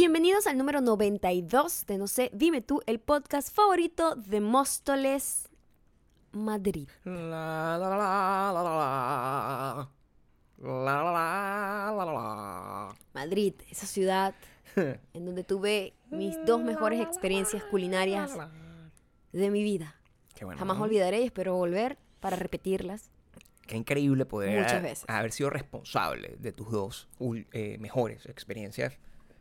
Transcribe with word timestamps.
Bienvenidos 0.00 0.46
al 0.46 0.56
número 0.56 0.80
92 0.80 1.84
de 1.86 1.98
No 1.98 2.06
sé, 2.06 2.30
dime 2.32 2.60
tú, 2.60 2.80
el 2.86 3.00
podcast 3.00 3.52
favorito 3.52 4.14
de 4.14 4.40
Móstoles, 4.40 5.48
Madrid. 6.30 6.88
La, 7.02 7.76
la, 7.76 7.88
la, 7.88 7.96
la, 7.96 8.52
la, 8.52 8.62
la. 8.62 9.90
La, 10.60 11.02
la, 11.02 11.02
la, 11.02 11.92
la, 11.96 12.04
la, 12.04 12.12
la. 12.12 12.96
Madrid, 13.12 13.54
esa 13.72 13.86
ciudad 13.86 14.36
en 14.76 15.24
donde 15.26 15.42
tuve 15.42 15.94
mis 16.10 16.36
dos 16.46 16.62
mejores 16.62 17.00
experiencias 17.00 17.64
culinarias 17.64 18.38
de 19.32 19.50
mi 19.50 19.64
vida. 19.64 19.96
Qué 20.36 20.44
bueno. 20.44 20.60
Jamás 20.60 20.78
¿no? 20.78 20.84
olvidaré 20.84 21.22
y 21.22 21.24
espero 21.24 21.56
volver 21.56 21.98
para 22.20 22.36
repetirlas. 22.36 23.10
Qué 23.66 23.76
increíble 23.76 24.26
poder 24.26 24.62
Muchas 24.62 24.80
veces. 24.80 25.04
haber 25.08 25.32
sido 25.32 25.50
responsable 25.50 26.36
de 26.38 26.52
tus 26.52 26.70
dos 26.70 27.08
eh, 27.50 27.78
mejores 27.80 28.26
experiencias 28.26 28.96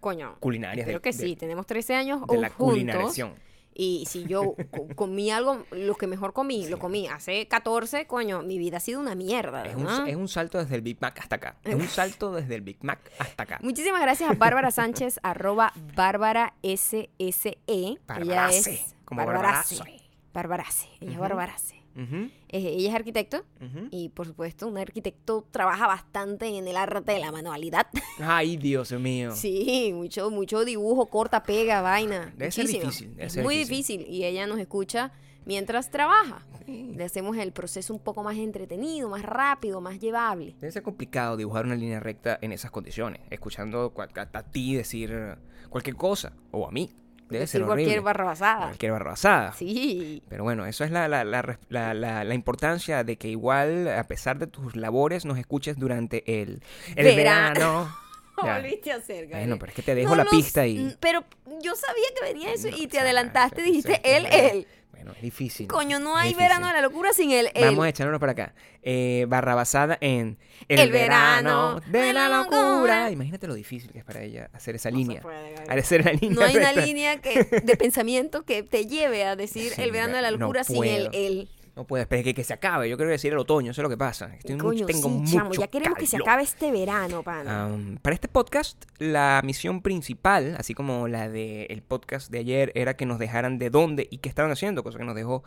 Coño, 0.08 0.36
culinarias. 0.40 0.86
creo 0.88 1.02
que 1.02 1.12
de- 1.12 1.18
sí, 1.18 1.36
tenemos 1.36 1.66
13 1.66 1.96
años 1.96 2.22
de 2.28 2.38
la 2.38 2.50
juntos. 2.50 2.74
culinarización. 2.74 3.34
Y 3.80 4.06
si 4.08 4.24
yo 4.26 4.56
co- 4.72 4.88
comí 4.96 5.30
algo, 5.30 5.64
lo 5.72 5.94
que 5.96 6.08
mejor 6.08 6.34
comí, 6.34 6.66
lo 6.68 6.80
comí 6.80 7.08
hace 7.08 7.48
14, 7.48 8.08
coño, 8.08 8.42
mi 8.42 8.58
vida 8.58 8.78
ha 8.78 8.80
sido 8.80 9.00
una 9.00 9.14
mierda. 9.14 9.66
Es 9.66 9.76
un, 9.76 10.08
es 10.08 10.32
salto 10.32 10.58
desde 10.58 10.76
el 10.76 10.82
Big 10.82 10.98
Mac 11.00 11.20
hasta 11.20 11.36
acá. 11.36 11.58
Es 11.64 11.76
un 11.76 11.88
salto 11.88 12.32
desde 12.32 12.56
el 12.56 12.62
Big 12.62 12.78
Mac 12.84 13.00
hasta 13.20 13.44
acá. 13.44 13.60
Muchísimas 13.62 14.02
gracias 14.02 14.32
a 14.32 14.34
Bárbara 14.34 14.72
Sánchez, 14.72 15.20
arroba 15.24 15.74
Bárbara 15.96 16.54
SSE. 16.64 17.58
Ella 17.68 18.00
Barbarace, 18.08 18.74
es 18.74 18.96
como 19.06 19.26
Barbarace. 19.26 19.76
Barbarace. 19.76 20.04
Barbarace, 20.34 20.88
ella 21.02 21.12
es 21.14 21.20
Barbarace. 21.20 21.77
Ujú, 21.98 22.30
Eh, 22.50 22.76
ella 22.78 22.90
es 22.90 22.96
arquitecto 22.96 23.44
ujú. 23.60 23.88
y 23.92 24.10
por 24.10 24.28
supuesto 24.28 24.68
un 24.68 24.78
arquitecto 24.78 25.46
trabaja 25.52 25.88
bastante 25.88 26.46
en 26.48 26.68
el 26.68 26.78
arte 26.78 27.12
de 27.12 27.20
la 27.20 27.32
manualidad. 27.32 27.88
Ay, 28.20 28.56
Dios 28.58 28.92
mío. 28.94 29.32
Sí, 29.36 29.92
mucho, 29.94 30.30
mucho 30.30 30.64
dibujo, 30.64 31.08
corta, 31.08 31.44
pega, 31.44 31.82
vaina. 31.82 32.34
Debe 32.38 32.52
ser 32.52 32.68
difícil, 32.68 33.10
debe 33.16 33.26
Es 33.26 33.34
ser 33.34 33.44
muy 33.44 33.58
difícil. 33.58 33.98
difícil 34.00 34.16
y 34.16 34.26
ella 34.26 34.46
nos 34.48 34.60
escucha 34.60 35.12
mientras 35.46 35.90
trabaja. 35.90 36.46
Le 36.68 37.04
hacemos 37.06 37.38
el 37.38 37.54
proceso 37.54 37.94
un 37.94 38.00
poco 38.02 38.24
más 38.24 38.36
entretenido, 38.36 39.08
más 39.10 39.24
rápido, 39.24 39.80
más 39.80 40.00
llevable. 40.00 40.54
Debe 40.60 40.72
ser 40.72 40.84
complicado 40.84 41.38
dibujar 41.38 41.66
una 41.66 41.76
línea 41.76 42.02
recta 42.02 42.38
en 42.42 42.52
esas 42.52 42.72
condiciones, 42.72 43.22
escuchando 43.30 43.94
a 44.34 44.44
ti 44.44 44.76
decir 44.76 45.38
cualquier 45.70 45.96
cosa, 45.96 46.34
o 46.52 46.68
a 46.68 46.72
mí. 46.72 46.92
Debe 47.30 47.40
Decir 47.42 47.48
ser 47.48 47.64
horrible. 47.64 47.84
cualquier 47.84 48.02
barrabasada. 48.02 48.66
Cualquier 48.68 48.92
barrabasada. 48.94 49.54
Sí. 49.54 50.24
Pero 50.30 50.44
bueno, 50.44 50.66
eso 50.66 50.84
es 50.84 50.92
la, 50.92 51.08
la, 51.08 51.24
la 51.26 51.94
la- 51.94 52.34
importancia 52.34 53.04
de 53.04 53.18
que 53.18 53.28
igual, 53.28 53.88
a 53.90 54.04
pesar 54.06 54.38
de 54.40 54.48
tus 54.48 54.76
labores, 54.76 55.26
nos 55.26 55.38
escuches 55.38 55.78
durante 55.78 56.42
el, 56.42 56.62
el 56.96 57.06
Vera- 57.06 57.16
verano. 57.54 57.96
Ya. 58.44 58.60
Volviste 58.60 58.92
a 58.92 58.98
hacer, 58.98 59.24
Gabriel. 59.24 59.48
Bueno, 59.50 59.58
pero 59.60 59.70
es 59.72 59.76
que 59.76 59.82
te 59.82 59.96
dejo 59.96 60.10
No 60.16 60.24
la 60.24 60.30
pista 60.30 60.68
y... 60.68 60.96
Pero 61.00 61.24
yo 61.64 61.76
sabía 61.76 62.06
que 62.16 62.24
venía 62.24 62.54
eso 62.54 62.70
No, 62.70 62.78
y 62.78 62.86
te 62.86 63.00
adelantaste, 63.00 63.64
dijiste 63.64 64.00
él, 64.04 64.28
él. 64.28 64.68
Bueno, 64.98 65.14
es 65.14 65.22
difícil. 65.22 65.68
Coño, 65.68 66.00
no 66.00 66.18
hay 66.18 66.30
difícil. 66.30 66.44
verano 66.50 66.68
de 66.68 66.74
la 66.74 66.82
locura 66.82 67.14
sin 67.14 67.32
el 67.32 67.48
él. 67.54 67.66
Vamos 67.66 67.86
a 67.86 67.90
echárnoslo 67.90 68.20
para 68.20 68.32
acá. 68.34 68.54
Eh, 68.84 69.26
barra 69.30 69.54
basada 69.56 69.98
en 70.02 70.38
El, 70.68 70.80
El 70.80 70.92
verano, 70.92 71.82
verano 71.88 72.08
de 72.08 72.14
la 72.14 72.30
locura. 72.30 72.70
locura. 72.70 73.12
Imagínate 73.12 73.48
lo 73.48 73.54
difícil 73.54 73.92
que 73.92 74.00
es 74.00 74.04
para 74.06 74.22
ella 74.24 74.50
hacer 74.54 74.76
esa 74.76 74.90
No 74.90 74.98
se 74.98 75.04
línea. 75.04 75.22
puede. 75.22 75.56
Hacer 75.80 76.04
la 76.06 76.12
línea 76.14 76.36
No 76.36 76.42
hay 76.42 76.56
una 76.58 76.74
línea 76.74 77.22
que, 77.22 77.44
de 77.44 77.78
pensamiento 77.78 78.44
que 78.44 78.64
te 78.64 78.86
lleve 78.88 79.24
a 79.26 79.36
decir 79.36 79.72
Sí, 79.76 79.82
el 79.82 79.92
verano 79.92 80.16
de 80.16 80.22
la 80.24 80.32
no 80.32 80.38
locura 80.38 80.64
sin 80.64 80.84
el 80.84 81.10
puedo. 81.10 81.48
No 81.78 81.86
puedes, 81.86 82.08
pero 82.08 82.20
es 82.22 82.24
que, 82.26 82.34
que 82.34 82.44
se 82.44 82.54
acabe. 82.54 82.90
Yo 82.90 82.98
quiero 82.98 83.12
decir 83.12 83.32
el 83.32 83.38
otoño, 83.38 83.70
eso 83.72 83.82
es 83.82 83.84
lo 83.84 83.90
que 83.90 83.98
pasa. 83.98 84.34
Estoy 84.36 84.56
mucho- 84.56 84.66
Coño, 84.66 84.86
tengo 84.88 85.10
sí, 85.10 85.10
mucho 85.10 85.32
chamo, 85.38 85.54
ya 85.54 85.68
queremos 85.68 85.98
que 86.00 86.08
se 86.08 86.18
acabe 86.18 86.42
este 86.42 86.72
verano, 86.72 87.22
pana. 87.22 87.70
Para 88.02 88.16
este 88.16 88.28
podcast, 88.28 88.84
la 88.98 89.42
misión 89.46 89.82
principal, 89.84 90.56
así 90.58 90.74
como 90.74 91.08
la 91.08 91.30
del 91.30 91.84
podcast 91.88 92.32
de 92.32 92.40
ayer, 92.40 92.72
era 92.74 92.96
que 92.96 93.06
nos 93.06 93.20
dejaran 93.20 93.60
de 93.60 93.70
dónde 93.70 94.08
y 94.10 94.18
qué 94.18 94.28
estaban 94.28 94.52
haciendo, 94.52 94.84
cosa 94.84 94.98
que 94.98 95.06
nos 95.06 95.16
dejó 95.16 95.44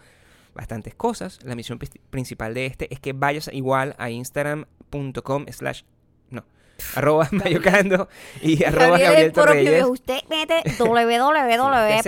bastantes 0.54 0.94
cosas. 0.94 1.40
La 1.44 1.56
misión 1.56 1.78
pri- 1.80 2.00
principal 2.10 2.54
de 2.54 2.66
este 2.66 2.92
es 2.94 3.00
que 3.00 3.12
vayas 3.12 3.50
igual 3.52 3.96
a 3.98 4.08
instagram.com 4.10 5.46
slash... 5.50 5.82
No, 6.30 6.44
arroba 6.94 7.28
mayocando 7.32 8.08
y 8.42 8.62
arroba 8.64 8.98
Gabriel 8.98 9.32
Torreyes. 9.32 9.84
Usted 9.84 10.20
mete 10.28 10.62
www.com 10.78 11.98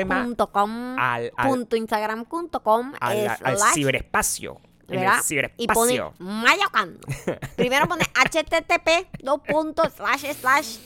Al, 3.00 3.28
al, 3.28 3.38
al- 3.44 3.58
ciberespacio. 3.74 4.60
En 4.88 4.98
el 4.98 5.08
y 5.56 5.66
pone 5.68 5.92
ciberespacio. 5.92 6.14
mayocando. 6.18 7.00
Primero 7.56 7.86
pone 7.88 8.04
http 8.04 9.08
dos 9.22 9.40
puntos 9.40 9.92
slash 9.94 10.26
slash 10.40 10.76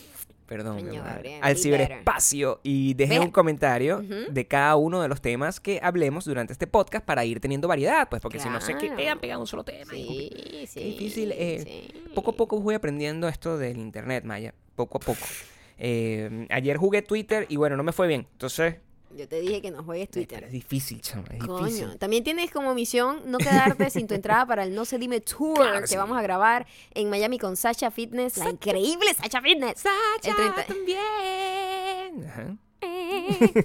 Perdón. 0.47 0.85
Gabriel, 0.93 1.41
al 1.43 1.55
be 1.55 1.61
ciberespacio 1.61 2.61
y 2.63 2.95
deje 2.95 3.19
Ve- 3.19 3.25
un 3.25 3.31
comentario 3.33 4.01
de 4.31 4.47
cada 4.47 4.77
uno 4.77 5.03
de 5.03 5.09
los 5.09 5.21
temas 5.21 5.59
que 5.61 5.81
hablemos 5.83 6.25
durante 6.25 6.53
este 6.53 6.67
podcast 6.67 7.05
para 7.05 7.25
ir 7.25 7.41
teniendo 7.41 7.67
variedad, 7.69 8.09
pues 8.09 8.23
porque 8.23 8.39
si 8.39 8.49
no 8.49 8.61
se 8.61 8.77
quedan 8.77 9.19
pegados 9.19 9.41
a 9.41 9.43
un 9.43 9.47
solo 9.49 9.65
tema. 9.65 9.93
Sí, 9.93 10.31
compli- 10.31 10.67
sí. 10.67 10.81
Difícil. 10.81 11.33
eh, 11.33 11.63
sí. 11.93 12.11
Poco 12.15 12.31
a 12.31 12.37
poco 12.37 12.61
voy 12.61 12.75
aprendiendo 12.77 13.27
esto 13.29 13.59
del 13.59 13.79
internet, 13.79 14.25
Maya. 14.25 14.55
Poco 14.75 14.99
a 14.99 15.01
poco. 15.01 15.19
Eh, 15.79 16.47
ayer 16.49 16.79
jugué 16.79 17.03
Twitter 17.03 17.45
y 17.51 17.57
bueno, 17.57 17.77
no 17.77 17.83
me 17.83 17.93
fue 17.93 18.07
bien. 18.09 18.27
Entonces, 18.33 18.77
Yo 19.17 19.27
te 19.29 19.41
dije 19.41 19.63
que 19.63 19.71
no 19.71 19.83
juegues 19.83 20.09
pero 20.13 20.27
Twitter. 20.27 20.45
es 20.45 20.53
difícil, 20.53 21.01
chamo, 21.01 21.25
es 21.31 21.39
Coño, 21.45 21.65
difícil. 21.65 21.99
también 21.99 22.23
tienes 22.25 22.51
como 22.51 22.75
misión 22.75 23.23
no 23.27 23.39
quedarte 23.39 23.89
sin 23.91 24.07
tu 24.07 24.15
entrada 24.15 24.47
para 24.47 24.63
el 24.65 24.75
No 24.75 24.85
se 24.85 24.99
dime 24.99 25.21
tour 25.21 25.57
Claro 25.57 25.81
que 25.81 25.87
sí. 25.87 25.97
vamos 25.97 26.19
a 26.19 26.23
grabar 26.23 26.67
en 26.95 27.09
Miami 27.11 27.39
con 27.39 27.57
Sacha 27.57 27.91
Fitness, 27.91 28.37
la 28.37 28.51
increíble 28.51 29.13
Sacha 29.15 29.41
Fitness. 29.41 29.85
El 30.23 30.35
30 30.35 30.65
también. 30.67 32.27
Ajá. 32.29 32.57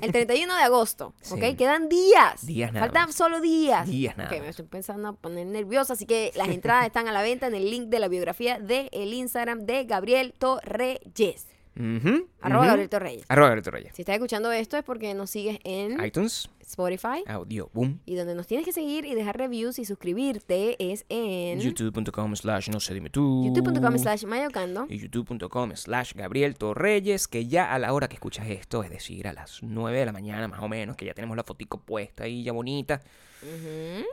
El 0.01 0.12
31 0.12 0.56
de 0.56 0.62
agosto, 0.63 1.13
Sí. 1.22 1.34
¿ok? 1.35 1.56
Quedan 1.57 1.89
días. 1.89 2.45
Días 2.45 2.72
nada 2.72 2.85
Faltan 2.85 3.07
más. 3.07 3.16
solo 3.16 3.41
días. 3.41 3.88
Días 3.88 4.18
nada 4.18 4.29
Ok, 4.31 4.41
me 4.41 4.50
estoy 4.50 4.66
pensando 4.66 5.09
a 5.09 5.13
poner 5.13 5.45
nerviosa, 5.47 5.94
así 5.94 6.06
que 6.06 6.31
las 6.35 6.47
entradas 6.50 6.85
están 6.85 7.07
a 7.07 7.12
la 7.12 7.22
venta 7.22 7.47
en 7.47 7.56
el 7.56 7.69
link 7.69 7.88
de 7.89 8.00
la 8.00 8.07
biografía 8.07 8.59
del 8.59 8.89
el 8.91 9.13
Instagram 9.13 9.66
de 9.66 9.83
Gabriel 9.85 10.33
Torreyes. 10.38 11.47
Ujú, 11.73 12.27
Arroba. 12.41 12.65
Gabriel 12.67 12.89
Torreyes. 12.89 13.25
Arroba 13.29 13.47
Gabriel 13.47 13.63
Torreyes. 13.63 13.93
Si 13.95 14.01
estás 14.01 14.15
escuchando 14.15 14.51
esto 14.51 14.77
es 14.77 14.83
porque 14.83 15.13
nos 15.13 15.29
sigues 15.29 15.57
en 15.63 16.03
iTunes, 16.03 16.49
Spotify. 16.61 17.23
audio, 17.27 17.69
boom. 17.73 17.99
Y 18.05 18.15
donde 18.15 18.35
nos 18.35 18.45
tienes 18.45 18.65
que 18.65 18.73
seguir 18.73 19.05
y 19.05 19.15
dejar 19.15 19.37
reviews 19.37 19.79
y 19.79 19.85
suscribirte 19.85 20.75
es 20.91 21.05
en 21.09 21.59
youtube.com 21.61 22.35
slash 22.35 22.69
no 22.69 22.79
sé 22.81 22.93
dime 22.93 23.09
tú 23.09 23.45
youtube.com 23.45 23.97
slash 23.97 24.25
mayocando. 24.25 24.85
y 24.89 24.97
youtube.com 24.97 25.71
slash 25.75 26.13
Gabriel 26.13 26.55
Torreyes, 26.57 27.27
que 27.29 27.47
ya 27.47 27.73
a 27.73 27.79
la 27.79 27.93
hora 27.93 28.09
que 28.09 28.15
escuchas 28.15 28.47
esto, 28.49 28.83
es 28.83 28.89
decir, 28.89 29.27
a 29.27 29.33
las 29.33 29.63
9 29.63 29.97
de 29.97 30.05
la 30.05 30.11
mañana 30.11 30.47
más 30.49 30.61
o 30.61 30.67
menos, 30.67 30.97
que 30.97 31.05
ya 31.05 31.13
tenemos 31.13 31.38
la 31.38 31.43
fotico 31.43 31.79
puesta 31.79 32.25
ahí 32.25 32.43
ya 32.43 32.51
bonita, 32.51 33.01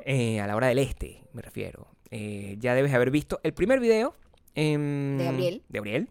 eh, 0.04 0.40
a 0.40 0.46
la 0.46 0.54
hora 0.56 0.68
del 0.68 0.78
este, 0.78 1.22
me 1.32 1.42
refiero. 1.42 1.88
Eh, 2.10 2.56
ya 2.60 2.74
debes 2.74 2.94
haber 2.94 3.10
visto 3.10 3.40
el 3.42 3.52
primer 3.52 3.80
video 3.80 4.14
em, 4.54 5.18
De 5.18 5.24
Gabriel. 5.24 5.62
De 5.68 5.78
Gabriel. 5.78 6.08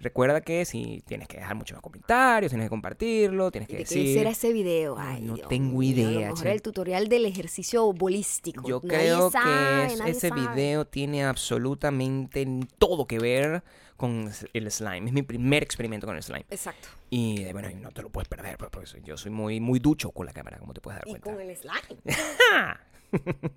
Recuerda 0.00 0.40
que 0.42 0.64
si 0.64 1.02
tienes 1.06 1.28
que 1.28 1.38
dejar 1.38 1.54
muchos 1.54 1.74
más 1.76 1.82
comentarios, 1.82 2.50
tienes 2.50 2.66
que 2.66 2.70
compartirlo, 2.70 3.50
tienes 3.50 3.68
¿Y 3.68 3.72
que 3.72 3.78
de 3.78 3.84
qué 3.84 3.94
decir... 3.98 4.18
será 4.18 4.30
ese 4.30 4.52
video? 4.52 4.96
Ay, 4.98 5.22
No 5.22 5.34
Dios 5.36 5.48
tengo 5.48 5.82
idea, 5.82 6.26
A 6.26 6.30
lo 6.30 6.34
mejor 6.36 6.46
el 6.48 6.62
tutorial 6.62 7.08
del 7.08 7.24
ejercicio 7.26 7.92
bolístico. 7.92 8.68
Yo 8.68 8.80
Nadie 8.82 8.98
creo 8.98 9.30
sabe, 9.30 9.86
que 9.88 9.94
es- 9.94 10.00
ese 10.16 10.28
sabe. 10.28 10.40
video 10.48 10.84
tiene 10.86 11.24
absolutamente 11.24 12.46
todo 12.78 13.06
que 13.06 13.18
ver 13.18 13.62
con 13.96 14.30
el 14.52 14.70
slime. 14.70 15.06
Es 15.06 15.12
mi 15.12 15.22
primer 15.22 15.62
experimento 15.62 16.06
con 16.06 16.16
el 16.16 16.22
slime. 16.22 16.44
Exacto. 16.50 16.88
Y 17.10 17.42
eh, 17.44 17.52
bueno, 17.52 17.70
y 17.70 17.74
no 17.74 17.90
te 17.92 18.02
lo 18.02 18.10
puedes 18.10 18.28
perder, 18.28 18.58
pues, 18.58 18.70
porque 18.70 19.00
yo 19.04 19.16
soy 19.16 19.30
muy, 19.30 19.60
muy 19.60 19.78
ducho 19.78 20.10
con 20.10 20.26
la 20.26 20.32
cámara, 20.32 20.58
como 20.58 20.74
te 20.74 20.80
puedes 20.80 20.98
dar 21.00 21.06
Y 21.08 21.10
cuenta. 21.12 21.32
con 21.32 21.40
el 21.40 21.56
slime. 21.56 22.02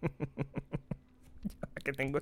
Que 1.84 1.94
tengo 1.94 2.20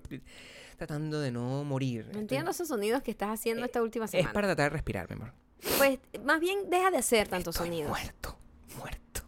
tratando 0.75 1.19
de 1.19 1.31
no 1.31 1.63
morir. 1.63 2.07
No 2.13 2.19
entiendo 2.19 2.51
esos 2.51 2.67
sonidos 2.67 3.01
que 3.03 3.11
estás 3.11 3.29
haciendo 3.29 3.65
esta 3.65 3.81
última 3.81 4.05
Estoy- 4.05 4.19
Es 4.19 4.23
semana. 4.23 4.33
para 4.33 4.47
tratar 4.47 4.71
de 4.71 4.75
respirar, 4.77 5.09
mi 5.09 5.15
amor. 5.15 5.33
Pues 5.77 5.99
más 6.23 6.39
bien 6.39 6.69
deja 6.69 6.91
de 6.91 6.97
hacer 6.97 7.27
tantos 7.27 7.55
Estoy 7.55 7.67
sonidos. 7.69 7.89
Muerto, 7.89 8.37
muerto. 8.77 9.21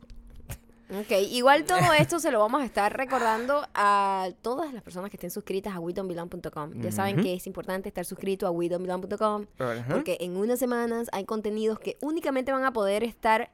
Ok, 0.89 1.11
igual 1.31 1.65
todo 1.65 1.91
esto 1.99 2.17
se 2.19 2.31
lo 2.31 2.39
vamos 2.39 2.61
a 2.61 2.65
estar 2.65 2.95
recordando 2.95 3.67
a 3.73 4.29
todas 4.41 4.73
las 4.73 4.81
personas 4.83 5.09
que 5.11 5.17
estén 5.17 5.31
suscritas 5.31 5.75
a 5.75 5.79
WeDon'tBelong.com. 5.81 6.79
Ya 6.81 6.93
saben 6.93 7.21
que 7.21 7.33
es 7.33 7.45
importante 7.45 7.89
estar 7.89 8.05
suscrito 8.05 8.47
a 8.47 8.51
WeDon'tBelong.com 8.51 9.47
porque 9.89 10.17
en 10.21 10.37
unas 10.37 10.59
semanas 10.59 11.09
hay 11.11 11.25
contenidos 11.25 11.79
que 11.79 11.97
únicamente 11.99 12.53
van 12.53 12.63
a 12.63 12.71
poder 12.71 13.03
estar 13.03 13.51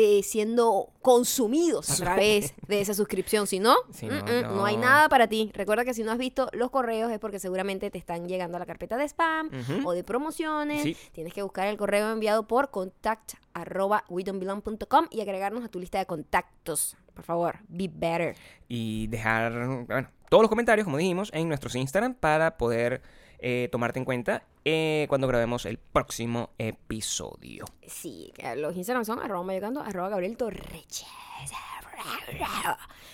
eh, 0.00 0.22
siendo 0.22 0.92
consumidos 1.02 1.90
a 1.90 1.96
través 1.96 2.54
de 2.68 2.80
esa 2.80 2.94
suscripción. 2.94 3.48
Si 3.48 3.58
no, 3.58 3.74
Si 3.92 4.06
mm, 4.06 4.08
no, 4.10 4.16
mm, 4.22 4.56
no 4.56 4.64
hay 4.64 4.76
nada 4.76 5.08
para 5.08 5.26
ti. 5.26 5.50
Recuerda 5.54 5.84
que 5.84 5.92
si 5.92 6.04
no 6.04 6.12
has 6.12 6.18
visto 6.18 6.48
los 6.52 6.70
correos 6.70 7.10
es 7.10 7.18
porque 7.18 7.40
seguramente 7.40 7.90
te 7.90 7.98
están 7.98 8.28
llegando 8.28 8.58
a 8.58 8.60
la 8.60 8.66
carpeta 8.66 8.96
de 8.96 9.08
spam 9.08 9.50
o 9.84 9.90
de 9.90 10.04
promociones. 10.04 10.84
Sí. 10.84 10.96
Tienes 11.10 11.34
que 11.34 11.42
buscar 11.42 11.66
el 11.66 11.76
correo 11.76 12.12
enviado 12.12 12.46
por 12.46 12.70
contact 12.70 13.32
arroba 13.54 14.04
y 15.10 15.20
agregarnos 15.20 15.64
a 15.64 15.68
tu 15.68 15.80
lista 15.80 15.98
de 15.98 16.06
contactos. 16.06 16.96
Por 17.12 17.24
favor, 17.24 17.58
be 17.66 17.90
better. 17.92 18.36
y 18.68 19.08
dejar 19.08 19.84
bueno, 19.84 20.08
todos 20.28 20.42
los 20.44 20.48
comentarios, 20.48 20.84
como 20.84 20.98
dijimos, 20.98 21.32
en 21.34 21.48
nuestros 21.48 21.74
Instagram 21.74 22.14
para 22.14 22.56
poder 22.56 23.02
eh, 23.40 23.68
tomarte 23.70 23.98
en 23.98 24.04
cuenta 24.04 24.42
eh, 24.64 25.06
cuando 25.08 25.26
grabemos 25.28 25.64
el 25.66 25.78
próximo 25.78 26.50
episodio. 26.58 27.64
Sí, 27.86 28.32
los 28.56 28.76
Instagram 28.76 29.04
son 29.04 29.20
arroba 29.20 29.44
mayocando, 29.44 29.80
arroba 29.80 30.08
Gabriel 30.08 30.36
Torreches. 30.36 31.06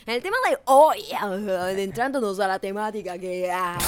En 0.06 0.14
el 0.14 0.22
tema 0.22 0.36
de 0.50 0.58
hoy, 0.66 1.00
adentrándonos 1.12 2.38
a 2.40 2.46
la 2.48 2.58
temática 2.58 3.18
que, 3.18 3.50
ah, 3.50 3.78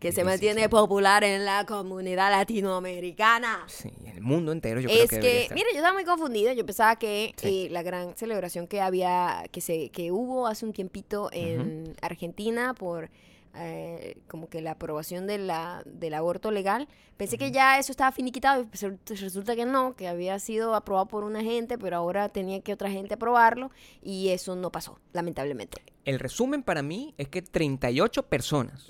que 0.00 0.10
se 0.10 0.24
mantiene 0.24 0.68
popular 0.68 1.22
en 1.22 1.44
la 1.44 1.64
comunidad 1.64 2.30
latinoamericana. 2.32 3.64
Sí, 3.68 3.92
en 4.04 4.16
el 4.16 4.20
mundo 4.20 4.50
entero 4.50 4.80
yo 4.80 4.88
creo 4.88 5.04
es 5.04 5.10
que, 5.10 5.16
que, 5.16 5.22
debería 5.22 5.42
estar. 5.42 5.54
mira, 5.56 5.68
yo 5.70 5.76
estaba 5.76 5.94
muy 5.94 6.04
confundida. 6.04 6.52
Yo 6.54 6.66
pensaba 6.66 6.96
que 6.96 7.34
Sí. 7.36 7.66
eh, 7.66 7.70
la 7.70 7.82
gran 7.84 8.16
celebración 8.16 8.66
que 8.66 8.80
había, 8.80 9.44
que 9.52 9.60
se, 9.60 9.90
que 9.90 10.10
hubo 10.10 10.48
hace 10.48 10.66
un 10.66 10.72
tiempito 10.72 11.28
en 11.32 11.94
Argentina 12.02 12.74
por 12.74 13.10
eh, 13.54 14.16
como 14.28 14.48
que 14.48 14.62
la 14.62 14.72
aprobación 14.72 15.26
de 15.26 15.38
la, 15.38 15.82
del 15.84 16.14
aborto 16.14 16.50
legal, 16.50 16.88
pensé 17.16 17.36
que 17.38 17.50
ya 17.50 17.78
eso 17.78 17.92
estaba 17.92 18.10
finiquitado 18.12 18.62
y 18.62 18.64
pues, 18.64 19.20
resulta 19.20 19.54
que 19.54 19.66
no, 19.66 19.94
que 19.94 20.08
había 20.08 20.38
sido 20.38 20.74
aprobado 20.74 21.06
por 21.06 21.24
una 21.24 21.42
gente, 21.42 21.76
pero 21.78 21.96
ahora 21.96 22.28
tenía 22.28 22.60
que 22.60 22.72
otra 22.72 22.90
gente 22.90 23.14
aprobarlo 23.14 23.70
y 24.02 24.30
eso 24.30 24.56
no 24.56 24.72
pasó, 24.72 24.98
lamentablemente. 25.12 25.82
El 26.04 26.18
resumen 26.18 26.62
para 26.62 26.82
mí 26.82 27.14
es 27.18 27.28
que 27.28 27.42
38 27.42 28.24
personas 28.24 28.88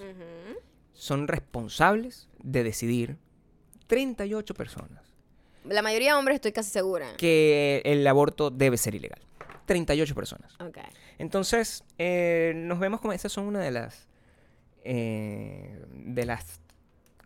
son 0.92 1.26
responsables 1.28 2.28
de 2.42 2.62
decidir 2.64 3.18
38 3.88 4.54
personas 4.54 5.02
La 5.64 5.82
mayoría 5.82 6.12
de 6.12 6.18
hombres 6.18 6.36
estoy 6.36 6.52
casi 6.52 6.70
segura. 6.70 7.16
que 7.16 7.82
el 7.84 8.06
aborto 8.06 8.50
debe 8.50 8.76
ser 8.76 8.94
ilegal. 8.94 9.20
38 9.66 10.14
personas. 10.14 10.56
Entonces, 11.18 11.84
eh, 11.98 12.52
nos 12.56 12.78
vemos 12.80 13.00
como 13.00 13.12
esas 13.12 13.32
son 13.32 13.44
una 13.44 13.60
de 13.60 13.70
las 13.70 14.08
eh, 14.84 15.82
de 15.92 16.24
las 16.26 16.60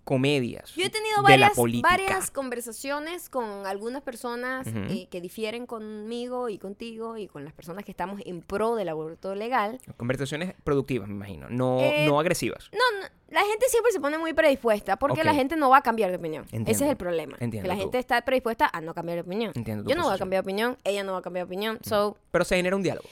comedias 0.04 0.72
Yo 0.76 0.84
he 0.84 0.90
tenido 0.90 1.20
varias, 1.20 1.52
varias 1.82 2.30
conversaciones 2.30 3.28
con 3.28 3.66
algunas 3.66 4.02
personas 4.02 4.64
Ujú. 4.68 4.78
eh, 4.88 5.08
que 5.10 5.20
difieren 5.20 5.66
conmigo 5.66 6.48
y 6.48 6.58
contigo 6.58 7.16
y 7.16 7.26
con 7.26 7.44
las 7.44 7.52
personas 7.52 7.84
que 7.84 7.90
estamos 7.90 8.20
en 8.24 8.40
pro 8.40 8.76
del 8.76 8.88
aborto 8.88 9.34
legal. 9.34 9.80
Conversaciones 9.96 10.54
productivas, 10.62 11.08
me 11.08 11.14
imagino, 11.14 11.48
no, 11.50 11.80
Eh, 11.80 12.06
no 12.06 12.20
agresivas. 12.20 12.70
No, 12.72 13.00
no, 13.00 13.06
la 13.30 13.40
gente 13.40 13.66
siempre 13.68 13.90
se 13.90 13.98
pone 13.98 14.16
muy 14.16 14.32
predispuesta 14.32 14.96
porque 14.96 15.20
Ok. 15.22 15.26
la 15.26 15.34
gente 15.34 15.56
no 15.56 15.70
va 15.70 15.78
a 15.78 15.82
cambiar 15.82 16.10
de 16.12 16.18
opinión. 16.18 16.44
Ese 16.44 16.54
es 16.54 16.58
Entiendo. 16.68 16.90
el 16.92 16.96
problema. 16.96 17.36
Entiendo 17.40 17.62
que 17.64 17.68
la 17.68 17.74
tú. 17.74 17.80
gente 17.80 17.98
está 17.98 18.20
predispuesta 18.22 18.70
a 18.72 18.80
no 18.80 18.94
cambiar 18.94 19.16
de 19.16 19.22
opinión. 19.22 19.50
Entiendo 19.56 19.90
Yo 19.90 19.96
no 19.96 20.02
voy 20.02 20.10
a 20.10 20.12
posición. 20.12 20.18
cambiar 20.20 20.44
de 20.44 20.46
opinión, 20.46 20.78
ella 20.84 21.02
no 21.02 21.12
va 21.14 21.18
a 21.18 21.22
cambiar 21.22 21.46
de 21.46 21.52
opinión. 21.52 21.78
So, 21.82 22.16
Pero 22.30 22.44
se 22.44 22.54
genera 22.54 22.76
un 22.76 22.82
diálogo. 22.84 23.08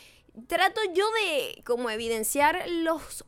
trato 0.46 0.80
yo 0.94 1.04
de 1.10 1.60
como 1.64 1.90
evidenciar 1.90 2.62
los 2.68 3.24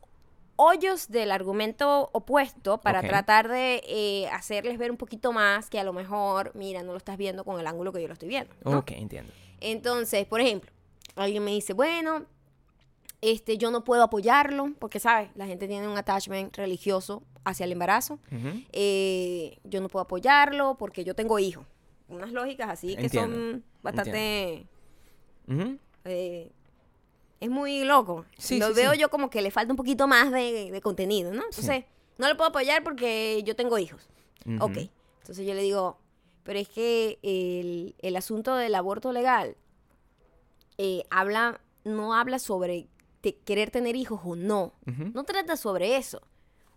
hoyos 0.57 1.09
del 1.09 1.31
argumento 1.31 2.11
opuesto 2.13 2.79
para 2.79 3.01
tratar 3.03 3.49
de 3.49 3.83
eh, 3.87 4.29
hacerles 4.29 4.79
ver 4.79 4.91
un 4.91 4.97
poquito 4.97 5.33
más 5.33 5.71
que 5.71 5.79
a 5.79 5.85
lo 5.85 5.93
mejor, 5.93 6.53
mira, 6.55 6.83
no 6.83 6.93
lo 6.93 6.99
estás 6.99 7.17
viendo 7.17 7.45
con 7.45 7.61
el 7.61 7.67
ángulo 7.67 7.93
que 7.93 8.01
yo 8.01 8.09
lo 8.09 8.15
estoy 8.15 8.29
viendo. 8.29 8.53
¿no? 8.65 8.79
Ok, 8.79 8.93
entiendo. 8.93 9.33
Entonces, 9.61 10.27
por 10.27 10.41
ejemplo, 10.41 10.71
alguien 11.15 11.45
me 11.45 11.51
dice, 11.51 11.73
bueno, 11.73 12.27
este, 13.21 13.59
yo 13.59 13.71
no 13.71 13.85
puedo 13.85 14.03
apoyarlo, 14.03 14.73
porque, 14.79 15.01
¿sabes? 15.01 15.31
La 15.35 15.47
gente 15.47 15.67
tiene 15.69 15.89
un 15.89 15.97
attachment 15.97 16.57
religioso 16.57 17.23
hacia 17.45 17.65
el 17.65 17.73
embarazo. 17.73 18.19
Eh, 18.73 19.59
yo 19.65 19.81
no 19.81 19.89
puedo 19.89 20.05
apoyarlo 20.05 20.77
porque 20.79 21.05
yo 21.05 21.15
tengo 21.15 21.39
hijos. 21.39 21.67
Unas 22.09 22.33
lógicas 22.33 22.69
así 22.69 22.95
que 22.97 23.05
Entiendo, 23.05 23.37
son 23.37 23.65
bastante... 23.83 24.67
Eh, 26.05 26.53
es 27.41 27.51
muy 27.51 27.85
loco. 27.85 28.25
Sí, 28.39 28.59
lo 28.59 28.69
sí, 28.69 28.75
veo 28.75 28.93
sí. 28.93 28.99
yo 28.99 29.11
como 29.11 29.31
que 29.31 29.43
le 29.43 29.51
falta 29.51 29.73
un 29.73 29.77
poquito 29.77 30.07
más 30.07 30.31
de, 30.33 30.71
de 30.71 30.81
contenido, 30.81 31.33
¿no? 31.33 31.43
Entonces, 31.45 31.85
no 32.19 32.29
lo 32.29 32.37
puedo 32.37 32.49
apoyar 32.51 32.83
porque 32.83 33.43
yo 33.45 33.55
tengo 33.57 33.79
hijos. 33.79 34.09
Ujú. 34.47 34.65
Ok. 34.65 34.77
Entonces 35.21 35.47
yo 35.47 35.55
le 35.55 35.63
digo, 35.63 35.99
pero 36.45 36.59
es 36.59 36.69
que 36.69 37.19
el, 37.23 37.95
el 37.99 38.17
asunto 38.17 38.55
del 38.57 38.75
aborto 38.75 39.13
legal 39.13 39.57
eh, 40.79 41.05
habla, 41.11 41.61
no 41.85 42.15
habla 42.15 42.39
sobre 42.39 42.89
te- 43.21 43.37
querer 43.39 43.71
tener 43.71 43.97
hijos 43.97 44.21
o 44.25 44.37
no. 44.37 44.73
No 45.15 45.25
trata 45.25 45.57
sobre 45.57 45.97
eso, 45.97 46.21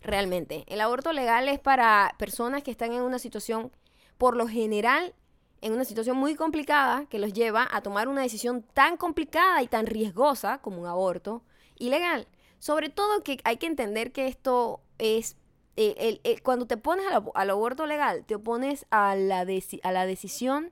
realmente. 0.02 0.64
El 0.68 0.82
aborto 0.82 1.14
legal 1.14 1.48
es 1.48 1.60
para 1.60 2.16
personas 2.18 2.64
que 2.64 2.72
están 2.72 2.92
en 2.94 3.02
una 3.02 3.20
situación, 3.20 3.72
por 4.18 4.36
lo 4.36 4.48
general, 4.48 5.14
en 5.62 5.74
una 5.74 5.86
situación 5.86 6.18
muy 6.18 6.36
complicada 6.36 7.06
que 7.08 7.20
los 7.20 7.34
lleva 7.34 7.68
a 7.72 7.82
tomar 7.82 8.08
una 8.08 8.22
decisión 8.22 8.64
tan 8.74 8.98
complicada 8.98 9.62
y 9.62 9.68
tan 9.68 9.86
riesgosa 9.86 10.60
como 10.60 10.80
un 10.82 10.88
aborto 10.88 11.44
ilegal. 11.78 12.28
Sobre 12.60 12.90
todo 12.90 13.24
que 13.24 13.40
hay 13.44 13.58
que 13.58 13.68
entender 13.68 14.12
que 14.12 14.28
esto 14.28 14.82
es... 14.98 15.36
eh, 15.78 15.96
el- 15.98 16.22
el- 16.24 16.42
cuando 16.44 16.66
te 16.68 16.76
pones 16.78 17.06
al, 17.08 17.24
al 17.34 17.50
aborto 17.50 17.86
legal, 17.86 18.26
te 18.26 18.36
opones 18.36 18.86
a 18.92 19.16
la, 19.16 19.46
a 19.84 19.92
la 19.92 20.06
decisión 20.06 20.72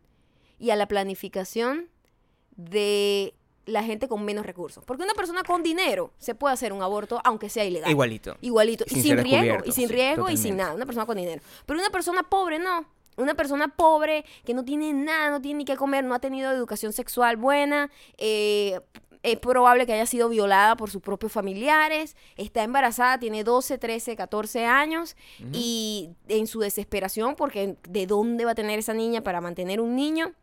y 0.59 0.71
a 0.71 0.75
la 0.75 0.87
planificación 0.87 1.89
de 2.55 3.33
la 3.65 3.83
gente 3.83 4.07
con 4.07 4.23
menos 4.23 4.45
recursos. 4.45 4.83
Porque 4.85 5.03
una 5.03 5.13
persona 5.13 5.43
con 5.43 5.61
dinero 5.63 6.13
se 6.17 6.35
puede 6.35 6.53
hacer 6.53 6.71
un 6.73 6.81
aborto 6.81 7.19
aunque 7.23 7.49
sea 7.49 7.65
ilegal. 7.65 7.89
Igualito. 7.91 8.37
Igualito. 8.41 8.85
Sin 8.87 8.99
y 8.99 9.01
sin 9.01 9.17
riesgo. 9.17 9.63
Y 9.65 9.71
sin 9.71 9.87
sí, 9.87 9.93
riesgo 9.93 10.29
y 10.29 10.37
sin 10.37 10.57
nada. 10.57 10.73
Una 10.73 10.85
persona 10.85 11.05
con 11.05 11.17
dinero. 11.17 11.41
Pero 11.65 11.79
una 11.79 11.89
persona 11.89 12.23
pobre 12.23 12.59
no. 12.59 12.85
Una 13.17 13.33
persona 13.33 13.67
pobre 13.67 14.25
que 14.45 14.53
no 14.53 14.63
tiene 14.63 14.93
nada, 14.93 15.29
no 15.29 15.41
tiene 15.41 15.59
ni 15.59 15.65
qué 15.65 15.75
comer, 15.75 16.03
no 16.03 16.13
ha 16.15 16.19
tenido 16.19 16.51
educación 16.51 16.93
sexual 16.93 17.37
buena, 17.37 17.91
eh, 18.17 18.79
es 19.23 19.37
probable 19.39 19.85
que 19.85 19.93
haya 19.93 20.05
sido 20.05 20.29
violada 20.29 20.77
por 20.77 20.89
sus 20.89 21.01
propios 21.01 21.31
familiares, 21.31 22.15
está 22.37 22.63
embarazada, 22.63 23.19
tiene 23.19 23.43
12, 23.43 23.77
13, 23.77 24.15
14 24.15 24.65
años 24.65 25.17
y 25.51 26.11
en 26.27 26.47
su 26.47 26.59
desesperación, 26.59 27.35
porque 27.35 27.75
¿de 27.89 28.07
dónde 28.07 28.45
va 28.45 28.51
a 28.51 28.55
tener 28.55 28.79
esa 28.79 28.93
niña 28.93 29.21
para 29.21 29.41
mantener 29.41 29.81
un 29.81 29.95
niño? 29.95 30.33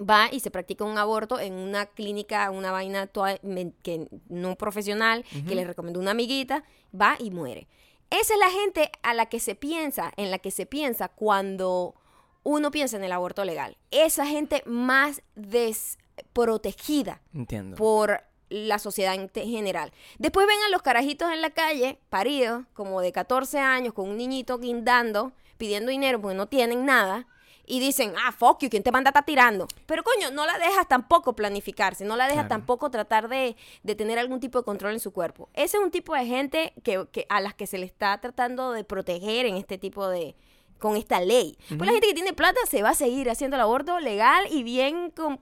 va 0.00 0.28
y 0.32 0.40
se 0.40 0.50
practica 0.50 0.84
un 0.84 0.98
aborto 0.98 1.38
en 1.38 1.52
una 1.52 1.86
clínica, 1.86 2.50
una 2.50 2.72
vaina 2.72 3.06
toda 3.06 3.38
que 3.82 4.08
no 4.28 4.56
profesional, 4.56 5.24
que 5.46 5.54
le 5.54 5.64
recomendó 5.64 6.00
una 6.00 6.12
amiguita, 6.12 6.64
va 6.98 7.16
y 7.18 7.30
muere. 7.30 7.68
Esa 8.12 8.34
es 8.34 8.40
la 8.40 8.50
gente 8.50 8.92
a 9.02 9.14
la 9.14 9.26
que 9.26 9.40
se 9.40 9.54
piensa, 9.54 10.12
en 10.18 10.30
la 10.30 10.38
que 10.38 10.50
se 10.50 10.66
piensa 10.66 11.08
cuando 11.08 11.94
uno 12.42 12.70
piensa 12.70 12.98
en 12.98 13.04
el 13.04 13.12
aborto 13.12 13.42
legal. 13.46 13.78
Esa 13.90 14.26
gente 14.26 14.62
más 14.66 15.22
desprotegida 15.34 17.22
Entiendo. 17.32 17.76
por 17.76 18.22
la 18.50 18.78
sociedad 18.78 19.14
en 19.14 19.30
general. 19.30 19.92
Después 20.18 20.46
ven 20.46 20.58
a 20.66 20.70
los 20.70 20.82
carajitos 20.82 21.32
en 21.32 21.40
la 21.40 21.50
calle, 21.50 21.98
paridos, 22.10 22.64
como 22.74 23.00
de 23.00 23.12
14 23.12 23.58
años, 23.58 23.94
con 23.94 24.10
un 24.10 24.18
niñito 24.18 24.58
guindando, 24.58 25.32
pidiendo 25.56 25.90
dinero 25.90 26.20
porque 26.20 26.36
no 26.36 26.48
tienen 26.48 26.84
nada, 26.84 27.26
y 27.66 27.80
dicen, 27.80 28.12
ah, 28.24 28.32
fuck 28.32 28.60
you, 28.60 28.68
¿quién 28.70 28.82
te 28.82 28.90
manda 28.92 29.08
a 29.08 29.12
estar 29.12 29.24
tirando? 29.24 29.68
Pero 29.86 30.02
coño, 30.02 30.30
no 30.32 30.46
la 30.46 30.58
dejas 30.58 30.88
tampoco 30.88 31.34
planificarse, 31.34 32.04
no 32.04 32.16
la 32.16 32.24
dejas 32.24 32.46
Claro. 32.46 32.48
tampoco 32.48 32.90
tratar 32.90 33.28
de, 33.28 33.56
de 33.82 33.94
tener 33.94 34.18
algún 34.18 34.40
tipo 34.40 34.58
de 34.58 34.64
control 34.64 34.92
en 34.94 35.00
su 35.00 35.12
cuerpo. 35.12 35.48
Ese 35.54 35.76
es 35.76 35.82
un 35.82 35.90
tipo 35.90 36.14
de 36.14 36.26
gente 36.26 36.72
que, 36.82 37.06
que- 37.12 37.26
a 37.28 37.40
las 37.40 37.54
que 37.54 37.66
se 37.66 37.78
le 37.78 37.86
está 37.86 38.18
tratando 38.20 38.72
de 38.72 38.84
proteger 38.84 39.46
en 39.46 39.56
este 39.56 39.78
tipo 39.78 40.08
de 40.08 40.34
con 40.82 40.96
esta 40.96 41.20
ley. 41.20 41.56
Pues 41.68 41.80
la 41.80 41.92
gente 41.92 42.08
que 42.08 42.14
tiene 42.14 42.32
plata 42.34 42.58
se 42.68 42.82
va 42.82 42.90
a 42.90 42.94
seguir 42.94 43.30
haciendo 43.30 43.56
el 43.56 43.62
aborto 43.62 43.98
legal 44.00 44.44
y 44.50 44.62
bien 44.64 45.10
con, 45.12 45.40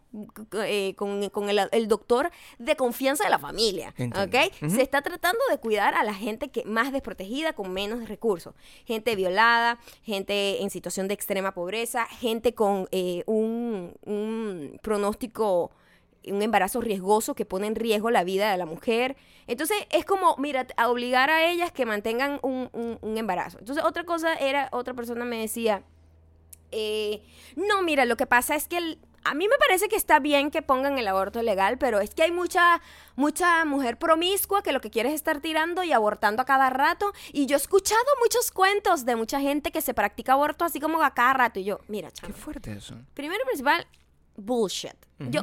eh, 0.64 0.94
con- 0.96 1.28
con 1.30 1.48
el, 1.50 1.60
el 1.72 1.88
doctor 1.88 2.30
de 2.58 2.76
confianza 2.76 3.24
de 3.24 3.30
la 3.30 3.38
familia. 3.38 3.94
Entiendo. 3.96 4.22
¿ok? 4.22 4.52
Se 4.70 4.82
está 4.82 5.02
tratando 5.02 5.40
de 5.50 5.58
cuidar 5.58 5.94
a 5.94 6.04
la 6.04 6.14
gente 6.14 6.48
que 6.50 6.64
más 6.64 6.92
desprotegida, 6.92 7.54
con 7.54 7.72
menos 7.72 8.08
recursos. 8.08 8.54
Gente 8.84 9.16
violada, 9.16 9.80
gente 10.04 10.62
en 10.62 10.68
situación 10.70 11.08
de 11.08 11.14
extrema 11.14 11.52
pobreza, 11.54 12.06
gente 12.06 12.54
con 12.54 12.86
eh, 12.92 13.22
un, 13.26 13.94
un 14.04 14.78
pronóstico 14.82 15.70
un 16.26 16.42
embarazo 16.42 16.80
riesgoso 16.80 17.34
que 17.34 17.44
pone 17.46 17.66
en 17.66 17.74
riesgo 17.74 18.10
la 18.10 18.24
vida 18.24 18.50
de 18.50 18.56
la 18.58 18.66
mujer. 18.66 19.16
Entonces 19.46 19.76
es 19.90 20.04
como, 20.04 20.36
mira, 20.36 20.66
a 20.76 20.88
obligar 20.88 21.30
a 21.30 21.50
ellas 21.50 21.72
que 21.72 21.86
mantengan 21.86 22.38
un, 22.42 22.68
un- 22.72 22.98
un 23.00 23.16
embarazo. 23.18 23.58
Entonces 23.58 23.84
otra 23.84 24.04
cosa 24.04 24.34
era, 24.34 24.68
otra 24.72 24.94
persona 24.94 25.24
me 25.24 25.38
decía, 25.38 25.82
eh, 26.72 27.22
no, 27.56 27.82
mira, 27.82 28.04
lo 28.04 28.16
que 28.16 28.26
pasa 28.26 28.54
es 28.54 28.68
que 28.68 28.76
el- 28.78 28.98
a 29.24 29.34
mí 29.34 29.48
me 29.48 29.56
parece 29.58 29.88
que 29.88 29.96
está 29.96 30.18
bien 30.18 30.50
que 30.50 30.62
pongan 30.62 30.96
el 30.98 31.06
aborto 31.06 31.42
legal, 31.42 31.76
pero 31.78 32.00
es 32.00 32.14
que 32.14 32.22
hay 32.22 32.30
mucha, 32.32 32.80
mucha 33.16 33.64
mujer 33.66 33.98
promiscua 33.98 34.62
que 34.62 34.72
lo 34.72 34.80
que 34.80 34.90
quiere 34.90 35.10
es 35.10 35.14
estar 35.16 35.40
tirando 35.40 35.82
y 35.82 35.92
abortando 35.92 36.40
a 36.42 36.46
cada 36.46 36.70
rato. 36.70 37.12
Y 37.32 37.44
yo 37.46 37.56
he 37.56 37.60
escuchado 37.60 38.00
muchos 38.22 38.50
cuentos 38.50 39.04
de 39.04 39.16
mucha 39.16 39.38
gente 39.40 39.72
que 39.72 39.82
se 39.82 39.92
practica 39.92 40.32
aborto 40.34 40.64
así 40.64 40.80
como 40.80 41.02
a 41.02 41.12
cada 41.12 41.34
rato. 41.34 41.60
Y 41.60 41.64
yo, 41.64 41.80
mira, 41.88 42.08
Qué 42.10 42.20
chama, 42.20 42.34
fuerte 42.34 42.72
eso. 42.72 42.94
primero 43.12 43.42
y 43.42 43.46
principal, 43.46 43.86
bullshit. 44.36 44.94
Yo 45.18 45.42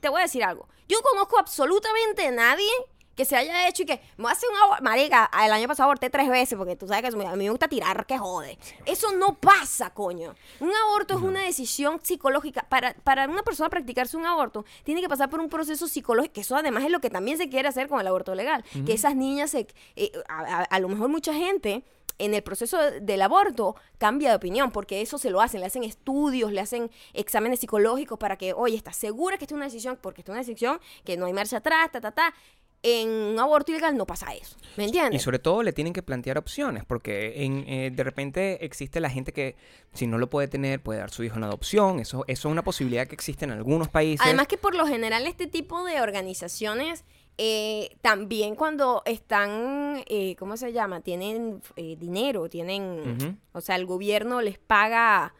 te 0.00 0.08
voy 0.08 0.20
a 0.20 0.22
decir 0.24 0.44
algo. 0.44 0.68
Yo 0.88 0.98
no 0.98 1.02
conozco 1.10 1.38
absolutamente 1.38 2.26
a 2.26 2.30
nadie 2.30 2.70
que 3.16 3.24
se 3.24 3.34
haya 3.34 3.66
hecho 3.66 3.82
y 3.82 3.86
que 3.86 3.94
me 4.18 4.24
voy 4.24 4.28
a 4.28 4.32
hacer 4.32 4.48
un 4.50 4.56
aborto. 4.58 4.84
Marica, 4.84 5.30
el 5.42 5.50
año 5.50 5.66
pasado 5.66 5.84
aborté 5.84 6.10
tres 6.10 6.28
veces 6.28 6.58
porque 6.58 6.76
tú 6.76 6.86
sabes 6.86 7.02
que 7.14 7.26
a 7.26 7.30
mí 7.32 7.44
me 7.44 7.50
gusta 7.50 7.66
tirar, 7.66 8.04
que 8.04 8.18
jode. 8.18 8.58
Eso 8.84 9.10
no 9.12 9.34
pasa, 9.40 9.88
coño. 9.94 10.34
Un 10.60 10.70
aborto 10.74 11.16
es 11.16 11.22
una 11.22 11.40
decisión 11.42 11.98
psicológica. 12.02 12.66
Para, 12.68 12.92
para 12.92 13.26
una 13.26 13.42
persona 13.42 13.70
practicarse 13.70 14.18
un 14.18 14.26
aborto, 14.26 14.66
tiene 14.84 15.00
que 15.00 15.08
pasar 15.08 15.30
por 15.30 15.40
un 15.40 15.48
proceso 15.48 15.88
psicológico, 15.88 16.34
que 16.34 16.40
eso 16.42 16.56
además 16.56 16.84
es 16.84 16.90
lo 16.90 17.00
que 17.00 17.08
también 17.08 17.38
se 17.38 17.48
quiere 17.48 17.68
hacer 17.68 17.88
con 17.88 18.00
el 18.00 18.06
aborto 18.06 18.34
legal. 18.34 18.62
Que 18.84 18.92
esas 18.92 19.16
niñas, 19.16 19.50
se, 19.52 19.66
eh, 19.96 20.12
a, 20.28 20.40
a- 20.40 20.62
a 20.64 20.78
lo 20.78 20.88
mejor 20.88 21.08
mucha 21.08 21.32
gente 21.32 21.84
en 22.18 22.34
el 22.34 22.42
proceso 22.42 22.78
del 23.00 23.22
aborto 23.22 23.76
cambia 23.98 24.30
de 24.30 24.36
opinión, 24.36 24.70
porque 24.70 25.00
eso 25.02 25.18
se 25.18 25.30
lo 25.30 25.40
hacen, 25.40 25.60
le 25.60 25.66
hacen 25.66 25.84
estudios, 25.84 26.52
le 26.52 26.60
hacen 26.60 26.90
exámenes 27.12 27.60
psicológicos 27.60 28.18
para 28.18 28.36
que, 28.36 28.52
oye, 28.52 28.76
¿estás 28.76 28.96
segura 28.96 29.36
que 29.38 29.44
esta 29.44 29.54
es 29.54 29.56
una 29.56 29.66
decisión? 29.66 29.98
Porque 30.00 30.22
esta 30.22 30.32
es 30.32 30.34
una 30.34 30.40
decisión 30.40 30.80
que 31.04 31.16
no 31.16 31.26
hay 31.26 31.32
marcha 31.32 31.58
atrás, 31.58 31.90
ta, 31.92 32.00
ta, 32.00 32.12
ta. 32.12 32.34
En 32.82 33.08
un 33.08 33.38
aborto 33.40 33.72
ilegal 33.72 33.96
no 33.96 34.06
pasa 34.06 34.32
eso, 34.34 34.56
¿me 34.76 34.84
Y 34.84 34.86
entiendes? 34.88 35.22
sobre 35.22 35.40
todo 35.40 35.62
le 35.64 35.72
tienen 35.72 35.92
que 35.92 36.02
plantear 36.02 36.38
opciones, 36.38 36.84
porque 36.84 37.42
en, 37.44 37.64
eh, 37.66 37.90
de 37.92 38.04
repente 38.04 38.64
existe 38.64 39.00
la 39.00 39.10
gente 39.10 39.32
que 39.32 39.56
si 39.92 40.06
no 40.06 40.18
lo 40.18 40.30
puede 40.30 40.46
tener, 40.46 40.80
puede 40.80 41.00
dar 41.00 41.10
su 41.10 41.24
hijo 41.24 41.36
en 41.36 41.44
adopción. 41.44 41.98
Eso, 41.98 42.24
eso 42.28 42.48
es 42.48 42.52
una 42.52 42.62
posibilidad 42.62 43.08
que 43.08 43.14
existe 43.14 43.44
en 43.44 43.50
algunos 43.50 43.88
países. 43.88 44.24
Además 44.24 44.46
que 44.46 44.56
por 44.56 44.74
lo 44.76 44.86
general 44.86 45.26
este 45.26 45.48
tipo 45.48 45.84
de 45.84 46.00
organizaciones 46.00 47.04
eh, 47.38 47.96
también 48.00 48.54
cuando 48.54 49.02
están, 49.04 50.02
eh, 50.06 50.36
¿cómo 50.38 50.56
se 50.56 50.72
llama? 50.72 51.00
Tienen 51.00 51.60
eh, 51.76 51.96
dinero, 51.98 52.48
tienen, 52.48 53.40
o 53.52 53.60
sea, 53.60 53.76
el 53.76 53.86
gobierno 53.86 54.40
les 54.40 54.58
paga, 54.58 55.34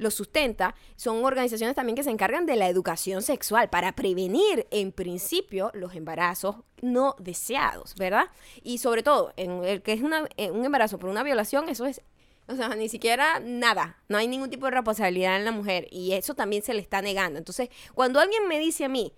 los 0.00 0.14
sustenta, 0.14 0.74
son 0.96 1.24
organizaciones 1.24 1.76
también 1.76 1.94
que 1.94 2.02
se 2.02 2.10
encargan 2.10 2.46
de 2.46 2.56
la 2.56 2.68
educación 2.68 3.22
sexual 3.22 3.68
para 3.68 3.92
prevenir, 3.92 4.66
en 4.70 4.92
principio, 4.92 5.70
los 5.74 5.94
embarazos 5.94 6.56
no 6.80 7.14
deseados, 7.18 7.94
¿verdad? 7.96 8.30
Y 8.62 8.78
sobre 8.78 9.02
todo, 9.02 9.32
en 9.36 9.64
el 9.64 9.82
que 9.82 9.92
es 9.92 10.02
una, 10.02 10.26
eh, 10.36 10.50
un 10.50 10.64
embarazo 10.64 10.98
por 10.98 11.10
una 11.10 11.22
violación, 11.22 11.68
eso 11.68 11.86
es 11.86 12.02
o 12.48 12.56
sea, 12.56 12.68
ni 12.70 12.88
siquiera 12.88 13.38
nada. 13.38 14.02
No 14.08 14.18
hay 14.18 14.26
ningún 14.26 14.50
tipo 14.50 14.66
de 14.66 14.72
responsabilidad 14.72 15.36
en 15.36 15.44
la 15.44 15.52
mujer. 15.52 15.86
Y 15.92 16.14
eso 16.14 16.34
también 16.34 16.64
se 16.64 16.74
le 16.74 16.80
está 16.80 17.00
negando. 17.00 17.38
Entonces, 17.38 17.68
cuando 17.94 18.18
alguien 18.18 18.48
me 18.48 18.58
dice 18.58 18.84
a 18.84 18.88
mí, 18.88 19.12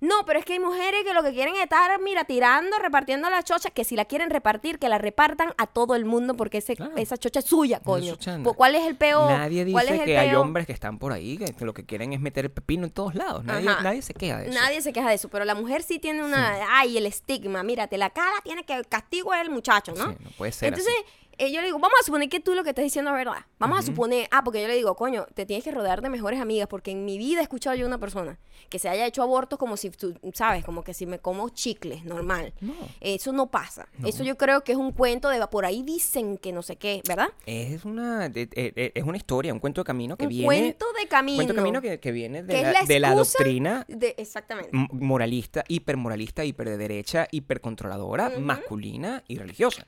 no, 0.00 0.24
pero 0.26 0.38
es 0.38 0.44
que 0.44 0.54
hay 0.54 0.60
mujeres 0.60 1.02
que 1.04 1.12
lo 1.12 1.22
que 1.22 1.32
quieren 1.32 1.54
es 1.56 1.62
estar, 1.62 2.00
mira, 2.00 2.24
tirando, 2.24 2.78
repartiendo 2.78 3.28
la 3.30 3.42
chocha, 3.42 3.70
que 3.70 3.84
si 3.84 3.96
la 3.96 4.04
quieren 4.04 4.30
repartir, 4.30 4.78
que 4.78 4.88
la 4.88 4.98
repartan 4.98 5.52
a 5.58 5.66
todo 5.66 5.94
el 5.94 6.04
mundo 6.04 6.34
porque 6.34 6.58
ese, 6.58 6.76
Claro. 6.76 6.92
esa 6.96 7.16
chocha 7.16 7.40
es 7.40 7.46
suya, 7.46 7.80
coño. 7.80 8.14
es. 8.14 8.28
Pues, 8.44 8.56
¿Cuál 8.56 8.74
es 8.76 8.86
el 8.86 8.96
peo? 8.96 9.28
Nadie 9.28 9.70
¿Cuál 9.72 9.86
es 9.86 9.92
dice 9.92 10.02
el 10.04 10.06
que 10.06 10.18
hay 10.18 10.30
peo? 10.30 10.40
hombres 10.40 10.66
que 10.66 10.72
están 10.72 10.98
por 10.98 11.12
ahí 11.12 11.36
que 11.38 11.64
lo 11.64 11.74
que 11.74 11.84
quieren 11.84 12.12
es 12.12 12.20
meter 12.20 12.44
el 12.44 12.50
pepino 12.50 12.84
en 12.84 12.90
todos 12.92 13.14
lados. 13.14 13.44
Nadie, 13.44 13.66
nadie 13.82 14.02
se 14.02 14.14
queja 14.14 14.38
de 14.38 14.48
eso. 14.50 14.54
Nadie 14.60 14.82
se 14.82 14.92
queja 14.92 15.08
de 15.08 15.14
eso, 15.16 15.28
pero 15.28 15.44
la 15.44 15.54
mujer 15.54 15.82
sí 15.82 15.98
tiene 15.98 16.22
una, 16.22 16.58
ay, 16.78 16.96
el 16.96 17.06
estigma, 17.06 17.62
mírate, 17.62 17.98
la 17.98 18.10
cara 18.10 18.36
tiene 18.44 18.64
que, 18.64 18.74
el 18.74 18.86
castigo 18.86 19.34
es 19.34 19.40
el 19.42 19.50
muchacho, 19.50 19.92
¿no? 19.96 20.10
Sí, 20.12 20.16
no 20.20 20.30
puede 20.38 20.52
ser 20.52 20.68
Entonces, 20.68 20.94
así. 21.06 21.17
Eh, 21.38 21.50
yo 21.52 21.60
le 21.60 21.66
digo, 21.66 21.78
vamos 21.78 21.96
a 22.00 22.04
suponer 22.04 22.28
que 22.28 22.40
tú 22.40 22.54
lo 22.54 22.62
que 22.64 22.70
estás 22.70 22.82
diciendo 22.84 23.10
es 23.12 23.16
verdad. 23.16 23.46
Vamos 23.58 23.78
a 23.78 23.82
suponer, 23.82 24.28
ah, 24.30 24.42
porque 24.44 24.60
yo 24.60 24.68
le 24.68 24.74
digo, 24.74 24.94
coño, 24.96 25.26
te 25.34 25.46
tienes 25.46 25.64
que 25.64 25.70
rodear 25.70 26.02
de 26.02 26.10
mejores 26.10 26.40
amigas, 26.40 26.68
porque 26.68 26.90
en 26.90 27.04
mi 27.04 27.16
vida 27.18 27.40
he 27.40 27.42
escuchado 27.42 27.76
yo 27.76 27.86
una 27.86 27.98
persona 27.98 28.38
que 28.68 28.78
se 28.78 28.88
haya 28.88 29.06
hecho 29.06 29.22
abortos 29.22 29.58
como 29.58 29.76
si, 29.76 29.90
tú, 29.90 30.14
¿sabes? 30.34 30.64
Como 30.64 30.82
que 30.84 30.92
si 30.94 31.06
me 31.06 31.18
como 31.18 31.48
chicles, 31.48 32.04
normal. 32.04 32.52
No. 32.60 32.74
Eso 33.00 33.32
no 33.32 33.46
pasa. 33.50 33.88
Eso 34.04 34.24
yo 34.24 34.36
creo 34.36 34.62
que 34.64 34.72
es 34.72 34.78
un 34.78 34.92
cuento 34.92 35.28
de, 35.28 35.44
por 35.46 35.64
ahí 35.64 35.82
dicen 35.82 36.36
que 36.38 36.52
no 36.52 36.62
sé 36.62 36.76
qué, 36.76 37.02
¿verdad? 37.08 37.28
Es 37.46 37.84
una, 37.84 38.28
de- 38.28 38.92
es 38.94 39.04
una 39.04 39.16
historia, 39.16 39.52
un 39.54 39.60
cuento 39.60 39.80
de 39.80 39.84
camino 39.86 40.16
que 40.16 40.24
un 40.24 40.28
viene. 40.30 40.44
cuento 40.46 40.86
de 41.00 41.06
camino. 41.08 41.36
cuento 41.36 41.52
de 41.52 41.56
camino 41.56 41.80
que, 41.80 42.00
que 42.00 42.12
viene 42.12 42.42
de 42.42 42.54
que 42.54 42.62
la, 42.62 42.82
de 42.82 43.00
la 43.00 43.14
doctrina 43.14 43.84
de- 43.88 44.14
exactamente. 44.18 44.70
moralista, 44.92 45.64
hipermoralista, 45.68 46.44
hiper 46.44 46.68
de 46.68 46.76
derecha, 46.76 47.28
hipercontroladora, 47.30 48.30
masculina 48.38 49.22
y 49.28 49.38
religiosa. 49.38 49.86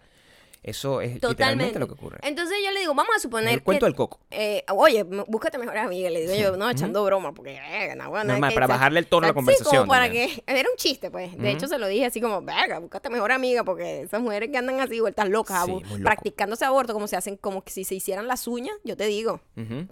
Eso 0.62 1.00
es 1.00 1.14
Totalmente. 1.20 1.28
literalmente 1.28 1.78
lo 1.78 1.86
que 1.88 1.94
ocurre. 1.94 2.18
Entonces 2.22 2.58
yo 2.62 2.70
le 2.70 2.80
digo, 2.80 2.94
vamos 2.94 3.16
a 3.16 3.18
suponer 3.18 3.54
el 3.54 3.62
cuento 3.62 3.86
que... 3.86 3.90
del 3.90 3.96
coco. 3.96 4.20
eh, 4.30 4.62
oye, 4.74 5.04
búscate 5.04 5.56
mejor 5.56 5.78
amiga, 5.78 6.10
le 6.10 6.20
digo 6.20 6.34
yo, 6.34 6.56
no, 6.58 6.68
echando 6.68 7.02
broma, 7.02 7.32
porque, 7.32 7.54
eh, 7.56 7.94
no, 7.96 8.10
bueno, 8.10 8.32
Normal, 8.32 8.52
para 8.52 8.66
bajarle 8.66 8.98
el 9.00 9.06
tono 9.06 9.24
a 9.24 9.28
la 9.28 9.32
Sí, 9.32 9.34
conversación 9.36 9.76
como 9.82 9.88
para 9.88 10.04
también. 10.04 10.28
que, 10.28 10.42
era 10.46 10.68
un 10.68 10.76
chiste, 10.76 11.10
pues, 11.10 11.34
de 11.38 11.50
hecho 11.50 11.66
se 11.66 11.78
lo 11.78 11.86
dije 11.88 12.04
así 12.04 12.20
como, 12.20 12.42
verga, 12.42 12.78
búscate 12.78 13.08
mejor 13.08 13.32
amiga, 13.32 13.64
porque 13.64 14.02
esas 14.02 14.20
mujeres 14.20 14.50
que 14.50 14.58
andan 14.58 14.80
así, 14.80 15.00
vueltas 15.00 15.30
locas, 15.30 15.64
Sí, 15.64 15.80
practicándose 16.02 16.66
aborto, 16.66 16.92
como 16.92 17.06
se 17.06 17.16
hacen, 17.16 17.38
como 17.38 17.62
que 17.64 17.70
si 17.72 17.84
se 17.84 17.94
hicieran 17.94 18.28
las 18.28 18.46
uñas, 18.46 18.76
yo 18.84 18.98
te 18.98 19.06
digo, 19.06 19.40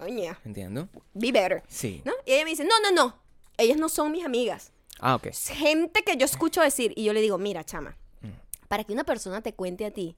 oye, 0.03 0.35
Entiendo. 0.45 0.87
be 1.15 1.31
better, 1.31 1.63
Sí. 1.67 2.03
¿no? 2.05 2.13
Y 2.27 2.33
ella 2.33 2.43
me 2.43 2.51
dice, 2.51 2.63
no, 2.63 2.79
no, 2.83 2.91
no, 2.91 3.15
ellas 3.57 3.77
no 3.77 3.89
son 3.89 4.11
mis 4.11 4.23
amigas, 4.23 4.71
Ah, 4.99 5.15
ok. 5.15 5.29
gente 5.33 6.03
que 6.03 6.15
yo 6.15 6.25
escucho 6.25 6.61
decir, 6.61 6.93
y 6.95 7.05
yo 7.05 7.13
le 7.13 7.21
digo, 7.21 7.39
mira, 7.39 7.63
chama, 7.63 7.97
Mm. 8.21 8.27
para 8.67 8.83
que 8.83 8.93
una 8.93 9.03
persona 9.03 9.41
te 9.41 9.53
cuente 9.53 9.85
a 9.85 9.91
ti 9.91 10.15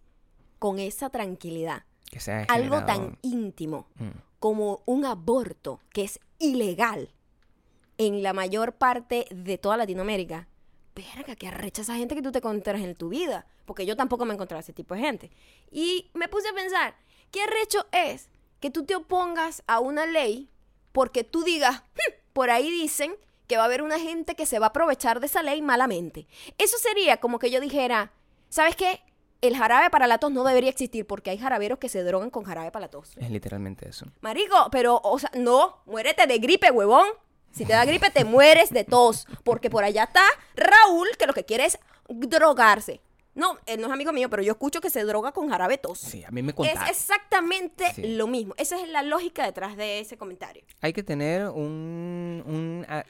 con 0.62 0.77
esa 0.77 1.10
tranquilidad, 1.10 1.86
Que 2.12 2.20
sea 2.20 2.46
algo 2.48 2.86
tan 2.86 3.18
íntimo 3.24 3.88
Mm. 3.96 4.10
como 4.38 4.84
un 4.86 5.06
aborto 5.06 5.80
que 5.91 6.03
es 6.03 6.20
ilegal 6.38 7.10
en 7.98 8.22
la 8.22 8.32
mayor 8.34 8.74
parte 8.74 9.25
de 9.32 9.58
toda 9.58 9.75
Latinoamérica. 9.77 10.48
Verga, 10.94 11.36
que 11.36 11.48
arrecha 11.48 11.82
esa 11.82 11.96
gente 11.96 12.13
que 12.13 12.22
tú 12.22 12.32
te 12.32 12.38
encuentras 12.38 12.80
en 12.82 12.94
tu 12.94 13.10
vida. 13.10 13.48
Porque 13.65 13.88
yo 13.88 13.96
tampoco 13.96 14.24
me 14.25 14.34
he 14.34 14.36
encontrado 14.36 14.60
ese 14.60 14.72
tipo 14.74 14.94
de 14.94 15.00
gente. 15.01 15.32
Y 15.72 16.12
me 16.13 16.27
puse 16.27 16.48
a 16.50 16.53
pensar, 16.53 16.96
¿qué 17.32 17.41
arrecho 17.41 17.88
es 17.91 18.30
que 18.60 18.70
tú 18.70 18.86
te 18.86 18.96
opongas 18.96 19.63
a 19.65 19.80
una 19.80 20.06
ley 20.06 20.48
porque 20.91 21.24
tú 21.24 21.44
digas, 21.44 21.82
"Hmm, 21.96 22.13
por 22.34 22.51
ahí 22.51 22.70
dicen 22.70 23.15
que 23.48 23.56
va 23.58 23.63
a 23.63 23.65
haber 23.65 23.82
una 23.82 23.98
gente 24.00 24.36
que 24.36 24.46
se 24.46 24.60
va 24.60 24.68
a 24.68 24.70
aprovechar 24.70 25.22
de 25.22 25.25
esa 25.25 25.41
ley 25.41 25.63
malamente? 25.63 26.27
Eso 26.60 26.77
sería 26.77 27.18
como 27.18 27.39
que 27.39 27.50
yo 27.50 27.60
dijera, 27.60 28.12
¿sabes 28.50 28.75
qué? 28.75 29.01
El 29.41 29.57
jarabe 29.57 29.89
para 29.89 30.05
la 30.07 30.17
tos 30.19 30.31
no 30.31 30.43
debería 30.43 30.69
existir 30.69 31.05
porque 31.07 31.31
hay 31.31 31.38
jaraberos 31.38 31.79
que 31.79 31.89
se 31.89 32.03
drogan 32.03 32.29
con 32.29 32.43
jarabe 32.43 32.71
para 32.71 32.86
la 32.86 32.91
tos. 32.91 33.17
Es 33.17 33.29
literalmente 33.31 33.89
eso. 33.89 34.05
Marico, 34.21 34.69
pero, 34.71 35.01
o 35.03 35.17
sea, 35.19 35.31
no, 35.36 35.81
muérete 35.86 36.27
de 36.27 36.38
gripe, 36.38 36.69
huevón. 36.71 37.07
Si 37.51 37.65
te 37.65 37.74
da 37.74 37.83
gripe, 37.83 38.10
te 38.12 38.24
mueres 38.24 38.69
de 38.69 38.83
tos. 38.83 39.27
Porque 39.43 39.69
por 39.69 39.83
allá 39.83 40.03
está 40.03 40.24
Raúl, 40.55 41.07
que 41.17 41.25
lo 41.27 41.33
que 41.33 41.43
quiere 41.43 41.65
es 41.65 41.79
drogarse. 42.07 43.01
No, 43.33 43.57
él 43.65 43.79
no 43.79 43.88
es 43.88 43.93
amigo 43.93 44.12
mío, 44.12 44.29
pero 44.29 44.43
yo 44.43 44.51
escucho 44.51 44.81
que 44.81 44.89
se 44.89 45.03
droga 45.05 45.31
con 45.31 45.50
jarabe 45.50 45.77
tos. 45.77 46.00
Sí, 46.00 46.24
a 46.24 46.31
mí 46.31 46.41
me 46.41 46.50
es 46.51 46.55
contaron. 46.55 46.88
exactamente 46.89 47.93
Sí. 47.93 48.15
lo 48.15 48.27
mismo. 48.27 48.53
Esa 48.57 48.79
es 48.81 48.88
la 48.89 49.03
lógica 49.03 49.45
detrás 49.45 49.77
de 49.77 50.00
ese 50.01 50.17
comentario. 50.17 50.63
Hay 50.81 50.91
que 50.93 51.01
tener 51.01 51.48
un, 51.48 52.43
un, 52.45 52.86
ah, 52.89 53.05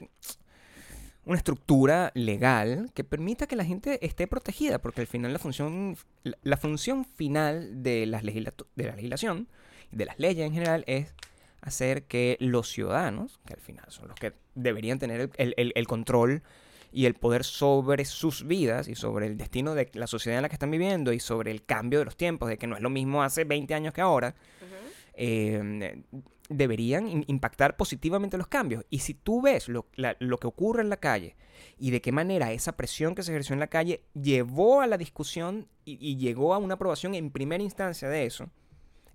una 1.24 1.36
estructura 1.36 2.10
legal 2.14 2.90
que 2.94 3.04
permita 3.04 3.46
que 3.46 3.54
la 3.56 3.64
gente 3.64 4.04
esté 4.04 4.26
protegida, 4.26 4.80
porque 4.80 5.00
al 5.02 5.06
final 5.06 5.32
la 5.32 5.38
función, 5.38 5.96
la, 6.24 6.36
la 6.42 6.56
función 6.56 7.04
final 7.04 7.82
de, 7.82 8.06
las 8.06 8.22
de 8.24 8.52
la 8.76 8.94
legislación 8.96 9.48
de 9.92 10.04
las 10.06 10.18
leyes 10.18 10.44
en 10.46 10.52
general 10.52 10.84
es 10.86 11.14
hacer 11.60 12.04
que 12.04 12.36
los 12.40 12.68
ciudadanos, 12.68 13.38
que 13.46 13.54
al 13.54 13.60
final 13.60 13.84
son 13.88 14.08
los 14.08 14.16
que 14.18 14.32
deberían 14.54 14.98
tener 14.98 15.30
el, 15.36 15.54
el- 15.56 15.72
el- 15.76 15.86
control 15.86 16.42
y 16.90 17.06
el 17.06 17.14
poder 17.14 17.44
sobre 17.44 18.04
sus 18.04 18.44
vidas 18.46 18.88
y 18.88 18.94
sobre 18.96 19.26
el 19.26 19.36
destino 19.36 19.74
de 19.74 19.88
la 19.94 20.06
sociedad 20.08 20.38
en 20.38 20.42
la 20.42 20.48
que 20.48 20.56
están 20.56 20.70
viviendo 20.72 21.12
y 21.12 21.20
sobre 21.20 21.50
el 21.52 21.64
cambio 21.64 22.00
de 22.00 22.04
los 22.04 22.16
tiempos, 22.16 22.48
de 22.48 22.58
que 22.58 22.66
no 22.66 22.74
es 22.74 22.82
lo 22.82 22.90
mismo 22.90 23.22
hace 23.22 23.44
20 23.44 23.72
años 23.74 23.94
que 23.94 24.00
ahora, 24.00 24.34
eh, 25.14 26.02
deberían 26.48 27.08
im- 27.08 27.24
impactar 27.26 27.76
positivamente 27.76 28.36
los 28.36 28.46
cambios. 28.46 28.84
Y 28.90 29.00
si 29.00 29.14
tú 29.14 29.42
ves 29.42 29.68
lo, 29.68 29.86
lo 29.96 30.38
que 30.38 30.46
ocurre 30.46 30.82
en 30.82 30.90
la 30.90 30.96
calle 30.98 31.36
y 31.78 31.90
de 31.90 32.00
qué 32.00 32.12
manera 32.12 32.52
esa 32.52 32.76
presión 32.76 33.14
que 33.14 33.22
se 33.22 33.32
ejerció 33.32 33.54
en 33.54 33.60
la 33.60 33.66
calle 33.68 34.04
llevó 34.14 34.80
a 34.80 34.86
la 34.86 34.98
discusión 34.98 35.68
y, 35.84 36.16
llegó 36.16 36.54
a 36.54 36.58
una 36.58 36.74
aprobación 36.74 37.14
en 37.14 37.30
primera 37.30 37.62
instancia 37.62 38.08
de 38.08 38.24
eso, 38.24 38.48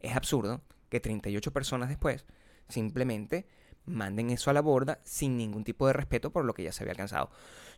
es 0.02 0.16
absurdo 0.16 0.62
que 0.90 1.00
38 1.00 1.52
personas 1.52 1.90
después 1.90 2.26
simplemente 2.68 3.46
manden 3.86 4.32
eso 4.32 4.50
a 4.50 4.54
la 4.54 4.60
borda 4.60 5.00
sin 5.04 5.38
ningún 5.38 5.64
tipo 5.64 5.88
de 5.88 5.94
respeto 5.94 6.32
por 6.32 6.44
lo 6.44 6.54
que 6.54 6.64
ya 6.64 6.74
se 6.74 6.84
había 6.84 6.92
alcanzado. 6.92 7.30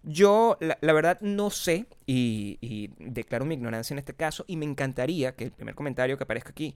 Yo, 0.02 0.58
la, 0.60 0.94
verdad, 0.94 1.20
no 1.22 1.52
sé 1.52 1.86
y 2.08 2.90
declaro 2.98 3.46
mi 3.46 3.56
ignorancia 3.56 3.94
en 3.94 4.00
este 4.00 4.16
caso 4.16 4.44
y 4.48 4.58
me 4.58 4.66
encantaría 4.66 5.36
que 5.36 5.44
el 5.44 5.52
primer 5.52 5.76
comentario 5.76 6.18
que 6.18 6.24
aparezca 6.24 6.50
aquí 6.50 6.76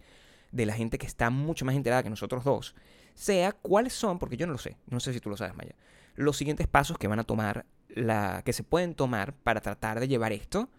de 0.53 0.65
la 0.65 0.73
gente 0.73 0.97
que 0.97 1.07
está 1.07 1.29
mucho 1.29 1.65
más 1.65 1.75
enterada 1.75 2.03
que 2.03 2.09
nosotros 2.09 2.43
dos 2.43 2.75
sea 3.15 3.51
cuáles 3.51 3.93
son, 3.93 4.19
porque 4.19 4.37
yo 4.37 4.47
no 4.47 4.53
lo 4.53 4.59
sé, 4.59 4.77
no 4.87 4.99
sé 4.99 5.13
si 5.13 5.19
tú 5.19 5.29
lo 5.29 5.37
sabes, 5.37 5.55
Maya, 5.55 5.75
los 6.15 6.37
siguientes 6.37 6.67
pasos 6.67 6.97
que 6.97 7.07
van 7.07 7.19
a 7.19 7.23
tomar, 7.23 7.65
la, 7.89 8.41
que 8.45 8.53
se 8.53 8.63
pueden 8.63 8.95
tomar 8.95 9.33
para 9.33 9.61
tratar 9.61 9.99
de 9.99 10.07
llevar 10.07 10.31
esto 10.31 10.69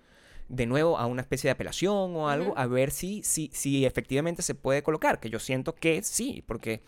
de 0.49 0.67
nuevo 0.67 0.99
a 0.99 1.07
una 1.07 1.23
especie 1.23 1.49
de 1.49 1.53
apelación 1.53 2.15
o 2.17 2.29
algo, 2.29 2.57
a 2.57 2.67
ver 2.67 2.91
si, 2.91 3.23
si, 3.23 3.51
si 3.53 3.85
efectivamente 3.85 4.43
se 4.43 4.55
puede 4.55 4.83
colocar, 4.83 5.19
que 5.19 5.31
yo 5.31 5.39
siento 5.39 5.75
que 5.75 6.03
sí, 6.03 6.45
porque 6.47 6.83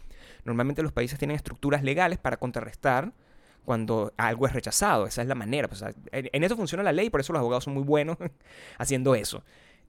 normalmente 0.44 0.82
los 0.82 0.92
países 0.92 1.18
tienen 1.18 1.36
estructuras 1.36 1.82
legales 1.82 2.18
para 2.18 2.36
contrarrestar 2.36 3.12
cuando 3.64 4.12
algo 4.16 4.46
es 4.46 4.52
rechazado, 4.52 5.06
esa 5.06 5.22
es 5.22 5.28
la 5.28 5.34
manera, 5.34 5.68
pues, 5.68 5.82
en 6.12 6.44
eso 6.44 6.56
funciona 6.56 6.84
la 6.84 6.92
ley, 6.92 7.10
por 7.10 7.20
eso 7.20 7.32
los 7.32 7.40
abogados 7.40 7.64
son 7.64 7.74
muy 7.74 7.82
buenos 7.82 8.16
haciendo 8.78 9.14
eso. 9.14 9.42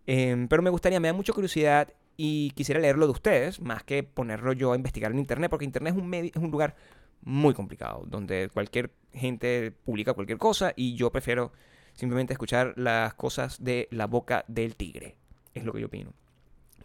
Em, 0.07 0.47
pero 0.47 0.63
me 0.63 0.69
gustaría, 0.69 0.99
me 0.99 1.09
da 1.09 1.13
mucha 1.13 1.33
curiosidad 1.33 1.89
y 2.17 2.49
quisiera 2.51 2.81
leerlo 2.81 3.05
de 3.05 3.11
ustedes, 3.11 3.61
más 3.61 3.83
que 3.83 4.03
ponerlo 4.03 4.51
yo 4.53 4.73
a 4.73 4.75
investigar 4.75 5.11
en 5.11 5.19
Internet, 5.19 5.49
porque 5.49 5.65
Internet 5.65 5.93
es 5.93 6.01
un, 6.01 6.09
medio, 6.09 6.31
es 6.33 6.41
un 6.41 6.49
lugar 6.51 6.75
muy 7.21 7.53
complicado, 7.53 8.03
donde 8.07 8.49
cualquier 8.51 8.91
gente 9.13 9.71
publica 9.71 10.13
cualquier 10.13 10.39
cosa 10.39 10.73
y 10.75 10.95
yo 10.95 11.11
prefiero 11.11 11.51
simplemente 11.93 12.33
escuchar 12.33 12.73
las 12.75 13.13
cosas 13.13 13.63
de 13.63 13.87
la 13.91 14.07
boca 14.07 14.45
del 14.47 14.75
tigre. 14.75 15.15
Es 15.53 15.63
lo 15.63 15.73
que 15.73 15.81
yo 15.81 15.87
opino. 15.87 16.13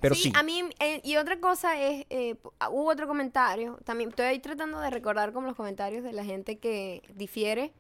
Pero 0.01 0.15
sí. 0.17 0.33
a 0.35 0.43
mí, 0.43 0.65
eh, 0.81 1.01
y 1.05 1.17
otra 1.17 1.39
cosa 1.39 1.81
es, 1.81 2.07
eh, 2.11 2.35
ah, 2.59 2.71
hubo 2.71 2.91
otro 2.91 3.07
comentario, 3.07 3.79
también 3.85 4.11
estoy 4.11 4.27
ahí 4.27 4.39
tratando 4.41 4.81
de 4.81 4.91
recordar 4.91 5.33
como 5.33 5.47
los 5.47 5.57
comentarios 5.57 6.03
de 6.03 6.13
la 6.13 6.25
gente 6.25 6.59
que 6.59 7.03
difiere 7.15 7.73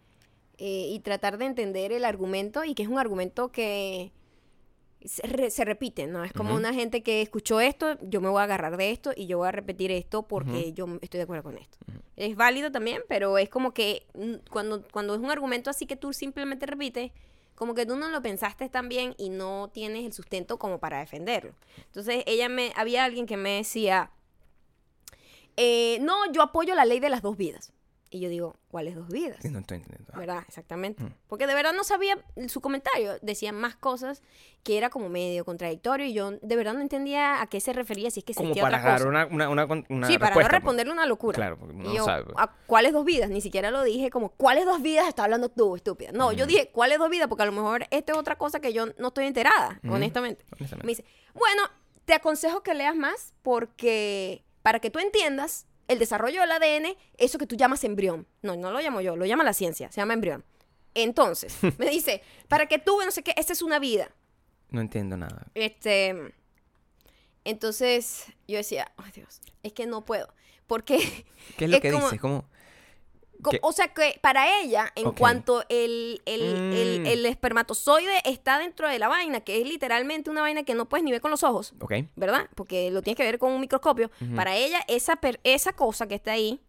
eh, 0.59 0.87
y 0.91 1.01
tratar 1.01 1.37
de 1.37 1.47
entender 1.47 1.91
el 1.91 2.05
argumento 2.05 2.65
y 2.65 2.75
que 2.75 2.85
es 2.85 2.89
un 2.89 2.99
argumento 2.99 3.51
que 3.51 4.13
se, 5.07 5.27
re- 5.27 5.51
se 5.51 5.65
repite, 5.65 6.07
¿no? 6.07 6.25
Es 6.25 6.33
como 6.33 6.55
una 6.55 6.73
gente 6.75 7.03
que 7.03 7.23
escuchó 7.23 7.61
esto, 7.61 7.99
yo 8.03 8.21
me 8.21 8.29
voy 8.29 8.41
a 8.41 8.45
agarrar 8.45 8.77
de 8.77 8.91
esto 8.91 9.13
y 9.17 9.27
yo 9.27 9.39
voy 9.39 9.49
a 9.49 9.53
repetir 9.53 9.91
esto 9.91 10.23
porque 10.27 10.73
yo 10.73 10.87
estoy 11.01 11.19
de 11.19 11.25
acuerdo 11.25 11.43
con 11.45 11.59
esto. 11.59 11.79
Es 12.17 12.37
válido 12.37 12.71
también, 12.71 13.03
pero 13.09 13.39
es 13.39 13.49
como 13.49 13.73
que 13.73 14.07
cuando, 14.51 14.83
cuando 14.93 15.15
es 15.15 15.21
un 15.21 15.31
argumento 15.31 15.71
así 15.71 15.87
que 15.87 15.97
tú 15.97 16.13
simplemente 16.13 16.67
repites, 16.67 17.11
como 17.55 17.75
que 17.75 17.87
tú 17.87 17.97
no 17.97 18.09
lo 18.09 18.23
pensaste 18.23 18.69
tan 18.69 18.89
bien 18.89 19.15
y 19.19 19.29
no 19.29 19.71
tienes 19.73 20.05
el 20.05 20.13
sustento 20.13 20.59
como 20.59 20.79
para 20.79 20.99
defenderlo. 21.01 21.55
Entonces, 21.87 22.25
ella 22.27 22.49
me, 22.49 22.73
había 22.77 23.05
alguien 23.05 23.27
que 23.27 23.37
me 23.37 23.57
decía, 23.57 24.11
eh, 25.57 25.99
no, 26.01 26.31
yo 26.33 26.43
apoyo 26.43 26.75
la 26.75 26.85
ley 26.85 26.99
de 27.01 27.11
las 27.11 27.23
dos 27.23 27.37
vidas. 27.37 27.72
Y 28.15 28.21
yo 28.21 28.29
digo, 28.29 28.57
¿cuáles 28.69 28.95
dos 28.95 29.09
vidas? 29.09 29.39
Sí, 29.41 29.49
no 29.49 29.61
estoy 29.61 29.79
entendiendo. 29.79 30.13
¿Verdad? 30.15 30.45
Exactamente. 30.47 31.03
Mm. 31.03 31.15
Porque 31.29 31.47
de 31.47 31.55
verdad 31.55 31.73
no 31.73 31.83
sabía 31.83 32.19
su 32.47 32.61
comentario. 32.61 33.15
Decía 33.23 33.53
más 33.53 33.75
cosas 33.75 34.23
que 34.63 34.77
era 34.77 34.91
como 34.91 35.09
medio 35.09 35.47
contradictorio 35.47 36.05
y 36.05 36.13
yo 36.13 36.33
de 36.33 36.57
verdad 36.57 36.75
no 36.75 36.83
entendía 36.83 37.41
a 37.41 37.47
qué 37.47 37.59
se 37.61 37.73
refería, 37.73 38.11
si 38.11 38.21
es 38.21 38.25
que 38.25 38.35
Como 38.35 38.55
para 38.55 38.77
otra 38.79 38.93
cosa. 38.99 39.09
una, 39.09 39.27
una, 39.27 39.49
una, 39.49 39.65
una 39.89 40.07
sí, 40.07 40.19
para 40.19 40.35
no 40.35 40.43
pues. 40.43 40.49
responderle 40.49 40.93
una 40.93 41.07
locura. 41.07 41.37
Claro, 41.37 41.59
porque 41.59 41.75
uno 41.75 41.85
Y 41.85 41.89
no 41.89 41.95
yo, 41.95 42.05
sabe, 42.05 42.25
pues. 42.25 42.37
¿a 42.39 42.55
¿cuáles 42.67 42.93
dos 42.93 43.07
vidas? 43.07 43.31
Ni 43.31 43.41
siquiera 43.41 43.71
lo 43.71 43.83
dije 43.83 44.11
como, 44.11 44.29
¿cuáles 44.29 44.67
dos 44.67 44.83
vidas 44.83 45.09
está 45.09 45.25
hablando 45.25 45.49
tú, 45.49 45.75
estúpida? 45.75 46.13
No, 46.13 46.33
yo 46.33 46.45
dije, 46.47 46.69
¿cuáles 46.71 46.99
dos 46.99 47.09
vidas? 47.09 47.29
Porque 47.29 47.45
a 47.45 47.47
lo 47.47 47.53
mejor 47.53 47.87
esta 47.91 48.13
es 48.13 48.19
otra 48.19 48.37
cosa 48.37 48.61
que 48.61 48.75
yo 48.75 48.89
no 48.99 49.09
estoy 49.09 49.25
enterada, 49.25 49.81
Ujú. 49.83 49.95
honestamente. 49.95 50.45
Honestamente. 50.53 50.87
Me 50.87 50.91
dice, 50.91 51.05
bueno, 51.33 51.63
te 52.05 52.13
aconsejo 52.13 52.63
que 52.63 52.75
leas 52.75 52.95
más 52.95 53.33
porque 53.41 54.45
para 54.61 54.81
que 54.81 54.91
tú 54.91 54.99
entiendas 54.99 55.67
el 55.89 55.99
desarrollo 55.99 56.41
del 56.41 56.53
ADN, 56.53 56.97
eso 57.19 57.39
que 57.39 57.47
tú 57.47 57.57
llamas 57.57 57.85
embrión. 57.85 58.27
No, 58.43 58.57
no 58.57 58.71
lo 58.71 58.81
llamo 58.81 59.01
yo, 59.01 59.17
lo 59.17 59.25
llama 59.27 59.45
la 59.45 59.53
ciencia, 59.53 59.91
se 59.93 60.01
llama 60.01 60.15
embrión. 60.15 60.45
Entonces, 60.95 61.57
me 61.79 61.89
dice, 61.91 62.23
para 62.49 62.67
que 62.67 62.79
tú, 62.79 62.99
no 63.05 63.11
sé 63.11 63.23
qué, 63.23 63.35
esta 63.37 63.53
es 63.53 63.63
una 63.63 63.79
vida. 63.79 64.11
No 64.71 64.81
entiendo 64.81 65.17
nada. 65.17 65.47
Este, 65.55 66.33
entonces 67.45 68.27
yo 68.47 68.57
decía, 68.59 68.93
ay 68.97 69.11
Dios, 69.13 69.41
es 69.63 69.73
que 69.73 69.87
no 69.87 70.05
puedo. 70.05 70.33
Porque, 70.67 70.99
¿Qué 71.57 71.65
es 71.67 71.71
lo 71.71 71.77
Es 71.79 71.83
que 71.83 71.93
como- 71.93 72.05
dice? 72.07 72.19
¿Cómo? 72.19 72.45
O 73.63 73.73
sea 73.73 73.89
que 73.89 74.19
para 74.23 74.61
ella, 74.61 74.93
en 74.95 75.13
cuanto 75.13 75.65
el, 75.69 76.23
el, 76.27 76.43
el- 76.75 77.01
Mm. 77.01 77.07
el 77.07 77.27
espermatozoide 77.27 78.21
está 78.25 78.59
dentro 78.59 78.89
de 78.89 78.99
la 78.99 79.09
vaina, 79.09 79.41
que 79.41 79.61
es 79.61 79.67
literalmente 79.69 80.31
una 80.31 80.41
vaina 80.43 80.63
que 80.63 80.75
no 80.75 80.89
puedes 80.89 81.03
ni 81.05 81.11
ver 81.11 81.21
con 81.21 81.31
los 81.31 81.43
ojos. 81.43 81.75
¿verdad? 82.17 82.49
Porque 82.55 82.91
lo 82.91 83.03
tienes 83.03 83.17
que 83.17 83.25
ver 83.25 83.39
con 83.39 83.53
un 83.53 83.61
microscopio. 83.61 84.11
Para 84.37 84.57
ella, 84.57 84.81
esa, 84.89 85.17
per- 85.17 85.41
esa 85.45 85.73
cosa 85.73 86.07
que 86.07 86.15
está 86.15 86.33
ahí, 86.33 86.61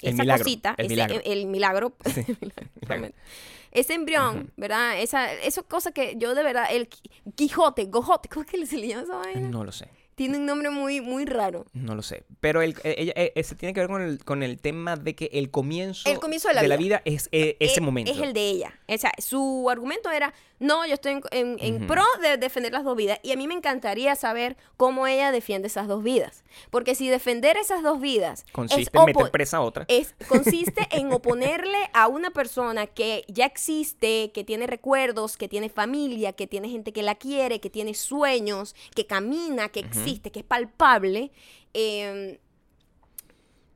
El 0.00 0.14
esa 0.14 0.22
milagro, 0.22 0.44
cosita, 0.44 0.74
el 0.78 0.86
ese- 0.86 0.94
milagro. 0.94 1.20
el 1.24 1.46
milagro, 1.46 1.92
milagro. 2.80 3.14
ese 3.70 3.94
embrión, 3.94 4.52
¿verdad? 4.56 4.98
Esa, 5.00 5.32
esa 5.34 5.62
cosa 5.62 5.92
que 5.92 6.14
yo 6.16 6.34
de 6.34 6.42
verdad, 6.42 6.66
el 6.70 6.88
Qui- 6.88 7.10
Quijote, 7.34 7.84
Gojote, 7.86 8.28
¿cómo 8.28 8.42
es 8.44 8.50
que 8.50 8.66
se 8.66 8.76
le 8.78 8.88
llama 8.88 9.02
esa 9.02 9.16
vaina? 9.16 9.48
No 9.48 9.62
lo 9.64 9.72
sé. 9.72 9.88
Tiene 10.18 10.36
un 10.36 10.46
nombre 10.46 10.68
muy, 10.70 11.00
muy 11.00 11.24
raro. 11.26 11.64
No 11.74 11.94
lo 11.94 12.02
sé. 12.02 12.24
Pero 12.40 12.60
el, 12.60 12.72
eh, 12.82 12.96
ella, 12.98 13.12
eh, 13.14 13.32
ese 13.36 13.54
tiene 13.54 13.72
que 13.72 13.78
ver 13.78 13.88
con 13.88 14.02
el, 14.02 14.24
con 14.24 14.42
el 14.42 14.58
tema 14.58 14.96
de 14.96 15.14
que 15.14 15.30
el 15.32 15.52
comienzo, 15.52 16.10
El 16.10 16.18
comienzo 16.18 16.48
de 16.48 16.66
la 16.66 16.76
vida. 16.76 17.00
es 17.04 17.28
eh, 17.30 17.56
ese 17.60 17.78
Eh, 17.78 17.82
momento. 17.82 18.10
Es 18.10 18.18
el 18.18 18.32
de 18.32 18.50
ella. 18.50 18.74
O 18.88 18.98
sea, 18.98 19.12
su 19.18 19.68
argumento 19.70 20.10
era, 20.10 20.34
no, 20.60 20.84
yo 20.86 20.94
estoy 20.94 21.20
en, 21.30 21.56
en- 21.60 21.86
pro 21.86 22.02
de 22.20 22.36
defender 22.36 22.72
las 22.72 22.82
dos 22.84 22.96
vidas. 22.96 23.20
Y 23.22 23.32
a 23.32 23.36
mí 23.36 23.46
me 23.46 23.54
encantaría 23.54 24.16
saber 24.16 24.56
cómo 24.76 25.06
ella 25.06 25.30
defiende 25.30 25.68
esas 25.68 25.86
dos 25.86 26.02
vidas. 26.02 26.42
Porque 26.70 26.94
si 26.94 27.08
defender 27.08 27.56
esas 27.56 27.82
dos 27.82 28.00
vidas 28.00 28.44
Consiste 28.52 28.82
es 28.82 29.00
en 29.00 29.04
meter 29.06 29.24
opo- 29.26 29.30
presa 29.30 29.58
a 29.58 29.60
otra. 29.60 29.84
es, 29.88 30.14
consiste 30.28 30.86
en 30.90 31.12
oponerle 31.12 31.90
a 31.92 32.08
una 32.08 32.30
persona 32.30 32.86
que 32.86 33.24
ya 33.28 33.46
existe, 33.46 34.32
que 34.32 34.42
tiene 34.44 34.66
recuerdos, 34.66 35.36
que 35.36 35.48
tiene 35.48 35.68
familia, 35.68 36.32
que 36.32 36.46
tiene 36.46 36.68
gente 36.68 36.92
que 36.92 37.02
la 37.02 37.14
quiere, 37.14 37.60
que 37.60 37.70
tiene 37.70 37.94
sueños, 37.94 38.74
que 38.96 39.06
camina, 39.06 39.68
que 39.68 39.80
existe, 39.80 40.32
que 40.32 40.40
es 40.40 40.44
palpable, 40.44 41.30
eh, 41.74 42.40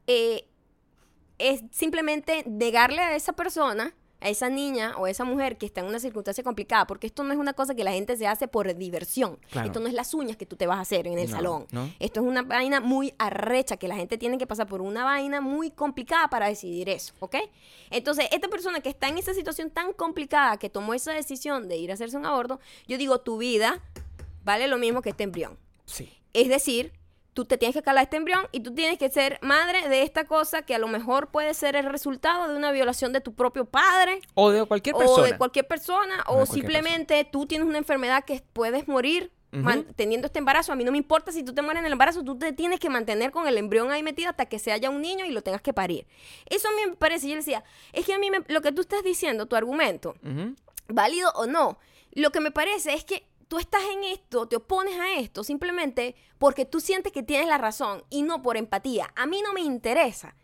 eh, 0.06 0.46
es 1.38 1.62
simplemente 1.70 2.44
negarle 2.46 3.00
a 3.02 3.14
esa 3.16 3.32
persona, 3.32 3.94
a 4.22 4.28
esa 4.28 4.48
niña 4.48 4.94
o 4.96 5.06
a 5.06 5.10
esa 5.10 5.24
mujer 5.24 5.58
que 5.58 5.66
está 5.66 5.80
en 5.80 5.86
una 5.86 5.98
circunstancia 5.98 6.42
complicada, 6.44 6.86
porque 6.86 7.06
esto 7.06 7.24
no 7.24 7.32
es 7.32 7.38
una 7.38 7.52
cosa 7.52 7.74
que 7.74 7.84
la 7.84 7.92
gente 7.92 8.16
se 8.16 8.26
hace 8.26 8.48
por 8.48 8.74
diversión. 8.74 9.38
Claro. 9.50 9.66
Esto 9.66 9.80
no 9.80 9.88
es 9.88 9.94
las 9.94 10.14
uñas 10.14 10.36
que 10.36 10.46
tú 10.46 10.56
te 10.56 10.66
vas 10.66 10.78
a 10.78 10.82
hacer 10.82 11.06
en 11.06 11.18
el 11.18 11.30
No, 11.30 11.36
salón. 11.36 11.66
¿no? 11.70 11.90
Esto 11.98 12.20
es 12.20 12.26
una 12.26 12.42
vaina 12.42 12.80
muy 12.80 13.14
arrecha, 13.18 13.76
que 13.76 13.88
la 13.88 13.96
gente 13.96 14.18
tiene 14.18 14.38
que 14.38 14.46
pasar 14.46 14.66
por 14.66 14.80
una 14.80 15.04
vaina 15.04 15.40
muy 15.40 15.70
complicada 15.70 16.28
para 16.28 16.46
decidir 16.46 16.88
eso, 16.88 17.12
¿ok? 17.20 17.36
Entonces, 17.90 18.26
esta 18.32 18.48
persona 18.48 18.80
que 18.80 18.88
está 18.88 19.08
en 19.08 19.18
esa 19.18 19.34
situación 19.34 19.70
tan 19.70 19.92
complicada, 19.92 20.56
que 20.56 20.70
tomó 20.70 20.94
esa 20.94 21.12
decisión 21.12 21.68
de 21.68 21.76
ir 21.76 21.90
a 21.90 21.94
hacerse 21.94 22.16
un 22.16 22.26
aborto, 22.26 22.60
yo 22.86 22.98
digo, 22.98 23.20
tu 23.20 23.38
vida 23.38 23.82
vale 24.44 24.68
lo 24.68 24.78
mismo 24.78 25.02
que 25.02 25.10
este 25.10 25.24
embrión. 25.24 25.58
Sí. 25.84 26.10
Es 26.32 26.48
decir, 26.48 26.92
tú 27.34 27.44
te 27.46 27.56
tienes 27.58 27.74
que 27.74 27.82
calar 27.82 28.04
este 28.04 28.16
embrión 28.18 28.46
y 28.52 28.60
tú 28.60 28.74
tienes 28.74 28.98
que 28.98 29.08
ser 29.10 29.38
madre 29.42 29.88
de 29.88 30.02
esta 30.02 30.24
cosa 30.26 30.62
que 30.62 30.74
a 30.74 30.78
lo 30.78 30.86
mejor 30.88 31.28
puede 31.28 31.54
ser 31.54 31.76
el 31.76 31.86
resultado 31.86 32.48
de 32.48 32.56
una 32.56 32.72
violación 32.72 33.12
de 33.12 33.20
tu 33.20 33.34
propio 33.34 33.64
padre 33.64 34.20
O 34.34 34.50
de 34.50 34.64
cualquier 34.66 34.94
o 34.94 34.98
persona. 34.98 35.26
de 35.28 35.38
cualquier 35.38 35.66
persona 35.66 36.22
o 36.26 36.34
cualquier 36.34 36.54
simplemente 36.54 37.24
tú 37.24 37.46
tienes 37.46 37.66
una 37.66 37.78
enfermedad 37.78 38.24
que 38.24 38.42
puedes 38.52 38.86
morir 38.88 39.32
Ujú. 39.52 39.62
man- 39.62 39.86
teniendo 39.96 40.26
este 40.26 40.38
embarazo. 40.38 40.72
A 40.72 40.76
mí 40.76 40.84
no 40.84 40.92
me 40.92 40.98
importa 40.98 41.30
si 41.32 41.42
tú 41.42 41.54
te 41.54 41.60
mueres 41.62 41.80
en 41.80 41.86
el 41.86 41.92
embarazo, 41.92 42.22
tú 42.22 42.38
te 42.38 42.52
tienes 42.52 42.80
que 42.80 42.88
mantener 42.90 43.30
con 43.32 43.46
el 43.48 43.56
embrión 43.58 43.90
ahí 43.90 44.02
metido 44.02 44.30
hasta 44.30 44.46
que 44.46 44.58
se 44.58 44.72
haya 44.72 44.88
un 44.90 45.00
niño 45.02 45.24
y 45.26 45.30
lo 45.30 45.42
tengas 45.42 45.60
que 45.62 45.72
parir. 45.74 46.06
Eso 46.46 46.68
a 46.68 46.72
mí 46.72 46.78
me 46.90 46.96
parece, 46.96 47.28
yo 47.28 47.34
le 47.34 47.40
decía, 47.40 47.62
es 47.92 48.04
que 48.06 48.14
a 48.14 48.18
mí 48.18 48.30
me- 48.30 48.44
lo 48.48 48.60
que 48.62 48.72
tú 48.72 48.80
estás 48.82 49.02
diciendo, 49.04 49.46
tu 49.46 49.56
argumento, 49.56 50.14
válido 50.88 51.30
o 51.34 51.46
no. 51.46 51.78
Lo 52.14 52.30
que 52.30 52.40
me 52.40 52.50
parece 52.50 52.92
es 52.94 53.04
que 53.04 53.24
tú 53.52 53.58
estás 53.58 53.82
en 53.92 54.04
esto, 54.04 54.48
te 54.48 54.56
opones 54.56 54.98
a 54.98 55.12
esto 55.18 55.44
simplemente 55.44 56.16
porque 56.38 56.64
tú 56.64 56.80
sientes 56.80 57.12
que 57.12 57.22
tienes 57.22 57.46
la 57.46 57.58
razón 57.58 58.02
y 58.08 58.22
no 58.22 58.40
por 58.40 58.56
empatía. 58.56 59.12
A 59.14 59.26
mí 59.26 59.42
no 59.42 59.52
me 59.52 59.60
interesa 59.60 60.36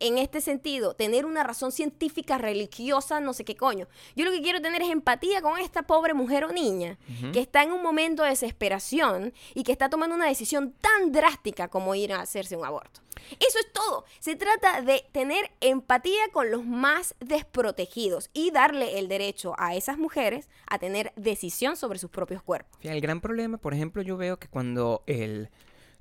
en 0.00 0.18
este 0.18 0.40
sentido 0.40 0.94
tener 0.94 1.26
una 1.26 1.42
razón 1.42 1.72
científica, 1.72 2.38
religiosa, 2.38 3.20
no 3.20 3.32
sé 3.32 3.44
qué 3.44 3.56
coño. 3.56 3.88
Yo 4.16 4.24
lo 4.24 4.30
que 4.30 4.42
quiero 4.42 4.60
tener 4.60 4.82
es 4.82 4.90
empatía 4.90 5.42
con 5.42 5.58
esta 5.58 5.82
pobre 5.82 6.14
mujer 6.14 6.44
o 6.44 6.52
niña 6.52 6.98
que 7.32 7.40
está 7.40 7.62
en 7.62 7.72
un 7.72 7.82
momento 7.82 8.22
de 8.22 8.30
desesperación 8.30 9.32
y 9.54 9.62
que 9.62 9.72
está 9.72 9.88
tomando 9.88 10.14
una 10.14 10.26
decisión 10.26 10.74
tan 10.80 11.12
drástica 11.12 11.68
como 11.68 11.94
ir 11.94 12.12
a 12.12 12.20
hacerse 12.20 12.56
un 12.56 12.64
aborto. 12.64 13.00
Eso 13.40 13.58
es 13.58 13.72
todo. 13.72 14.04
Se 14.18 14.36
trata 14.36 14.82
de 14.82 15.06
tener 15.12 15.50
empatía 15.60 16.28
con 16.32 16.50
los 16.50 16.64
más 16.64 17.14
desprotegidos 17.20 18.30
y 18.32 18.50
darle 18.50 18.98
el 18.98 19.08
derecho 19.08 19.54
a 19.58 19.74
esas 19.74 19.98
mujeres 19.98 20.48
a 20.66 20.78
tener 20.78 21.12
decisión 21.16 21.76
sobre 21.76 21.98
sus 21.98 22.10
propios 22.10 22.42
cuerpos. 22.42 22.78
El 22.82 23.00
gran 23.00 23.20
problema, 23.20 23.58
por 23.58 23.72
ejemplo, 23.74 24.02
yo 24.02 24.16
veo 24.16 24.38
que 24.38 24.48
cuando 24.48 25.02
el 25.06 25.50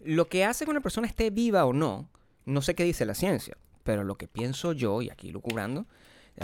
lo 0.03 0.27
que 0.27 0.43
hace 0.43 0.65
que 0.65 0.71
una 0.71 0.81
persona 0.81 1.07
esté 1.07 1.29
viva 1.29 1.65
o 1.65 1.71
no, 1.71 2.09
no 2.45 2.61
sé 2.61 2.75
qué 2.75 2.83
dice 2.83 3.05
la 3.05 3.15
ciencia, 3.15 3.57
pero 3.83 4.03
lo 4.03 4.15
que 4.15 4.27
pienso 4.27 4.73
yo, 4.73 5.01
y 5.01 5.09
aquí 5.09 5.31
lucubrando, 5.31 5.85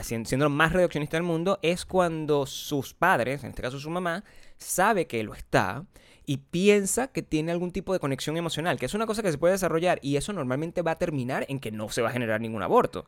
siendo 0.01 0.45
lo 0.45 0.49
más 0.49 0.73
reduccionista 0.73 1.17
del 1.17 1.23
mundo, 1.23 1.59
es 1.61 1.85
cuando 1.85 2.45
sus 2.45 2.93
padres, 2.93 3.43
en 3.43 3.49
este 3.49 3.61
caso 3.61 3.79
su 3.79 3.89
mamá, 3.89 4.23
sabe 4.57 5.07
que 5.07 5.23
lo 5.23 5.33
está 5.33 5.85
y 6.25 6.37
piensa 6.37 7.07
que 7.07 7.23
tiene 7.23 7.51
algún 7.51 7.71
tipo 7.71 7.91
de 7.91 7.99
conexión 7.99 8.37
emocional, 8.37 8.77
que 8.77 8.85
es 8.85 8.93
una 8.93 9.07
cosa 9.07 9.23
que 9.23 9.31
se 9.31 9.39
puede 9.39 9.53
desarrollar 9.53 9.99
y 10.03 10.15
eso 10.15 10.31
normalmente 10.31 10.83
va 10.83 10.91
a 10.91 10.97
terminar 10.99 11.45
en 11.49 11.59
que 11.59 11.71
no 11.71 11.89
se 11.89 12.03
va 12.03 12.09
a 12.09 12.11
generar 12.11 12.39
ningún 12.39 12.61
aborto. 12.61 13.07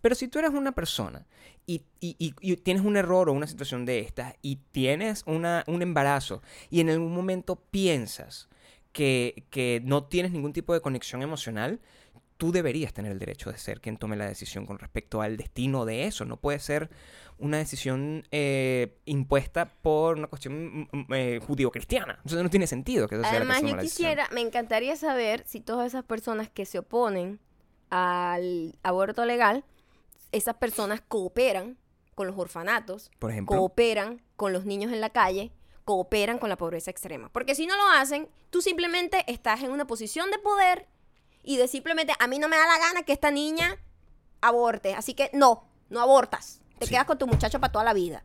Pero 0.00 0.14
si 0.14 0.28
tú 0.28 0.38
eres 0.38 0.52
una 0.52 0.70
persona 0.72 1.26
y, 1.66 1.80
tienes 2.62 2.84
un 2.84 2.96
error 2.96 3.28
o 3.28 3.32
una 3.32 3.48
situación 3.48 3.84
de 3.86 3.98
esta 3.98 4.36
y 4.40 4.56
tienes 4.70 5.24
una, 5.26 5.64
un 5.66 5.82
embarazo 5.82 6.42
y 6.70 6.80
en 6.80 6.90
algún 6.90 7.12
momento 7.12 7.56
piensas 7.56 8.48
que, 8.92 9.44
que 9.50 9.82
no 9.84 10.04
tienes 10.04 10.30
ningún 10.30 10.52
tipo 10.52 10.72
de 10.72 10.80
conexión 10.80 11.22
emocional, 11.22 11.80
tú 12.40 12.52
deberías 12.52 12.94
tener 12.94 13.12
el 13.12 13.18
derecho 13.18 13.52
de 13.52 13.58
ser 13.58 13.82
quien 13.82 13.98
tome 13.98 14.16
la 14.16 14.24
decisión 14.24 14.64
con 14.64 14.78
respecto 14.78 15.20
al 15.20 15.36
destino 15.36 15.84
de 15.84 16.06
eso. 16.06 16.24
No 16.24 16.38
puede 16.38 16.58
ser 16.58 16.88
una 17.36 17.58
decisión 17.58 18.26
eh, 18.30 18.98
impuesta 19.04 19.66
por 19.66 20.16
una 20.16 20.26
cuestión 20.26 20.88
mm, 20.90 20.96
mm, 20.96 21.06
eh, 21.12 21.40
judío-cristiana. 21.46 22.18
Eso 22.24 22.42
no 22.42 22.48
tiene 22.48 22.66
sentido 22.66 23.08
que 23.08 23.16
eso 23.16 23.24
sea 23.24 23.32
la 23.34 23.38
Además, 23.40 23.60
yo 23.60 23.76
la 23.76 23.82
decisión. 23.82 24.08
quisiera, 24.08 24.28
me 24.32 24.40
encantaría 24.40 24.96
saber 24.96 25.44
si 25.46 25.60
todas 25.60 25.86
esas 25.86 26.02
personas 26.02 26.48
que 26.48 26.64
se 26.64 26.78
oponen 26.78 27.40
al 27.90 28.74
aborto 28.82 29.26
legal, 29.26 29.62
esas 30.32 30.54
personas 30.54 31.02
cooperan 31.02 31.76
con 32.14 32.26
los 32.26 32.38
orfanatos, 32.38 33.10
Por 33.18 33.32
ejemplo. 33.32 33.54
cooperan 33.54 34.22
con 34.36 34.54
los 34.54 34.64
niños 34.64 34.94
en 34.94 35.02
la 35.02 35.10
calle, 35.10 35.52
cooperan 35.84 36.38
con 36.38 36.48
la 36.48 36.56
pobreza 36.56 36.90
extrema. 36.90 37.30
Porque 37.32 37.54
si 37.54 37.66
no 37.66 37.76
lo 37.76 37.86
hacen, 37.98 38.30
tú 38.48 38.62
simplemente 38.62 39.30
estás 39.30 39.62
en 39.62 39.72
una 39.72 39.86
posición 39.86 40.30
de 40.30 40.38
poder 40.38 40.88
y 41.42 41.56
de 41.56 41.68
simplemente, 41.68 42.12
a 42.18 42.26
mí 42.26 42.38
no 42.38 42.48
me 42.48 42.56
da 42.56 42.66
la 42.66 42.78
gana 42.78 43.02
que 43.02 43.12
esta 43.12 43.30
niña 43.30 43.76
aborte. 44.40 44.94
Así 44.94 45.14
que 45.14 45.30
no, 45.32 45.68
no 45.88 46.00
abortas. 46.00 46.60
Te 46.78 46.86
Sí. 46.86 46.92
quedas 46.92 47.04
con 47.06 47.18
tu 47.18 47.26
muchacho 47.26 47.60
para 47.60 47.72
toda 47.72 47.84
la 47.84 47.92
vida. 47.94 48.22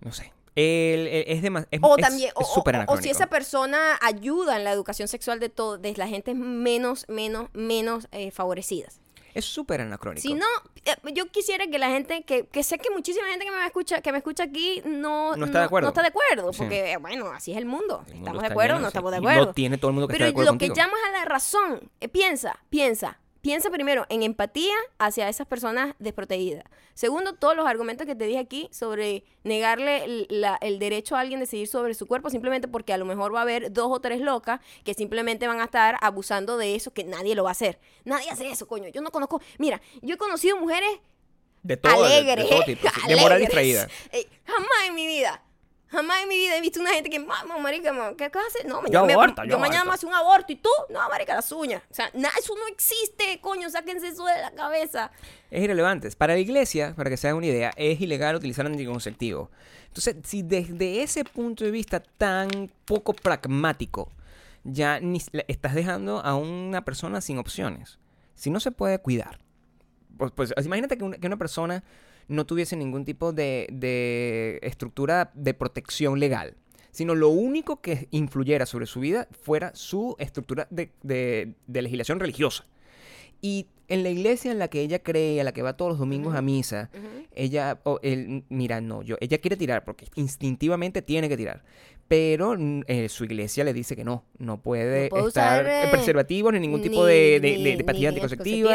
No 0.00 0.12
sé. 0.12 0.32
El- 0.56 1.08
el- 1.08 1.24
es 1.26 1.42
demasiado. 1.42 1.84
O 1.88 1.96
es- 1.96 2.02
también, 2.02 2.28
es 2.28 2.34
o, 2.36 2.60
o- 2.60 2.92
o 2.94 2.96
si 2.98 3.10
esa 3.10 3.26
persona 3.26 3.98
ayuda 4.00 4.56
en 4.56 4.62
la 4.64 4.70
educación 4.70 5.08
sexual 5.08 5.40
de 5.40 5.48
todo, 5.48 5.78
de 5.78 5.92
las 5.96 6.08
gentes 6.08 6.36
menos, 6.36 7.06
menos, 7.08 7.48
menos 7.54 8.06
eh, 8.12 8.30
favorecidas. 8.30 9.00
Es 9.34 9.44
súper 9.44 9.80
anacrónico. 9.80 10.22
Si 10.22 10.32
no, 10.34 10.46
eh, 10.84 10.94
yo 11.12 11.26
quisiera 11.30 11.66
que 11.66 11.78
la 11.78 11.90
gente, 11.90 12.22
que, 12.22 12.46
que 12.46 12.62
sé 12.62 12.78
que 12.78 12.88
muchísima 12.90 13.26
gente 13.28 13.44
que 13.44 13.50
me 13.50 13.66
escucha, 13.66 14.00
que 14.00 14.12
me 14.12 14.18
escucha 14.18 14.44
aquí 14.44 14.80
no, 14.84 15.34
No 15.36 15.46
está 15.46 15.58
de 15.58 15.64
acuerdo. 15.64 15.86
no 15.86 15.90
está 15.90 16.02
de 16.02 16.08
acuerdo, 16.08 16.52
Sí. 16.52 16.58
porque 16.60 16.92
eh, 16.92 16.96
bueno, 16.98 17.26
así 17.32 17.50
es 17.52 17.58
el 17.58 17.66
mundo. 17.66 18.04
El 18.06 18.14
mundo 18.14 18.18
estamos 18.30 18.42
de 18.42 18.48
acuerdo, 18.48 18.74
lleno, 18.74 18.80
no 18.80 18.86
sí. 18.86 18.90
estamos 18.90 19.10
de 19.10 19.16
Y 19.16 19.20
acuerdo. 19.20 19.46
No 19.46 19.52
tiene 19.54 19.78
todo 19.78 19.88
el 19.90 19.94
mundo 19.94 20.08
que 20.08 20.12
Pero 20.12 20.24
está 20.24 20.26
de 20.26 20.30
acuerdo 20.30 20.52
lo 20.52 20.58
que 20.58 20.68
contigo. 20.68 20.86
llamas 20.86 21.00
a 21.08 21.12
la 21.18 21.24
razón, 21.24 21.90
eh, 22.00 22.08
piensa, 22.08 22.60
piensa, 22.70 23.18
piensa 23.44 23.68
primero 23.70 24.06
en 24.08 24.22
empatía 24.22 24.72
hacia 24.98 25.28
esas 25.28 25.46
personas 25.46 25.94
desprotegidas. 25.98 26.64
Segundo, 26.94 27.34
todos 27.34 27.54
los 27.54 27.66
argumentos 27.66 28.06
que 28.06 28.14
te 28.14 28.24
dije 28.24 28.38
aquí 28.38 28.70
sobre 28.72 29.22
negarle 29.42 30.02
el, 30.04 30.26
la- 30.30 30.56
el 30.62 30.78
derecho 30.78 31.14
a 31.14 31.20
alguien 31.20 31.40
de 31.40 31.42
decidir 31.44 31.68
sobre 31.68 31.92
su 31.92 32.06
cuerpo 32.06 32.30
simplemente 32.30 32.68
porque 32.68 32.94
a 32.94 32.96
lo 32.96 33.04
mejor 33.04 33.34
va 33.34 33.40
a 33.40 33.42
haber 33.42 33.70
dos 33.70 33.88
o 33.90 34.00
tres 34.00 34.22
locas 34.22 34.60
que 34.82 34.94
simplemente 34.94 35.46
van 35.46 35.60
a 35.60 35.64
estar 35.64 35.98
abusando 36.00 36.56
de 36.56 36.74
eso 36.74 36.94
que 36.94 37.04
nadie 37.04 37.34
lo 37.34 37.44
va 37.44 37.50
a 37.50 37.52
hacer. 37.52 37.78
Nadie 38.04 38.30
hace 38.30 38.48
eso, 38.48 38.66
coño. 38.66 38.88
Yo 38.88 39.02
no 39.02 39.10
conozco. 39.10 39.42
Mira, 39.58 39.82
yo 40.00 40.14
he 40.14 40.18
conocido 40.18 40.56
mujeres 40.56 40.88
De 41.62 41.76
todo, 41.76 42.02
de- 42.04 42.08
de, 42.08 42.14
alegres. 42.16 42.48
todo 42.48 42.62
tipo. 42.64 42.88
De 43.06 43.16
moral 43.16 43.40
distraída. 43.40 43.88
Ey, 44.10 44.26
jamás 44.46 44.70
en 44.88 44.94
mi 44.94 45.06
vida. 45.06 45.44
Jamás 45.94 46.22
en 46.22 46.28
mi 46.28 46.36
vida 46.36 46.56
he 46.56 46.60
visto 46.60 46.80
una 46.80 46.90
gente 46.90 47.08
que, 47.08 47.20
mamá, 47.20 47.56
marica, 47.58 47.92
ma, 47.92 48.14
¿qué 48.16 48.24
hacer? 48.24 48.66
No, 48.66 48.76
Yo 48.76 48.82
mañana, 48.82 49.06
me- 49.06 49.12
aborto, 49.12 49.44
yo 49.44 49.50
yo 49.50 49.58
mañana 49.58 49.84
me 49.84 49.92
hace 49.92 50.06
un 50.06 50.14
aborto 50.14 50.52
y 50.52 50.56
tú, 50.56 50.68
no, 50.90 51.08
marica, 51.08 51.34
las 51.36 51.50
uñas. 51.52 51.82
O 51.90 51.94
sea, 51.94 52.10
eso 52.38 52.54
no 52.56 52.66
existe, 52.66 53.40
coño, 53.40 53.70
sáquense 53.70 54.08
eso 54.08 54.24
de 54.26 54.40
la 54.40 54.50
cabeza. 54.50 55.12
Es 55.50 55.62
irrelevante. 55.62 56.10
Para 56.10 56.34
la 56.34 56.40
iglesia, 56.40 56.94
para 56.96 57.10
que 57.10 57.16
se 57.16 57.28
hagan 57.28 57.38
una 57.38 57.46
idea, 57.46 57.70
es 57.76 58.00
ilegal 58.00 58.34
utilizar 58.34 58.66
anticonceptivo. 58.66 59.50
Entonces, 59.86 60.16
si 60.24 60.42
desde 60.42 61.02
ese 61.02 61.24
punto 61.24 61.64
de 61.64 61.70
vista 61.70 62.00
tan 62.00 62.70
poco 62.84 63.12
pragmático, 63.12 64.10
ya 64.64 64.98
ni, 64.98 65.22
estás 65.46 65.74
dejando 65.74 66.18
a 66.20 66.34
una 66.34 66.84
persona 66.84 67.20
sin 67.20 67.38
opciones. 67.38 67.98
Si 68.34 68.50
no 68.50 68.58
se 68.58 68.72
puede 68.72 68.98
cuidar. 68.98 69.38
Pues, 70.16 70.32
pues, 70.32 70.52
imagínate 70.64 70.98
que 70.98 71.04
una, 71.04 71.18
que 71.18 71.26
una 71.26 71.36
persona 71.36 71.84
no 72.28 72.46
tuviese 72.46 72.76
ningún 72.76 73.04
tipo 73.04 73.32
de, 73.32 73.66
de 73.72 74.58
estructura 74.62 75.30
de 75.34 75.54
protección 75.54 76.18
legal, 76.20 76.54
sino 76.90 77.14
lo 77.14 77.28
único 77.28 77.80
que 77.80 78.08
influyera 78.10 78.66
sobre 78.66 78.86
su 78.86 79.00
vida 79.00 79.28
fuera 79.42 79.72
su 79.74 80.16
estructura 80.18 80.66
de, 80.70 80.90
de- 81.02 81.54
de 81.66 81.82
legislación 81.82 82.20
religiosa. 82.20 82.66
Y 83.42 83.66
en 83.88 84.02
la 84.02 84.08
iglesia 84.08 84.50
en 84.50 84.58
la 84.58 84.68
que 84.68 84.80
ella 84.80 85.00
cree, 85.02 85.38
a 85.40 85.44
la 85.44 85.52
que 85.52 85.60
va 85.60 85.76
todos 85.76 85.90
los 85.90 85.98
domingos 85.98 86.34
a 86.34 86.40
misa, 86.40 86.88
ella, 87.34 87.78
o 87.84 88.00
él, 88.02 88.44
mira, 88.48 88.80
no, 88.80 89.02
yo, 89.02 89.16
ella 89.20 89.36
quiere 89.38 89.56
tirar 89.58 89.84
porque 89.84 90.06
instintivamente 90.14 91.02
tiene 91.02 91.28
que 91.28 91.36
tirar. 91.36 91.62
Pero 92.06 92.54
eh, 92.86 93.08
su 93.08 93.24
iglesia 93.24 93.64
le 93.64 93.72
dice 93.72 93.96
que 93.96 94.04
no, 94.04 94.24
no 94.38 94.60
puede, 94.60 95.08
No 95.10 95.26
estar 95.26 95.62
usar, 95.62 95.66
eh, 95.66 95.88
preservativos 95.90 96.52
ni 96.52 96.60
ningún 96.60 96.82
tipo 96.82 97.02
ni- 97.06 97.12
de, 97.12 97.40
de, 97.40 97.56
ni- 97.56 97.64
de- 97.64 97.76
de 97.76 97.84
pastilla 97.84 98.10
ni 98.10 98.20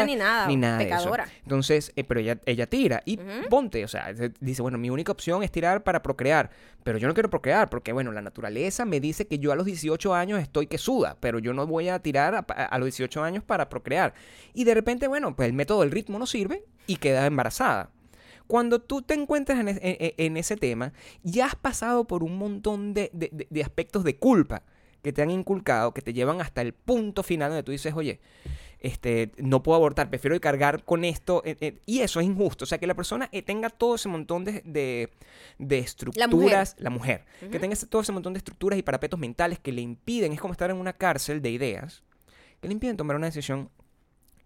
ni 0.06 0.16
nada, 0.16 0.46
ni 0.48 0.56
nada 0.56 0.78
de 0.78 0.84
eso. 0.84 0.96
pecadora. 0.96 1.28
Entonces, 1.44 1.92
eh, 1.94 2.02
pero 2.02 2.18
ella, 2.20 2.40
ella 2.44 2.66
tira 2.66 3.02
y 3.06 3.18
ponte, 3.48 3.84
o 3.84 3.88
sea, 3.88 4.14
se- 4.16 4.32
dice, 4.40 4.62
bueno, 4.62 4.78
mi 4.78 4.90
única 4.90 5.12
opción 5.12 5.44
es 5.44 5.52
tirar 5.52 5.84
para 5.84 6.02
procrear, 6.02 6.50
pero 6.82 6.98
yo 6.98 7.06
no 7.06 7.14
quiero 7.14 7.30
procrear 7.30 7.70
porque, 7.70 7.92
bueno, 7.92 8.10
la 8.10 8.20
naturaleza 8.20 8.84
me 8.84 8.98
dice 8.98 9.28
que 9.28 9.38
yo 9.38 9.52
a 9.52 9.56
los 9.56 9.64
18 9.64 10.12
años 10.12 10.40
estoy 10.42 10.66
que 10.66 10.76
suda, 10.78 11.16
pero 11.20 11.38
yo 11.38 11.52
no 11.54 11.66
voy 11.68 11.88
a 11.88 12.00
tirar 12.00 12.34
a, 12.34 12.40
a 12.40 12.78
los 12.78 12.86
18 12.86 13.22
años 13.22 13.44
para 13.44 13.68
procrear. 13.68 14.12
Y 14.54 14.64
de 14.64 14.74
repente, 14.74 15.06
bueno, 15.06 15.36
pues 15.36 15.46
el 15.48 15.52
método 15.52 15.82
del 15.82 15.92
ritmo 15.92 16.18
no 16.18 16.26
sirve 16.26 16.64
y 16.88 16.96
queda 16.96 17.26
embarazada. 17.26 17.90
Cuando 18.50 18.80
tú 18.80 19.00
te 19.02 19.14
encuentras 19.14 19.58
en, 19.60 19.68
es- 19.68 19.78
en- 19.80 19.96
en- 20.00 20.12
en 20.18 20.36
ese 20.36 20.56
tema, 20.56 20.92
ya 21.22 21.46
has 21.46 21.54
pasado 21.54 22.04
por 22.06 22.24
un 22.24 22.36
montón 22.36 22.92
de, 22.94 23.08
de- 23.12 23.30
de- 23.32 23.46
de 23.48 23.62
aspectos 23.62 24.02
de 24.02 24.16
culpa 24.16 24.62
que 25.02 25.12
te 25.12 25.22
han 25.22 25.30
inculcado, 25.30 25.94
que 25.94 26.02
te 26.02 26.12
llevan 26.12 26.40
hasta 26.40 26.60
el 26.60 26.72
punto 26.74 27.22
final 27.22 27.50
donde 27.50 27.62
tú 27.62 27.70
dices, 27.72 27.94
oye, 27.94 28.20
este, 28.80 29.30
no 29.38 29.62
puedo 29.62 29.76
abortar, 29.76 30.08
prefiero 30.10 30.38
cargar 30.40 30.84
con 30.84 31.04
esto. 31.04 31.42
eh, 31.44 31.56
eh, 31.60 31.78
y 31.86 32.00
eso 32.00 32.18
es 32.20 32.26
injusto. 32.26 32.64
O 32.64 32.66
sea, 32.66 32.78
que 32.78 32.86
la 32.86 32.94
persona 32.94 33.28
eh, 33.32 33.42
tenga 33.42 33.70
todo 33.70 33.94
ese 33.94 34.08
montón 34.08 34.44
de, 34.44 34.62
de, 34.64 35.10
de 35.58 35.78
estructuras, 35.78 36.28
la 36.78 36.90
mujer, 36.90 37.24
que 37.50 37.58
tenga 37.60 37.76
todo 37.76 38.02
ese 38.02 38.12
montón 38.12 38.32
de 38.34 38.38
estructuras 38.38 38.78
y 38.78 38.82
parapetos 38.82 39.18
mentales 39.20 39.58
que 39.58 39.72
le 39.72 39.80
impiden, 39.82 40.32
es 40.32 40.40
como 40.40 40.52
estar 40.52 40.70
en 40.70 40.76
una 40.76 40.92
cárcel 40.94 41.40
de 41.40 41.50
ideas, 41.50 42.02
que 42.60 42.68
le 42.68 42.72
impiden 42.74 42.96
tomar 42.96 43.16
una 43.16 43.26
decisión 43.26 43.70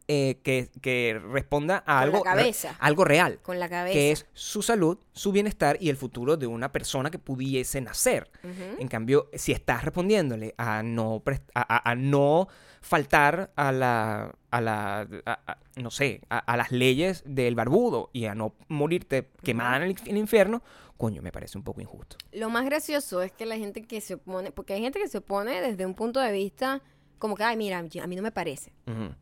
eh, 0.06 0.40
que, 0.42 0.70
que 0.82 1.18
responda 1.30 1.82
a 1.86 2.00
algo, 2.00 2.18
re- 2.18 2.22
cabeza. 2.24 2.76
algo 2.78 3.04
real 3.04 3.38
Con 3.42 3.58
la 3.58 3.68
cabeza. 3.68 3.92
que 3.94 4.10
es 4.12 4.26
su 4.34 4.60
salud, 4.62 4.98
su 5.12 5.32
bienestar 5.32 5.78
y 5.80 5.88
el 5.88 5.96
futuro 5.96 6.36
de 6.36 6.46
una 6.46 6.72
persona 6.72 7.10
que 7.10 7.18
pudiese 7.18 7.80
nacer. 7.80 8.30
En 8.78 8.88
cambio, 8.88 9.30
si 9.34 9.52
estás 9.52 9.82
respondiéndole 9.84 10.54
a 10.58 10.82
no, 10.82 11.22
pres- 11.24 11.42
a, 11.54 11.62
a- 11.76 11.90
a 11.90 11.94
no 11.94 12.48
faltar 12.82 13.50
a 13.56 13.72
la, 13.72 14.34
a 14.50 14.60
la 14.60 15.08
a- 15.26 15.56
no 15.76 15.90
sé, 15.90 16.20
a, 16.28 16.56
las 16.56 16.70
leyes 16.70 17.22
del 17.26 17.54
barbudo 17.54 18.10
y 18.12 18.26
a 18.26 18.34
no 18.34 18.54
morirte 18.68 19.30
quemada 19.42 19.76
en 19.78 19.82
el, 19.84 19.90
en 20.04 20.08
el 20.10 20.16
infierno, 20.18 20.62
coño, 20.98 21.22
me 21.22 21.32
parece 21.32 21.56
un 21.58 21.64
poco 21.64 21.80
injusto. 21.80 22.16
Lo 22.32 22.50
más 22.50 22.64
gracioso 22.66 23.22
es 23.22 23.32
que 23.32 23.46
la 23.46 23.56
gente 23.56 23.82
que 23.86 24.00
se 24.02 24.14
opone, 24.14 24.52
porque 24.52 24.74
hay 24.74 24.82
gente 24.82 25.00
que 25.00 25.08
se 25.08 25.18
opone 25.18 25.60
desde 25.62 25.86
un 25.86 25.94
punto 25.94 26.20
de 26.20 26.30
vista 26.30 26.82
como 27.24 27.36
que, 27.38 27.42
ay, 27.42 27.56
mira, 27.56 27.78
a 27.78 28.06
mí 28.06 28.16
no 28.16 28.20
me 28.20 28.32
parece. 28.32 28.70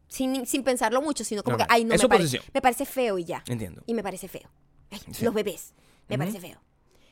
Sin, 0.09 0.45
sin 0.45 0.65
pensarlo 0.65 1.01
mucho, 1.01 1.23
sino 1.23 1.45
como 1.45 1.57
que, 1.57 1.65
ay, 1.69 1.85
no 1.85 1.95
Es 1.95 2.03
me 2.03 2.09
parece. 2.09 2.41
Me 2.53 2.61
parece 2.61 2.85
feo 2.85 3.17
y 3.17 3.25
ya. 3.25 3.45
Entiendo. 3.47 3.81
Y 3.87 3.95
me 3.95 4.03
parece 4.03 4.27
feo. 4.27 4.51
Ay, 4.91 4.99
Sí. 5.13 5.25
Los 5.25 5.33
bebés. 5.33 5.73
Me 6.09 6.19
parece 6.19 6.41
feo. 6.41 6.61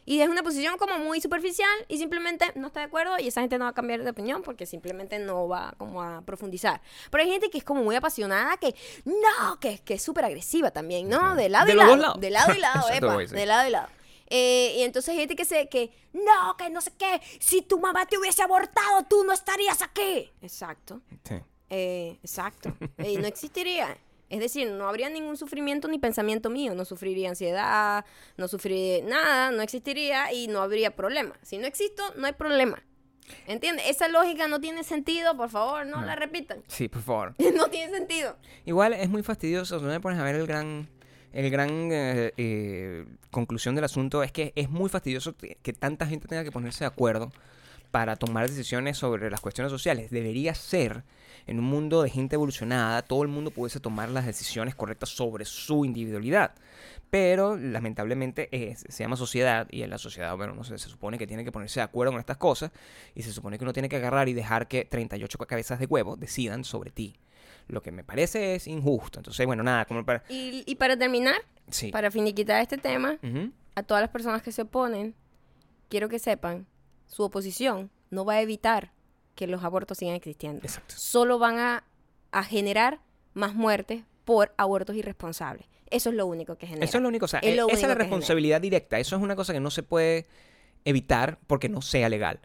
Y 0.05 0.21
es 0.21 0.29
una 0.29 0.43
posición 0.43 0.79
como 0.79 0.99
muy 0.99 1.21
superficial 1.21 1.71
y 1.87 1.99
simplemente 1.99 2.51
no 2.57 2.67
está 2.67 2.81
de 2.81 2.87
acuerdo 2.87 3.21
y 3.21 3.29
esa 3.29 3.41
gente 3.41 3.57
no 3.57 3.67
va 3.67 3.71
a 3.71 3.73
cambiar 3.73 4.03
de 4.03 4.11
opinión 4.11 4.43
porque 4.43 4.67
simplemente 4.67 5.21
no 5.21 5.47
va 5.47 5.75
como 5.79 6.03
a 6.03 6.23
profundizar. 6.23 6.81
Pero 7.09 7.23
hay 7.23 7.31
gente 7.31 7.51
que 7.51 7.59
es 7.59 7.63
como 7.65 7.85
muy 7.85 7.95
apasionada 7.95 8.57
que 8.57 8.75
no, 9.05 9.61
que, 9.61 9.79
que 9.79 9.95
es 9.95 10.03
súper 10.03 10.25
agresiva 10.25 10.73
también, 10.73 11.09
¿no? 11.09 11.37
De 11.37 11.49
lado 11.49 11.67
De 11.67 11.75
y 11.75 11.77
lado. 11.77 12.15
De 12.15 12.31
lado 12.31 12.53
y 12.53 12.59
lado, 12.59 12.89
epa, 12.93 13.17
de 13.17 13.47
lado 13.47 13.69
y 13.69 13.71
lado. 13.71 13.87
Eh, 14.31 14.77
y 14.79 14.83
entonces 14.83 15.11
hay 15.11 15.19
gente 15.19 15.35
que 15.37 15.45
se, 15.45 15.69
que, 15.69 15.91
no, 16.13 16.57
que 16.57 16.71
no 16.71 16.81
sé 16.81 16.93
qué, 16.97 17.21
si 17.41 17.63
tu 17.63 17.79
mamá 17.81 18.07
te 18.07 18.17
hubiese 18.17 18.43
abortado, 18.43 19.05
tú 19.09 19.25
no 19.25 19.33
estarías 19.33 19.83
aquí. 19.83 20.31
Exacto. 20.41 21.03
Sí. 21.25 21.35
Eh, 21.69 22.19
exacto. 22.23 22.75
Eh, 22.99 23.19
no 23.19 23.27
existiría. 23.27 23.97
Es 24.29 24.39
decir, 24.39 24.71
no 24.71 24.89
habría 24.89 25.11
ningún 25.11 25.37
sufrimiento 25.37 25.89
ni 25.89 25.99
pensamiento 25.99 26.51
mío. 26.51 26.75
No 26.77 26.85
sufriría 26.85 27.31
ansiedad, 27.31 28.05
no 28.37 28.47
sufriría 28.47 29.03
nada, 29.05 29.51
no 29.51 29.61
existiría 29.63 30.33
y 30.33 30.47
no 30.47 30.61
habría 30.63 30.95
problema. 30.95 31.35
Si 31.43 31.59
no 31.59 31.67
existo, 31.67 32.03
no 32.17 32.27
hay 32.29 32.33
problema. 32.35 32.81
¿Entiendes? 33.49 33.87
Esa 33.89 34.07
lógica 34.09 34.47
no 34.47 34.61
tiene 34.61 34.85
sentido, 34.85 35.37
por 35.37 35.51
favor, 35.51 35.87
no, 35.87 36.01
No. 36.01 36.07
la 36.07 36.15
repitan. 36.15 36.63
Sí, 36.69 36.89
por 36.89 37.03
favor. 37.03 37.35
no 37.55 37.69
tiene 37.69 37.93
sentido. 37.93 38.37
Igual 38.65 38.93
es 38.93 39.09
muy 39.09 39.23
fastidioso, 39.25 39.81
no 39.81 39.89
me 39.89 39.99
pones 40.01 40.19
a 40.21 40.23
ver 40.25 40.37
el 40.37 40.47
gran, 40.47 40.89
el 41.33 41.51
gran 41.51 41.91
eh, 41.93 42.33
eh, 42.37 43.07
conclusión 43.31 43.75
del 43.75 43.85
asunto, 43.85 44.23
es 44.23 44.33
que 44.33 44.53
es 44.57 44.69
muy 44.71 44.89
fastidioso 44.89 45.37
que, 45.37 45.73
tanta 45.73 46.07
gente 46.07 46.29
tenga 46.29 46.45
que 46.45 46.53
ponerse 46.53 46.85
de 46.85 46.89
acuerdo 46.89 47.33
para 47.91 48.17
tomar 48.17 48.49
decisiones 48.49 48.99
sobre 48.99 49.31
las 49.31 49.41
cuestiones 49.41 49.71
sociales. 49.73 50.11
Debería 50.11 50.55
ser, 50.55 51.03
en 51.47 51.59
un 51.59 51.65
mundo 51.65 52.03
de 52.03 52.11
gente 52.11 52.37
evolucionada, 52.37 53.03
todo 53.03 53.23
el 53.23 53.29
mundo 53.29 53.51
pudiese 53.51 53.81
tomar 53.81 54.09
las 54.11 54.27
decisiones 54.27 54.75
correctas 54.75 55.09
sobre 55.11 55.45
su 55.45 55.85
individualidad. 55.85 56.53
Pero 57.11 57.57
lamentablemente 57.57 58.49
es- 58.53 58.85
se 58.89 59.03
llama 59.03 59.17
sociedad 59.17 59.67
y 59.71 59.83
en 59.83 59.91
la 59.91 59.99
sociedad, 59.99 60.37
bueno, 60.37 60.55
no 60.55 60.63
sé, 60.63 60.79
se 60.79 60.89
supone 60.89 61.19
que 61.19 61.27
tiene 61.27 61.45
que 61.45 61.51
ponerse 61.51 61.81
de 61.81 61.85
acuerdo 61.85 62.13
con 62.13 62.21
estas 62.21 62.37
cosas 62.37 62.71
y 63.15 63.23
se 63.23 63.33
supone 63.33 63.59
que 63.59 63.65
uno 63.65 63.73
tiene 63.73 63.89
que 63.89 63.97
agarrar 63.97 64.29
y 64.29 64.33
dejar 64.33 64.69
que 64.69 64.85
38 64.85 65.37
cabezas 65.39 65.81
de 65.81 65.87
huevo 65.87 66.17
decidan 66.17 66.63
sobre 66.63 66.91
ti. 66.93 67.17
Lo 67.71 67.83
que 67.83 67.93
me 67.93 68.05
parece 68.05 68.55
es 68.55 68.67
injusto. 68.67 69.19
Entonces, 69.19 69.47
bueno, 69.47 69.63
nada, 69.63 69.85
como 69.85 70.05
para... 70.05 70.23
Y, 70.29 70.63
y 70.67 70.75
para 70.77 70.97
terminar, 70.97 71.37
Sí. 71.71 71.91
para 71.91 72.11
finiquitar 72.11 72.61
este 72.61 72.79
tema, 72.79 73.19
a 73.75 73.83
todas 73.83 74.01
las 74.03 74.11
personas 74.11 74.43
que 74.43 74.53
se 74.53 74.63
oponen, 74.63 75.15
quiero 75.89 76.09
que 76.09 76.19
sepan, 76.19 76.67
su 77.07 77.23
oposición 77.23 77.91
no 78.11 78.25
va 78.25 78.35
a 78.35 78.41
evitar 78.43 78.93
que 79.35 79.47
los 79.47 79.63
abortos 79.65 79.99
sigan 79.99 80.15
existiendo. 80.15 80.61
Exacto. 80.65 80.95
Solo 80.99 81.39
van 81.39 81.59
a, 81.59 81.85
a 82.33 82.43
generar 82.45 83.01
más 83.35 83.55
muertes 83.55 84.03
por 84.25 84.53
abortos 84.59 84.97
irresponsables. 84.97 85.67
Eso 85.91 86.11
es 86.11 86.17
lo 86.17 86.27
único 86.27 86.57
que 86.57 86.67
genera. 86.67 86.85
Eso 86.85 86.99
es 86.99 87.03
lo 87.03 87.09
único, 87.09 87.25
o 87.25 87.29
sea, 87.29 87.41
Es 87.41 87.57
lo 87.57 87.63
eh, 87.69 87.73
esa 87.73 87.75
es 87.77 87.83
la 87.83 87.89
único 87.89 87.99
responsabilidad 88.01 88.61
directa. 88.61 88.99
Eso 88.99 89.17
es 89.17 89.23
una 89.23 89.35
cosa 89.37 89.53
que 89.53 89.61
no 89.61 89.71
se 89.71 89.83
puede 89.83 90.27
evitar 90.85 91.39
porque 91.47 91.69
no 91.69 91.83
sea 91.83 92.09
legal. 92.09 92.41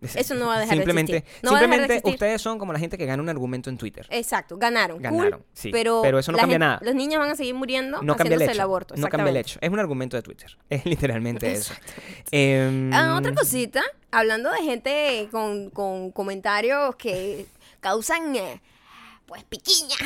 Es- 0.00 0.16
Eso 0.16 0.34
no 0.34 0.46
va 0.46 0.56
a 0.56 0.60
dejar 0.60 0.76
simplemente, 0.76 1.12
de 1.12 1.18
existir. 1.18 1.40
No 1.44 1.50
de 1.52 1.58
simplemente 1.60 1.94
existir. 1.94 2.14
ustedes 2.14 2.42
son 2.42 2.58
como 2.58 2.72
la 2.72 2.78
gente 2.78 2.98
que 2.98 3.06
gana 3.06 3.22
un 3.22 3.28
argumento 3.28 3.70
en 3.70 3.78
Twitter. 3.78 4.06
Exacto, 4.10 4.56
ganaron. 4.58 4.96
cool, 4.98 5.02
Ganaron, 5.04 5.44
sí, 5.52 5.70
pero, 5.72 6.00
pero 6.02 6.18
eso 6.18 6.32
no 6.32 6.38
cambia 6.38 6.54
gente- 6.54 6.66
nada. 6.66 6.78
Los 6.82 6.94
niños 6.94 7.18
van 7.20 7.30
a 7.30 7.36
seguir 7.36 7.54
muriendo 7.54 8.02
No 8.02 8.16
cambia 8.16 8.34
el 8.34 8.42
haciéndose 8.42 8.44
hecho. 8.44 8.52
el 8.52 8.60
aborto. 8.60 8.94
no 8.96 9.08
cambia 9.08 9.30
el 9.30 9.36
hecho. 9.36 9.58
Es 9.60 9.70
un 9.70 9.78
argumento 9.78 10.16
de 10.16 10.22
Twitter. 10.22 10.56
Es 10.70 10.84
literalmente 10.86 11.50
eso. 11.52 11.74
Em, 12.30 12.92
Ah, 12.92 13.16
otra 13.18 13.34
cosita, 13.34 13.82
hablando 14.10 14.50
de 14.50 14.62
gente 14.62 15.28
con, 15.30 15.70
con 15.70 16.10
comentarios 16.10 16.96
que 16.96 17.46
causan 17.80 18.34
eh, 18.36 18.60
pues 19.26 19.44
piquiña 19.44 19.96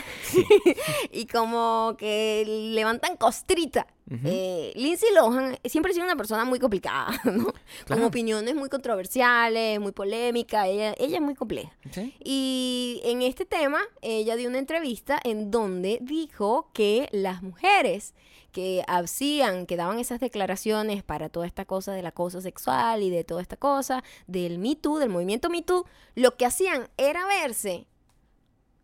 y 1.12 1.26
como 1.26 1.94
que 1.98 2.44
levantan 2.46 3.16
costrita. 3.16 3.86
Eh, 4.24 4.72
Lindsay 4.74 5.10
Lohan 5.14 5.56
siempre 5.64 5.90
ha 5.90 5.94
sido 5.94 6.04
una 6.04 6.16
persona 6.16 6.44
muy 6.44 6.58
complicada, 6.58 7.12
¿no? 7.24 7.52
Con 7.86 8.02
opiniones 8.02 8.56
muy 8.56 8.68
controversiales, 8.68 9.78
muy 9.78 9.92
polémica, 9.92 10.66
ella, 10.66 10.94
ella 10.98 11.18
es 11.18 11.22
muy 11.22 11.36
compleja. 11.36 11.70
¿Sí? 11.92 12.12
Y 12.24 13.00
en 13.04 13.22
este 13.22 13.44
tema, 13.44 13.80
ella 14.02 14.34
dio 14.34 14.48
una 14.48 14.58
entrevista 14.58 15.20
en 15.22 15.52
donde 15.52 15.98
dijo 16.02 16.70
que 16.72 17.08
las 17.12 17.42
mujeres 17.44 18.14
que 18.50 18.82
hacían, 18.88 19.66
que 19.66 19.76
daban 19.76 20.00
esas 20.00 20.18
declaraciones 20.18 21.04
para 21.04 21.28
toda 21.28 21.46
esta 21.46 21.64
cosa 21.64 21.92
del 21.92 22.06
acoso 22.06 22.40
sexual 22.40 23.04
y 23.04 23.10
de 23.10 23.22
toda 23.22 23.42
esta 23.42 23.56
cosa 23.56 24.02
del 24.26 24.58
Me 24.58 24.74
Too, 24.74 24.98
del 24.98 25.08
movimiento 25.08 25.50
Me 25.50 25.62
Too, 25.62 25.86
lo 26.16 26.36
que 26.36 26.46
hacían 26.46 26.88
era 26.96 27.26
verse 27.26 27.86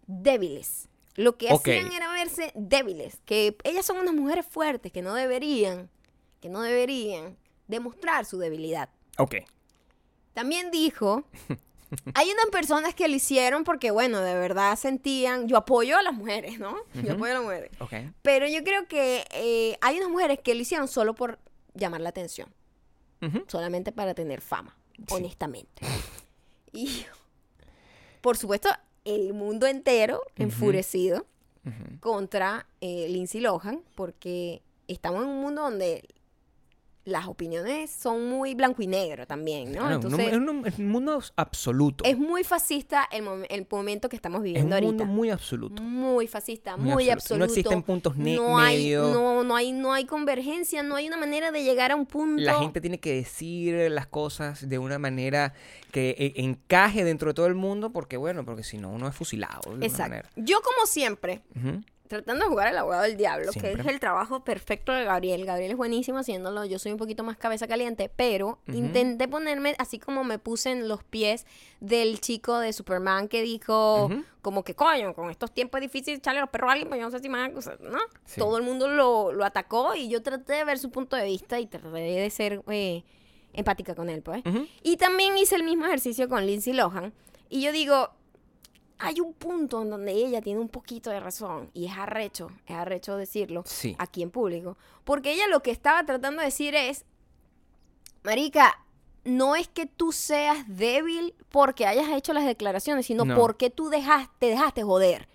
débiles. 0.07 0.88
Lo 1.14 1.37
que 1.38 1.49
hacían 1.51 1.92
era 1.92 2.12
verse 2.12 2.53
débiles, 2.55 3.19
que 3.25 3.57
ellas 3.64 3.87
son 3.87 3.97
unas 3.99 4.14
mujeres 4.14 4.45
fuertes 4.47 4.92
que 4.92 5.01
no 5.03 5.14
deberían, 5.14 5.88
que 6.40 6.49
no 6.51 6.61
deberían 6.61 7.37
demostrar 7.69 8.27
su 8.27 8.38
debilidad. 8.38 8.90
Ok. 9.16 9.37
También 10.35 10.71
dijo, 10.71 11.25
hay 12.14 12.31
unas 12.31 12.47
personas 12.53 12.95
que 12.95 13.09
lo 13.09 13.14
hicieron 13.14 13.64
porque, 13.64 13.90
bueno, 13.90 14.21
de 14.21 14.35
verdad 14.35 14.77
sentían, 14.77 15.49
yo 15.49 15.57
apoyo 15.57 15.97
a 15.97 16.03
las 16.03 16.12
mujeres, 16.12 16.59
¿no? 16.59 16.77
Yo 16.92 17.14
apoyo 17.14 17.31
a 17.33 17.35
las 17.37 17.42
mujeres. 17.42 17.71
Ok. 17.81 17.95
Pero 18.21 18.47
yo 18.47 18.62
creo 18.62 18.87
que 18.87 19.25
eh, 19.31 19.79
hay 19.81 19.97
unas 19.97 20.11
mujeres 20.11 20.38
que 20.40 20.55
lo 20.55 20.61
hicieron 20.61 20.87
solo 20.87 21.14
por 21.14 21.38
llamar 21.73 22.03
la 22.03 22.11
atención, 22.11 22.53
solamente 23.49 23.90
para 23.90 24.12
tener 24.14 24.42
fama, 24.42 24.77
Sí. 25.09 25.14
honestamente. 25.14 25.83
Y, 26.73 27.07
por 28.21 28.37
supuesto, 28.37 28.69
el 29.07 29.33
mundo 29.33 29.66
entero 29.66 30.21
enfurecido 30.37 31.25
contra 32.01 32.66
eh, 32.81 33.09
Lindsay 33.09 33.40
Lohan 33.40 33.81
porque 33.95 34.62
estamos 34.87 35.23
en 35.23 35.29
un 35.29 35.40
mundo 35.40 35.62
donde 35.62 36.05
las 37.07 37.27
opiniones 37.29 37.90
son 37.90 38.29
muy 38.29 38.55
blanco 38.55 38.83
y 38.83 38.87
negro 38.88 39.27
también, 39.27 39.71
¿no? 39.73 39.79
Claro, 39.79 39.95
Entonces, 39.95 40.27
es 40.29 40.35
un, 40.37 40.66
es 40.66 40.79
un 40.79 40.88
mundo 40.88 41.23
absoluto. 41.37 42.05
es 42.05 42.19
muy 42.19 42.42
fascista 42.45 43.09
el, 43.11 43.25
mom- 43.25 43.47
el 43.49 43.66
momento 43.71 44.09
que 44.09 44.16
estamos 44.16 44.40
Es 44.40 44.45
viviendo 44.45 44.66
un 44.66 44.73
ahorita. 44.85 45.05
mundo 45.05 45.07
muy 45.07 45.31
absoluto. 45.31 45.81
Muy 45.83 46.27
fascista, 46.27 46.77
Muy 46.77 46.90
muy, 46.92 47.09
absoluto. 47.09 47.12
absoluto. 47.12 47.38
No 47.38 47.45
existen 47.45 47.83
puntos 47.85 48.16
ne- 48.16 48.35
no 48.37 48.59
hay, 48.59 48.77
medio. 48.79 49.03
no, 49.14 49.45
no 49.45 49.55
hay, 49.57 49.71
no 49.73 49.92
hay 49.92 50.05
convergencia, 50.05 50.83
no 50.83 50.97
hay 50.97 51.07
una 51.07 51.16
manera 51.16 51.53
de 51.53 51.62
llegar 51.62 51.92
a 51.92 51.97
un 51.97 52.07
punto. 52.07 52.42
La 52.42 52.59
gente 52.59 52.81
tiene 52.81 52.99
que 52.99 53.14
decir 53.14 53.88
las 53.90 54.07
cosas 54.09 54.69
de 54.69 54.79
una 54.79 54.99
manera 54.99 55.55
que 55.92 56.11
eh, 56.19 56.33
encaje 56.42 57.05
dentro 57.05 57.29
de 57.31 57.35
todo 57.35 57.47
el 57.47 57.55
mundo, 57.55 57.90
porque 57.90 58.16
bueno, 58.16 58.45
porque 58.45 58.64
si 58.64 58.79
no, 58.79 58.90
uno 58.90 59.07
es 59.07 59.14
fusilado. 59.14 59.77
De 59.77 59.87
Exacto. 59.87 60.11
manera. 60.11 60.29
Yo 60.35 60.61
como 60.61 60.87
siempre. 60.87 61.42
Tratando 62.07 62.45
de 62.45 62.49
jugar 62.49 62.69
al 62.69 62.79
abogado 62.79 63.03
del 63.03 63.16
diablo, 63.16 63.53
que 63.53 63.73
es 63.73 63.87
el 63.87 64.01
trabajo 64.01 64.45
perfecto 64.45 64.92
de 64.92 65.05
Gabriel. 65.05 65.45
Gabriel 65.45 65.73
es 65.73 65.77
buenísimo 65.77 66.19
haciéndolo, 66.19 66.64
yo 66.64 66.79
soy 66.79 66.92
un 66.92 66.99
poquito 66.99 67.25
más 67.25 67.37
cabeza 67.37 67.66
caliente, 67.66 68.11
pero 68.14 68.59
intenté 68.69 69.29
ponerme 69.29 69.75
así 69.79 69.99
como 69.99 70.25
me 70.25 70.38
puse 70.38 70.71
en 70.71 70.88
los 70.88 71.05
pies 71.05 71.47
del 71.81 72.21
chico 72.21 72.59
de 72.59 72.73
Superman 72.73 73.29
que 73.29 73.42
dijo 73.42 74.11
como 74.42 74.62
que 74.62 74.75
coño, 74.75 75.14
con 75.14 75.31
estos 75.31 75.53
tiempos 75.53 75.81
es 75.81 75.92
difícil 75.92 76.14
echarle 76.14 76.40
los 76.40 76.51
perros 76.51 76.71
a 76.71 76.73
alguien, 76.75 76.88
pues 76.88 77.01
yo 77.01 77.07
no 77.07 77.11
sé 77.11 77.19
si 77.19 77.29
más, 77.29 77.51
cosas", 77.51 77.81
¿no? 77.81 77.99
Sí. 78.25 78.38
Todo 78.38 78.59
el 78.59 78.62
mundo 78.62 78.88
lo, 78.88 79.33
lo 79.33 79.45
atacó 79.45 79.95
y 79.95 80.09
yo 80.09 80.23
traté 80.23 80.53
de 80.55 80.64
ver 80.64 80.79
su 80.79 80.90
punto 80.90 81.16
de 81.16 81.25
vista 81.25 81.59
y 81.59 81.66
traté 81.66 81.88
de 81.88 82.31
ser 82.31 82.62
eh, 82.69 83.03
empática 83.53 83.95
con 83.95 84.09
él, 84.09 84.23
pues. 84.23 84.42
Y 84.83 84.97
también 84.99 85.37
hice 85.37 85.57
el 85.57 85.64
mismo 85.64 85.87
ejercicio 85.87 86.29
con 86.29 86.47
Lindsay 86.47 86.75
Lohan. 86.75 87.12
Y 87.49 87.62
yo 87.62 87.73
digo, 87.73 88.11
hay 88.98 89.20
un 89.20 89.32
punto 89.35 89.82
en 89.82 89.90
donde 89.90 90.12
ella 90.12 90.40
tiene 90.40 90.61
un 90.61 90.68
poquito 90.68 91.11
de 91.11 91.20
razón. 91.20 91.70
Y 91.74 91.87
es 91.87 91.92
arrecho, 91.96 92.50
es 92.66 92.74
arrecho 92.76 93.16
decirlo 93.16 93.62
Sí. 93.66 93.94
aquí 93.98 94.22
en 94.22 94.30
público. 94.30 94.76
Porque 95.04 95.32
ella 95.32 95.46
lo 95.48 95.61
que 95.62 95.70
estaba 95.70 96.04
tratando 96.04 96.40
de 96.40 96.46
decir 96.46 96.74
es, 96.74 97.04
Marica, 98.24 98.78
no 99.24 99.56
es 99.56 99.68
que 99.68 99.87
tú 99.87 100.12
seas 100.12 100.64
débil 100.68 101.35
porque 101.50 101.87
hayas 101.87 102.09
hecho 102.11 102.32
las 102.32 102.44
declaraciones, 102.44 103.06
sino 103.06 103.24
No. 103.24 103.37
porque 103.37 103.70
tú 103.70 103.88
dejaste, 103.88 104.32
te 104.38 104.46
dejaste 104.46 104.82
joder. 104.82 105.28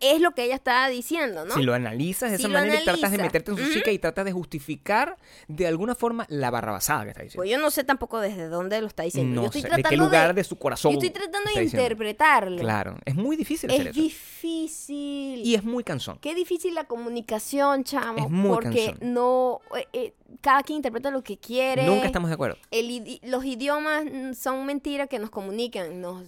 Es 0.00 0.20
lo 0.20 0.32
que 0.32 0.44
ella 0.44 0.54
estaba 0.54 0.88
diciendo, 0.88 1.44
¿no? 1.44 1.54
Si 1.54 1.62
lo 1.62 1.74
analizas 1.74 2.30
de 2.30 2.36
Si 2.36 2.42
esa 2.44 2.52
manera 2.52 2.80
y 2.80 2.84
tratas 2.84 3.10
de 3.10 3.18
meterte 3.18 3.50
en 3.52 3.56
su 3.56 3.64
psique 3.64 3.92
y 3.92 3.98
tratas 3.98 4.24
de 4.24 4.32
justificar 4.32 5.16
de 5.48 5.66
alguna 5.66 5.94
forma 5.94 6.26
la 6.28 6.50
barrabasada 6.50 7.04
que 7.04 7.10
está 7.10 7.22
diciendo. 7.22 7.40
Pues 7.40 7.50
yo 7.50 7.58
no 7.58 7.70
sé 7.70 7.84
tampoco 7.84 8.20
desde 8.20 8.48
dónde 8.48 8.80
lo 8.80 8.86
está 8.86 9.02
diciendo. 9.04 9.34
no 9.34 9.42
yo 9.42 9.46
estoy 9.46 9.62
sé, 9.62 9.68
de 9.68 9.76
qué 9.76 9.82
tratando 9.82 10.04
lugar 10.04 10.34
de, 10.34 10.44
su 10.44 10.56
corazón. 10.56 10.92
Yo 10.92 10.98
estoy 10.98 11.10
tratando 11.10 11.50
de 11.54 11.64
interpretarlo. 11.64 12.58
Claro, 12.58 12.96
es 13.04 13.14
muy 13.14 13.36
difícil 13.36 13.70
hacer 13.70 13.88
Es 13.88 13.92
eso. 13.92 14.00
difícil. 14.00 15.40
Y 15.44 15.54
es 15.54 15.64
muy 15.64 15.84
cansón. 15.84 16.18
Qué 16.20 16.34
difícil 16.34 16.74
la 16.74 16.84
comunicación, 16.84 17.84
chamo. 17.84 18.24
Es 18.24 18.30
muy 18.30 18.50
porque 18.54 18.86
cansón. 18.86 19.14
no. 19.14 19.60
eh, 19.76 19.88
eh, 19.92 20.12
cada 20.40 20.62
quien 20.62 20.76
interpreta 20.76 21.10
lo 21.10 21.22
que 21.22 21.38
quiere. 21.38 21.84
Nunca 21.86 22.06
estamos 22.06 22.28
de 22.30 22.34
acuerdo. 22.34 22.56
El 22.70 22.90
idi- 22.90 23.20
los 23.22 23.44
idiomas 23.44 24.04
son 24.38 24.64
mentiras 24.66 25.08
que 25.08 25.18
nos 25.18 25.30
comunican. 25.30 26.00
Nos, 26.00 26.22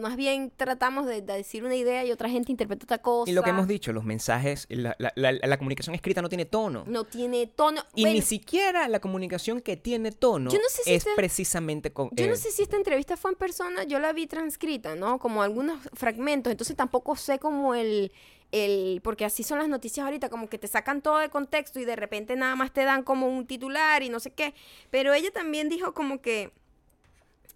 más 0.00 0.16
bien 0.16 0.52
tratamos 0.56 1.06
de, 1.06 1.22
de 1.22 1.34
decir 1.34 1.64
una 1.64 1.74
idea 1.76 2.04
y 2.04 2.10
otra 2.12 2.28
gente 2.28 2.52
interpreta 2.52 2.84
otra 2.84 2.98
cosa. 2.98 3.30
Y 3.30 3.34
lo 3.34 3.42
que 3.42 3.50
hemos 3.50 3.68
dicho, 3.68 3.92
los 3.92 4.04
mensajes, 4.04 4.66
la, 4.70 4.94
la- 4.98 5.12
la- 5.14 5.32
la 5.32 5.56
comunicación 5.58 5.94
escrita 5.94 6.22
no 6.22 6.28
tiene 6.28 6.44
tono. 6.44 6.84
No 6.86 7.04
tiene 7.04 7.46
tono. 7.46 7.82
Y 7.94 8.02
Bueno, 8.02 8.16
ni 8.16 8.22
siquiera 8.22 8.88
la 8.88 9.00
comunicación 9.00 9.60
que 9.60 9.76
tiene 9.76 10.12
tono 10.12 10.50
Yo 10.50 10.58
no 10.58 10.68
sé 10.68 10.82
si 10.84 10.94
es 10.94 11.06
precisamente 11.16 11.92
con... 11.92 12.10
Yo 12.12 12.24
eh, 12.24 12.28
no 12.28 12.36
sé 12.36 12.50
si 12.50 12.62
esta 12.62 12.76
entrevista 12.76 13.16
fue 13.16 13.30
en 13.32 13.36
persona, 13.36 13.84
yo 13.84 13.98
la 13.98 14.12
vi 14.12 14.26
transcrita, 14.26 14.94
¿no? 14.94 15.18
Como 15.18 15.42
algunos 15.42 15.78
fragmentos, 15.94 16.50
entonces 16.50 16.76
tampoco 16.76 17.16
sé 17.16 17.38
como 17.38 17.74
el, 17.74 18.12
el, 18.52 19.00
porque 19.02 19.24
así 19.24 19.42
son 19.42 19.58
las 19.58 19.68
noticias 19.68 20.04
ahorita, 20.04 20.30
como 20.30 20.48
que 20.48 20.58
te 20.58 20.68
sacan 20.68 21.02
todo 21.02 21.18
de 21.18 21.28
contexto 21.28 21.80
y 21.80 21.84
de 21.84 21.96
repente 21.96 22.36
nada 22.36 22.56
más 22.56 22.72
te 22.72 22.84
dan 22.84 23.02
como 23.02 23.28
un 23.28 23.46
titular 23.46 24.02
y 24.02 24.08
no 24.08 24.20
sé 24.20 24.32
qué. 24.32 24.54
Pero 24.90 25.12
ella 25.12 25.30
también 25.30 25.68
dijo 25.68 25.94
como 25.94 26.20
que 26.20 26.52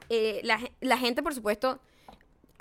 eh, 0.09 0.41
la, 0.45 0.61
la 0.81 0.99
gente, 0.99 1.23
por 1.23 1.35
supuesto, 1.35 1.81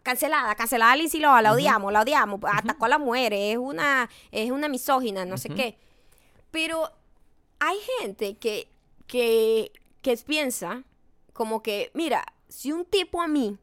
cancelada, 0.03 0.55
cancelada 0.55 0.95
Lindsay 0.95 1.19
Lohan, 1.19 1.43
la 1.43 1.53
odiamos, 1.53 1.91
la 1.91 2.01
odiamos, 2.01 2.39
atacó 2.51 2.85
a 2.85 2.89
la 2.89 2.97
mujer, 2.97 3.33
es 3.33 3.57
una, 3.57 4.09
es 4.31 4.51
una 4.51 4.69
misógina, 4.69 5.25
no 5.25 5.37
sé 5.37 5.49
qué. 5.49 5.77
Pero 6.51 6.89
hay 7.59 7.77
gente 7.99 8.37
que, 8.37 8.67
que, 9.07 9.71
que 10.01 10.17
piensa 10.17 10.83
como 11.33 11.61
que, 11.61 11.91
mira, 11.93 12.25
si 12.47 12.71
un 12.71 12.85
tipo 12.85 13.21
a 13.21 13.27
mí 13.27 13.57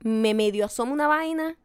me 0.00 0.34
medio 0.34 0.66
asoma 0.66 0.92
una 0.92 1.06
vaina, 1.06 1.56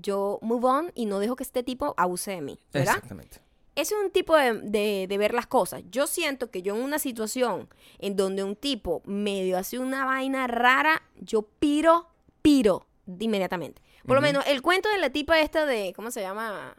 yo 0.00 0.38
move 0.42 0.66
on 0.66 0.92
y 0.94 1.04
no 1.06 1.18
dejo 1.18 1.36
que 1.36 1.42
este 1.42 1.62
tipo 1.62 1.92
abuse 1.96 2.30
de 2.30 2.40
mí, 2.40 2.58
¿verdad? 2.72 2.94
Exactamente. 2.94 3.40
Ese 3.74 3.94
es 3.94 4.00
un 4.04 4.10
tipo 4.10 4.34
de, 4.36 4.54
de- 4.62 5.06
de 5.08 5.18
ver 5.18 5.32
las 5.34 5.46
cosas. 5.46 5.82
Yo 5.90 6.06
siento 6.08 6.50
que 6.50 6.62
yo 6.62 6.74
en 6.74 6.82
una 6.82 6.98
situación 6.98 7.68
en 8.00 8.16
donde 8.16 8.42
un 8.42 8.56
tipo 8.56 9.02
medio 9.04 9.56
hace 9.58 9.78
una 9.78 10.04
vaina 10.04 10.46
rara, 10.48 11.02
yo 11.20 11.42
piro, 11.42 12.08
piro 12.42 12.86
inmediatamente. 13.20 13.80
Por 14.06 14.16
lo 14.16 14.20
menos 14.22 14.46
el 14.46 14.62
cuento 14.62 14.88
de 14.88 14.98
la 14.98 15.10
tipa 15.10 15.38
esta 15.40 15.64
de, 15.66 15.92
¿cómo 15.94 16.10
se 16.10 16.22
llama? 16.22 16.74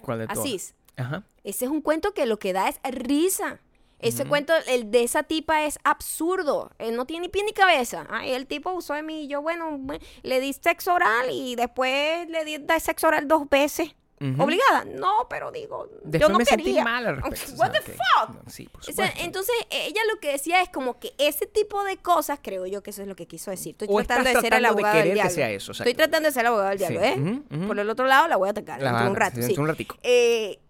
¿Cuál 0.00 0.18
de? 0.20 0.24
Asís. 0.28 0.74
Ajá. 0.96 1.24
Ese 1.44 1.64
es 1.64 1.70
un 1.70 1.80
cuento 1.80 2.12
que 2.12 2.26
lo 2.26 2.38
que 2.38 2.52
da 2.52 2.68
es 2.68 2.78
risa. 2.84 3.58
Ese 4.02 4.22
Ujú. 4.22 4.30
cuento, 4.30 4.52
el 4.66 4.90
de 4.90 5.04
esa 5.04 5.22
tipa 5.22 5.64
es 5.64 5.78
absurdo. 5.84 6.70
Él 6.78 6.96
no 6.96 7.06
tiene 7.06 7.22
ni 7.26 7.28
pie 7.28 7.44
ni 7.44 7.52
cabeza. 7.52 8.06
Ay, 8.10 8.32
el 8.32 8.46
tipo 8.46 8.72
usó 8.72 8.94
de 8.94 9.02
mí 9.02 9.22
y 9.24 9.28
yo, 9.28 9.40
bueno, 9.42 9.80
le 10.22 10.40
di 10.40 10.52
sexo 10.52 10.92
oral 10.94 11.30
y 11.30 11.54
después 11.56 12.28
le 12.28 12.44
di 12.44 12.58
sexo 12.80 13.06
oral 13.08 13.26
dos 13.28 13.48
veces. 13.48 13.94
Ujú. 14.20 14.40
¿Obligada? 14.44 14.84
No, 14.84 15.26
pero 15.28 15.50
digo, 15.50 15.88
Después 16.04 16.20
yo 16.20 16.28
no 16.28 16.38
me 16.38 16.44
quería. 16.44 16.64
sentí 16.66 16.80
mal 16.80 17.04
al 17.06 17.16
respecto. 17.22 17.54
What 17.60 17.70
o 17.70 17.72
sea, 17.72 17.80
the 17.82 17.92
fuck? 17.92 18.28
no, 18.44 18.50
sí, 18.50 18.68
por 18.68 18.80
O 18.80 18.92
sea, 18.92 19.12
entonces 19.18 19.52
ella 19.70 20.00
lo 20.12 20.20
que 20.20 20.28
decía 20.30 20.62
es 20.62 20.68
como 20.68 21.00
que 21.00 21.12
ese 21.18 21.46
tipo 21.46 21.82
de 21.82 21.96
cosas, 21.96 22.38
creo 22.40 22.64
yo 22.66 22.84
que 22.84 22.90
eso 22.90 23.02
es 23.02 23.08
lo 23.08 23.16
que 23.16 23.26
quiso 23.26 23.50
decir. 23.50 23.72
Estoy 23.72 23.88
O 23.90 23.96
tratando 24.04 24.30
de 24.30 24.40
ser 24.40 24.54
el 24.54 24.62
de 24.62 24.68
abogado 24.68 24.94
del 24.98 25.08
que 25.08 25.14
diablo. 25.14 25.30
sea 25.32 25.50
eso, 25.50 25.72
Estoy 25.72 25.94
tratando 25.94 26.28
de 26.28 26.32
ser 26.32 26.42
el 26.42 26.46
abogado 26.48 26.68
del 26.70 26.78
Sí, 26.78 26.86
diablo, 26.86 27.02
¿eh? 27.02 27.14
ujú, 27.18 27.44
ujú. 27.56 27.66
Por 27.66 27.78
el 27.80 27.90
otro 27.90 28.06
lado 28.06 28.28
la 28.28 28.36
voy 28.36 28.46
a 28.46 28.50
atacar 28.52 28.80
La 28.80 28.90
dentro 28.90 29.04
de 29.06 29.10
un 29.10 29.16
rato. 29.16 29.42
sí. 29.42 29.54
un 29.58 29.66
ratico. 29.66 29.96
Eh, 30.04 30.60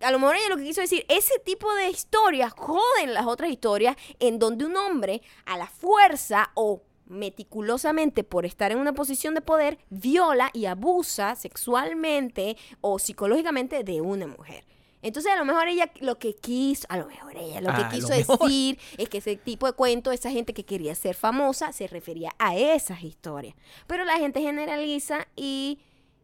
a 0.00 0.10
lo 0.10 0.18
mejor 0.18 0.36
ella 0.36 0.48
lo 0.50 0.56
que 0.56 0.64
quiso 0.64 0.80
decir, 0.80 1.04
ese 1.08 1.38
tipo 1.38 1.72
de 1.74 1.88
historias 1.88 2.52
joden 2.52 3.14
las 3.14 3.26
otras 3.26 3.50
historias 3.50 3.96
en 4.18 4.38
donde 4.38 4.64
un 4.64 4.76
hombre 4.76 5.22
a 5.44 5.56
la 5.56 5.66
fuerza 5.66 6.50
o 6.54 6.82
meticulosamente 7.06 8.24
por 8.24 8.46
estar 8.46 8.72
en 8.72 8.78
una 8.78 8.92
posición 8.92 9.34
de 9.34 9.40
poder 9.40 9.78
viola 9.90 10.50
y 10.52 10.66
abusa 10.66 11.34
sexualmente 11.36 12.56
o 12.80 12.98
psicológicamente 12.98 13.84
de 13.84 14.00
una 14.00 14.26
mujer. 14.26 14.64
Entonces 15.02 15.32
a 15.32 15.36
lo 15.36 15.44
mejor 15.44 15.68
ella 15.68 15.92
lo 16.00 16.18
que 16.18 16.34
quiso, 16.34 16.84
a 16.88 16.96
lo 16.96 17.06
mejor 17.06 17.36
ella 17.36 17.60
lo 17.60 17.68
que 17.68 17.82
A 17.82 17.88
quiso 17.90 18.08
lo 18.08 18.16
decir 18.16 18.78
es 18.98 19.08
que 19.08 19.18
ese 19.18 19.36
tipo 19.36 19.66
de 19.66 19.72
cuento, 19.72 20.10
esa 20.10 20.30
gente 20.30 20.52
que 20.52 20.64
quería 20.64 20.94
ser 20.96 21.14
famosa, 21.14 21.72
se 21.72 21.86
refería 21.86 22.32
a 22.38 22.56
esas 22.56 23.02
historias. 23.04 23.54
Pero 23.86 24.04
la 24.04 24.16
gente 24.16 24.40
generaliza 24.40 25.28
y 25.36 25.78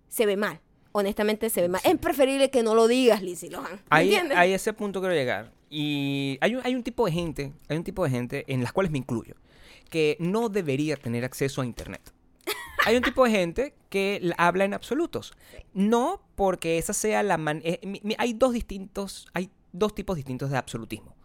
se 0.09 0.27
ve 0.27 0.37
mal. 0.37 0.61
Honestamente 0.93 1.49
se 1.51 1.61
ve 1.63 1.69
mal. 1.69 1.81
Es 1.85 1.99
preferible 1.99 2.51
que 2.51 2.63
no 2.63 2.75
lo 2.75 2.87
digas, 2.87 3.23
Lizzie 3.23 3.51
Lohan. 3.51 3.73
¿Me 3.73 3.81
Ahí, 3.91 4.09
entiendes? 4.09 4.39
a 4.39 4.47
ese 4.47 4.73
punto 4.73 5.01
quiero 5.01 5.15
llegar. 5.15 5.53
Y 5.71 6.39
hay 6.43 6.55
un, 6.55 6.61
hay 6.65 6.75
un 6.75 6.83
tipo 6.83 7.07
de 7.07 7.13
gente, 7.13 7.53
hay 7.69 7.77
un 7.79 7.85
tipo 7.85 8.05
de 8.05 8.11
gente 8.11 8.45
en 8.47 8.63
las 8.63 8.73
cuales 8.73 8.93
me 8.93 8.99
incluyo, 8.99 9.35
que 9.89 10.17
no 10.21 10.49
debería 10.51 10.97
tener 10.97 11.25
acceso 11.25 11.63
a 11.63 11.67
internet. 11.67 12.03
hay 12.87 12.97
un 12.97 13.03
tipo 13.03 13.25
de 13.25 13.31
gente 13.31 13.75
que 13.89 14.33
habla 14.37 14.65
en 14.67 14.75
absolutos. 14.75 15.33
No 15.73 16.21
porque 16.35 16.77
esa 16.79 16.93
sea 16.93 17.23
la 17.23 17.39
man- 17.39 17.63
eh, 17.65 17.81
hay 18.19 18.35
dos 18.35 18.53
distintos, 18.53 19.27
hay 19.33 19.51
dos 19.73 19.95
tipos 19.95 20.17
distintos 20.17 20.51
de 20.51 20.59
absolutismo. 20.59 21.17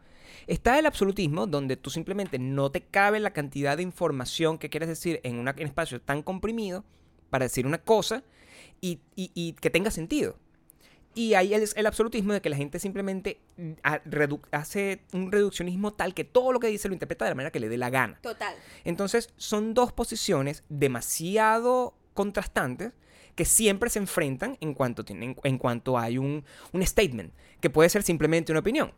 Está 0.47 0.79
el 0.79 0.85
absolutismo 0.85 1.45
donde 1.45 1.75
tú 1.75 1.89
simplemente 1.89 2.39
no 2.39 2.71
te 2.71 2.79
cabe 2.81 3.19
la 3.19 3.31
cantidad 3.31 3.75
de 3.75 3.83
información 3.83 4.57
que 4.57 4.69
quieres 4.69 4.87
decir 4.87 5.19
en, 5.23 5.39
una- 5.39 5.51
en 5.51 5.59
un 5.63 5.67
espacio 5.67 5.99
tan 5.99 6.23
comprimido 6.23 6.85
para 7.29 7.43
decir 7.45 7.65
una 7.65 7.79
cosa 7.79 8.23
y, 8.81 8.99
y- 9.15 9.31
y 9.33 9.53
que 9.53 9.69
tenga 9.69 9.91
sentido. 9.91 10.37
Y 11.15 11.33
hay 11.33 11.55
el, 11.55 11.67
el 11.75 11.85
absolutismo 11.87 12.33
de 12.33 12.41
que 12.41 12.49
la 12.49 12.55
gente 12.57 12.77
simplemente 12.77 13.39
mm, 13.57 13.71
a- 13.83 14.03
redu- 14.03 14.41
hace 14.51 15.01
un 15.13 15.31
reduccionismo 15.31 15.93
tal 15.93 16.13
que 16.13 16.23
todo 16.23 16.51
lo 16.53 16.59
que 16.59 16.67
dice 16.67 16.87
lo 16.87 16.93
interpreta 16.93 17.25
de 17.25 17.31
la 17.31 17.35
manera 17.35 17.51
que 17.51 17.59
le 17.59 17.69
dé 17.69 17.77
la 17.77 17.89
gana. 17.89 18.19
Total. 18.21 18.55
Entonces, 18.85 19.29
son 19.37 19.73
dos 19.73 19.91
posiciones 19.91 20.63
demasiado 20.69 21.95
contrastantes 22.13 22.93
que 23.35 23.45
siempre 23.45 23.89
se 23.89 23.99
enfrentan 23.99 24.57
en 24.61 24.73
cuanto, 24.73 25.05
tienen, 25.05 25.35
en 25.43 25.57
cuanto 25.57 25.97
hay 25.97 26.17
un, 26.17 26.43
un 26.71 26.85
statement, 26.85 27.33
que 27.61 27.69
puede 27.69 27.89
ser 27.89 28.01
simplemente 28.03 28.51
una 28.51 28.59
opinión. 28.61 28.93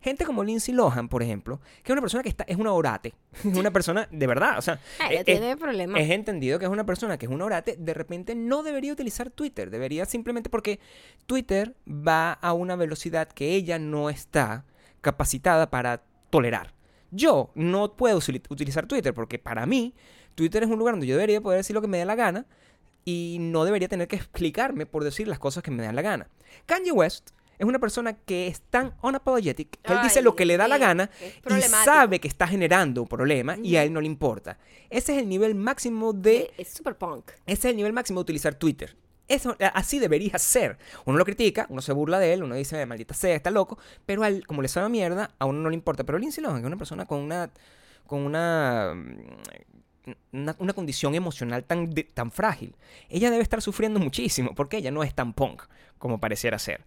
Gente 0.00 0.24
como 0.24 0.44
Lindsay 0.44 0.72
Lohan, 0.74 1.08
por 1.08 1.22
ejemplo, 1.24 1.60
que 1.82 1.90
es 1.90 1.92
una 1.92 2.00
persona 2.00 2.22
que 2.22 2.28
está, 2.28 2.44
es 2.44 2.56
una 2.56 2.72
orate, 2.72 3.14
es 3.32 3.44
una 3.56 3.72
persona 3.72 4.08
de 4.12 4.26
verdad, 4.28 4.56
o 4.58 4.62
sea, 4.62 4.78
Ella 5.10 5.20
es- 5.20 5.24
tiene 5.24 5.56
problemas. 5.56 6.00
es 6.00 6.10
entendido 6.10 6.58
que 6.58 6.66
es 6.66 6.70
una 6.70 6.86
persona 6.86 7.18
que 7.18 7.26
es 7.26 7.32
un 7.32 7.42
orate, 7.42 7.76
de 7.78 7.94
repente 7.94 8.34
no 8.36 8.62
debería 8.62 8.92
utilizar 8.92 9.30
Twitter, 9.30 9.70
debería 9.70 10.04
simplemente 10.06 10.50
porque 10.50 10.78
Twitter 11.26 11.74
va 11.88 12.32
a 12.32 12.52
una 12.52 12.76
velocidad 12.76 13.28
que 13.28 13.54
ella 13.54 13.78
no 13.80 14.08
está 14.08 14.64
capacitada 15.00 15.70
para 15.70 16.02
tolerar. 16.30 16.74
Yo 17.10 17.50
no 17.54 17.96
puedo 17.96 18.18
utilizar 18.50 18.86
Twitter 18.86 19.14
porque 19.14 19.38
para 19.38 19.64
mí 19.66 19.94
Twitter 20.34 20.62
es 20.62 20.68
un 20.68 20.78
lugar 20.78 20.94
donde 20.94 21.06
yo 21.06 21.16
debería 21.16 21.40
poder 21.40 21.58
decir 21.58 21.74
lo 21.74 21.80
que 21.80 21.88
me 21.88 21.98
dé 21.98 22.04
la 22.04 22.14
gana 22.14 22.46
y 23.04 23.38
no 23.40 23.64
debería 23.64 23.88
tener 23.88 24.06
que 24.06 24.16
explicarme 24.16 24.84
por 24.86 25.02
decir 25.02 25.26
las 25.26 25.38
cosas 25.38 25.62
que 25.62 25.70
me 25.70 25.82
dan 25.82 25.96
la 25.96 26.02
gana. 26.02 26.28
Kanye 26.66 26.92
West 26.92 27.30
es 27.58 27.66
una 27.66 27.78
persona 27.78 28.12
que 28.14 28.46
es 28.46 28.60
tan 28.62 28.94
unapologetic 29.02 29.80
que 29.82 29.92
él 29.92 29.98
dice 30.02 30.22
lo 30.22 30.36
que 30.36 30.46
le 30.46 30.56
da 30.56 30.68
la 30.68 30.76
sí, 30.76 30.80
gana 30.80 31.10
es 31.20 31.34
y 31.58 31.62
sabe 31.62 32.20
que 32.20 32.28
está 32.28 32.46
generando 32.46 33.02
un 33.02 33.08
problema 33.08 33.56
y 33.62 33.76
a 33.76 33.82
él 33.84 33.92
no 33.92 34.00
le 34.00 34.06
importa. 34.06 34.58
Ese 34.90 35.12
es 35.16 35.18
el 35.22 35.28
nivel 35.28 35.54
máximo 35.54 36.12
de 36.12 36.52
Es 36.56 36.68
super 36.68 36.96
punk. 36.96 37.30
ese 37.46 37.68
es 37.68 37.72
el 37.72 37.76
nivel 37.76 37.92
máximo 37.92 38.20
de 38.20 38.22
utilizar 38.22 38.54
Twitter. 38.54 38.96
Eso, 39.26 39.54
a- 39.60 39.66
así 39.68 39.98
debería 39.98 40.38
ser. 40.38 40.78
Uno 41.04 41.18
lo 41.18 41.24
critica, 41.24 41.66
uno 41.68 41.82
se 41.82 41.92
burla 41.92 42.18
de 42.18 42.32
él, 42.32 42.42
uno 42.44 42.54
dice, 42.54 42.86
maldita 42.86 43.12
sea, 43.12 43.34
está 43.34 43.50
loco, 43.50 43.78
pero 44.06 44.22
a 44.22 44.28
él, 44.28 44.46
como 44.46 44.62
le 44.62 44.68
sabe 44.68 44.86
a 44.86 44.88
mierda, 44.88 45.30
a 45.38 45.44
uno 45.44 45.60
no 45.60 45.68
le 45.68 45.74
importa. 45.74 46.04
Pero 46.04 46.16
Lindsay 46.18 46.42
Lohan, 46.42 46.60
es 46.60 46.64
una 46.64 46.76
persona 46.78 47.04
con 47.04 47.18
una, 47.20 47.50
con 48.06 48.20
una, 48.22 48.94
mm, 48.94 50.14
una, 50.32 50.56
una 50.58 50.72
condición 50.72 51.14
emocional 51.14 51.64
tan, 51.64 51.90
de- 51.90 52.04
tan 52.04 52.30
frágil, 52.30 52.74
ella 53.10 53.30
debe 53.30 53.42
estar 53.42 53.60
sufriendo 53.60 54.00
muchísimo, 54.00 54.54
porque 54.54 54.78
ella 54.78 54.90
no 54.90 55.02
es 55.02 55.14
tan 55.14 55.34
punk 55.34 55.62
como 55.98 56.20
pareciera 56.20 56.58
ser. 56.58 56.84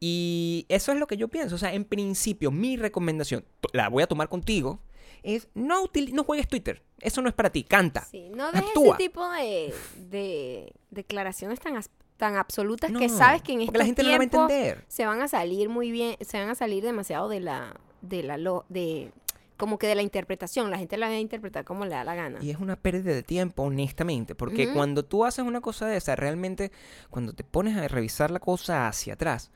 Y 0.00 0.66
eso 0.68 0.92
es 0.92 0.98
lo 0.98 1.06
que 1.06 1.16
yo 1.16 1.28
pienso. 1.28 1.54
O 1.54 1.58
sea, 1.58 1.72
en 1.72 1.84
principio, 1.84 2.50
mi 2.50 2.76
recomendación, 2.76 3.44
la 3.72 3.88
voy 3.88 4.02
a 4.02 4.06
tomar 4.06 4.28
contigo, 4.28 4.80
es 5.22 5.48
no, 5.54 5.82
util- 5.84 6.12
no 6.12 6.24
juegues 6.24 6.48
Twitter. 6.48 6.82
Eso 7.00 7.22
no 7.22 7.28
es 7.28 7.34
para 7.34 7.50
ti, 7.50 7.64
canta. 7.64 8.02
Sí, 8.02 8.30
no 8.34 8.50
dejes 8.52 8.68
Actúa. 8.68 8.88
ese 8.96 8.96
tipo 9.04 9.28
de, 9.30 9.74
de 9.96 10.72
declaraciones 10.90 11.60
tan, 11.60 11.80
tan 12.16 12.36
absolutas 12.36 12.90
No, 12.90 12.98
que 12.98 13.08
sabes 13.08 13.42
que 13.42 13.52
en 13.52 13.62
estos 13.62 13.76
la 13.76 13.84
gente 13.84 14.02
no 14.02 14.10
va 14.10 14.16
a 14.16 14.22
entender. 14.22 14.84
se 14.88 15.06
van 15.06 15.20
a 15.22 15.28
salir 15.28 15.68
muy 15.68 15.90
bien, 15.90 16.16
se 16.20 16.38
van 16.38 16.50
a 16.50 16.54
salir 16.54 16.82
demasiado 16.82 17.28
de 17.28 17.40
la, 17.40 17.74
de 18.02 18.22
la, 18.22 18.36
lo- 18.36 18.64
de, 18.68 19.12
como 19.56 19.78
que 19.78 19.86
de 19.86 19.94
la 19.94 20.02
interpretación. 20.02 20.70
La 20.70 20.78
gente 20.78 20.96
la 20.96 21.06
va 21.08 21.12
a 21.12 21.18
interpretar 21.18 21.64
como 21.64 21.84
le 21.84 21.90
da 21.92 22.04
la 22.04 22.14
gana. 22.14 22.38
Y 22.42 22.50
es 22.50 22.58
una 22.58 22.76
pérdida 22.76 23.12
de 23.14 23.22
tiempo, 23.22 23.62
honestamente, 23.62 24.34
porque 24.34 24.72
cuando 24.72 25.04
tú 25.04 25.24
haces 25.24 25.44
una 25.44 25.60
cosa 25.60 25.86
de 25.86 25.96
esa, 25.96 26.16
realmente, 26.16 26.72
cuando 27.10 27.32
te 27.32 27.44
pones 27.44 27.76
a 27.76 27.86
revisar 27.88 28.30
la 28.30 28.40
cosa 28.40 28.88
hacia 28.88 29.14
atrás, 29.14 29.50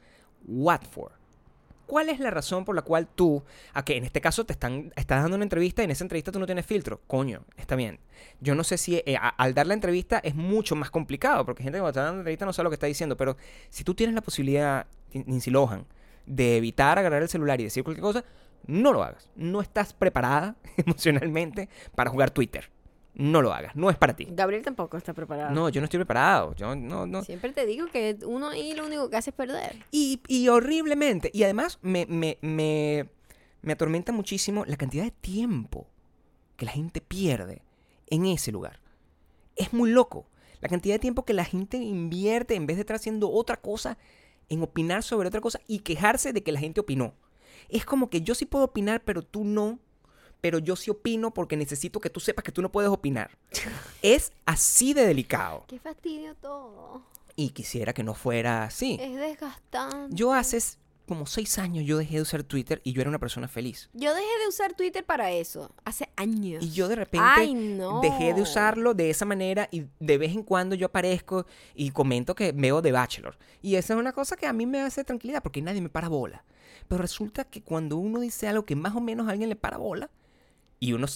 what 0.46 0.82
for? 0.82 1.12
¿Cuál 1.86 2.10
es 2.10 2.20
la 2.20 2.30
razón 2.30 2.66
por 2.66 2.76
la 2.76 2.82
cual 2.82 3.06
tú, 3.06 3.42
a 3.72 3.82
que 3.82 3.96
en 3.96 4.04
este 4.04 4.20
caso 4.20 4.44
te 4.44 4.52
están, 4.52 4.92
estás 4.94 5.22
dando 5.22 5.36
una 5.36 5.44
entrevista 5.46 5.80
y 5.80 5.86
en 5.86 5.90
esa 5.90 6.04
entrevista 6.04 6.30
tú 6.30 6.38
no 6.38 6.44
tienes 6.44 6.66
filtro? 6.66 7.00
Coño, 7.06 7.44
está 7.56 7.76
bien. 7.76 7.98
Yo 8.40 8.54
no 8.54 8.62
sé 8.62 8.76
si 8.76 8.96
eh, 9.06 9.16
a- 9.18 9.30
al 9.30 9.54
dar 9.54 9.66
la 9.66 9.72
entrevista 9.72 10.18
es 10.18 10.34
mucho 10.34 10.76
más 10.76 10.90
complicado, 10.90 11.46
porque 11.46 11.62
gente 11.62 11.78
que 11.78 11.80
cuando 11.80 11.88
está 11.90 12.02
dando 12.02 12.16
la 12.16 12.20
entrevista 12.20 12.44
no 12.44 12.52
sabe 12.52 12.64
lo 12.64 12.70
que 12.70 12.74
está 12.74 12.86
diciendo, 12.86 13.16
pero 13.16 13.38
si 13.70 13.84
tú 13.84 13.94
tienes 13.94 14.14
la 14.14 14.20
posibilidad, 14.20 14.86
Lindsay 15.14 15.50
Lohan, 15.50 15.86
de 16.26 16.58
evitar 16.58 16.98
agarrar 16.98 17.22
el 17.22 17.28
celular 17.30 17.58
y 17.58 17.64
decir 17.64 17.82
cualquier 17.84 18.02
cosa, 18.02 18.22
no 18.66 18.92
lo 18.92 19.02
hagas. 19.02 19.30
No 19.36 19.60
estás 19.60 19.92
preparada 19.92 20.56
emocionalmente 20.76 21.68
para 21.94 22.10
jugar 22.10 22.30
Twitter. 22.30 22.70
No 23.14 23.42
lo 23.42 23.52
hagas. 23.52 23.74
No 23.74 23.90
es 23.90 23.96
para 23.96 24.14
ti. 24.14 24.28
Gabriel 24.30 24.62
tampoco 24.62 24.96
está 24.96 25.12
preparado. 25.12 25.52
No, 25.52 25.68
yo 25.68 25.80
no 25.80 25.86
estoy 25.86 25.98
preparado. 25.98 26.54
Yo 26.54 26.76
no, 26.76 27.04
no. 27.04 27.24
Siempre 27.24 27.52
te 27.52 27.66
digo 27.66 27.88
que 27.88 28.16
uno 28.24 28.50
ahí 28.50 28.74
lo 28.74 28.86
único 28.86 29.10
que 29.10 29.16
hace 29.16 29.30
es 29.30 29.36
perder. 29.36 29.84
Y, 29.90 30.22
y 30.28 30.48
horriblemente. 30.48 31.30
Y 31.34 31.42
además 31.42 31.80
me, 31.82 32.06
me, 32.06 32.38
me, 32.42 33.08
me 33.62 33.72
atormenta 33.72 34.12
muchísimo 34.12 34.64
la 34.66 34.76
cantidad 34.76 35.02
de 35.02 35.10
tiempo 35.10 35.88
que 36.56 36.66
la 36.66 36.72
gente 36.72 37.00
pierde 37.00 37.62
en 38.06 38.26
ese 38.26 38.52
lugar. 38.52 38.80
Es 39.56 39.72
muy 39.72 39.90
loco. 39.90 40.28
La 40.60 40.68
cantidad 40.68 40.94
de 40.94 41.00
tiempo 41.00 41.24
que 41.24 41.32
la 41.32 41.44
gente 41.44 41.76
invierte 41.76 42.54
en 42.54 42.66
vez 42.66 42.76
de 42.76 42.82
estar 42.82 42.96
haciendo 42.96 43.30
otra 43.30 43.56
cosa, 43.56 43.98
en 44.48 44.62
opinar 44.62 45.02
sobre 45.02 45.28
otra 45.28 45.40
cosa 45.40 45.60
y 45.66 45.80
quejarse 45.80 46.32
de 46.32 46.42
que 46.42 46.52
la 46.52 46.60
gente 46.60 46.80
opinó. 46.80 47.14
Es 47.68 47.84
como 47.84 48.10
que 48.10 48.22
yo 48.22 48.34
sí 48.34 48.46
puedo 48.46 48.64
opinar, 48.64 49.02
pero 49.04 49.22
tú 49.22 49.44
no. 49.44 49.78
Pero 50.40 50.58
yo 50.58 50.76
sí 50.76 50.90
opino 50.90 51.34
porque 51.34 51.56
necesito 51.56 52.00
que 52.00 52.10
tú 52.10 52.20
sepas 52.20 52.44
que 52.44 52.52
tú 52.52 52.62
no 52.62 52.70
puedes 52.70 52.90
opinar. 52.90 53.30
es 54.02 54.32
así 54.46 54.94
de 54.94 55.06
delicado. 55.06 55.64
Qué 55.66 55.78
fastidio 55.78 56.34
todo. 56.36 57.02
Y 57.34 57.50
quisiera 57.50 57.92
que 57.92 58.04
no 58.04 58.14
fuera 58.14 58.64
así. 58.64 58.98
Es 59.00 59.16
desgastante. 59.16 60.14
Yo 60.14 60.32
hace 60.32 60.60
como 61.08 61.26
seis 61.26 61.58
años 61.58 61.84
yo 61.84 61.96
dejé 61.96 62.16
de 62.16 62.22
usar 62.22 62.42
Twitter 62.44 62.80
y 62.84 62.92
yo 62.92 63.00
era 63.00 63.08
una 63.08 63.18
persona 63.18 63.48
feliz. 63.48 63.88
Yo 63.94 64.14
dejé 64.14 64.28
de 64.42 64.48
usar 64.48 64.74
Twitter 64.74 65.04
para 65.04 65.32
eso. 65.32 65.72
Hace 65.84 66.10
años. 66.16 66.62
Y 66.62 66.70
yo 66.70 66.86
de 66.86 66.96
repente 66.96 67.26
Ay, 67.28 67.54
no. 67.54 68.00
dejé 68.00 68.34
de 68.34 68.42
usarlo 68.42 68.94
de 68.94 69.10
esa 69.10 69.24
manera 69.24 69.68
y 69.72 69.86
de 69.98 70.18
vez 70.18 70.32
en 70.34 70.42
cuando 70.42 70.76
yo 70.76 70.86
aparezco 70.86 71.46
y 71.74 71.90
comento 71.90 72.34
que 72.34 72.52
veo 72.52 72.82
The 72.82 72.92
Bachelor. 72.92 73.38
Y 73.62 73.74
esa 73.76 73.94
es 73.94 73.98
una 73.98 74.12
cosa 74.12 74.36
que 74.36 74.46
a 74.46 74.52
mí 74.52 74.66
me 74.66 74.80
hace 74.82 75.02
tranquilidad 75.02 75.42
porque 75.42 75.62
nadie 75.62 75.80
me 75.80 75.88
para 75.88 76.08
bola. 76.08 76.44
Pero 76.88 77.02
resulta 77.02 77.44
que 77.44 77.62
cuando 77.62 77.96
uno 77.96 78.20
dice 78.20 78.48
algo 78.48 78.64
que 78.64 78.74
más 78.74 78.96
o 78.96 79.00
menos 79.00 79.28
a 79.28 79.30
alguien 79.30 79.48
le 79.48 79.56
para 79.56 79.76
bola 79.76 80.10
y 80.80 80.92
uno, 80.92 81.06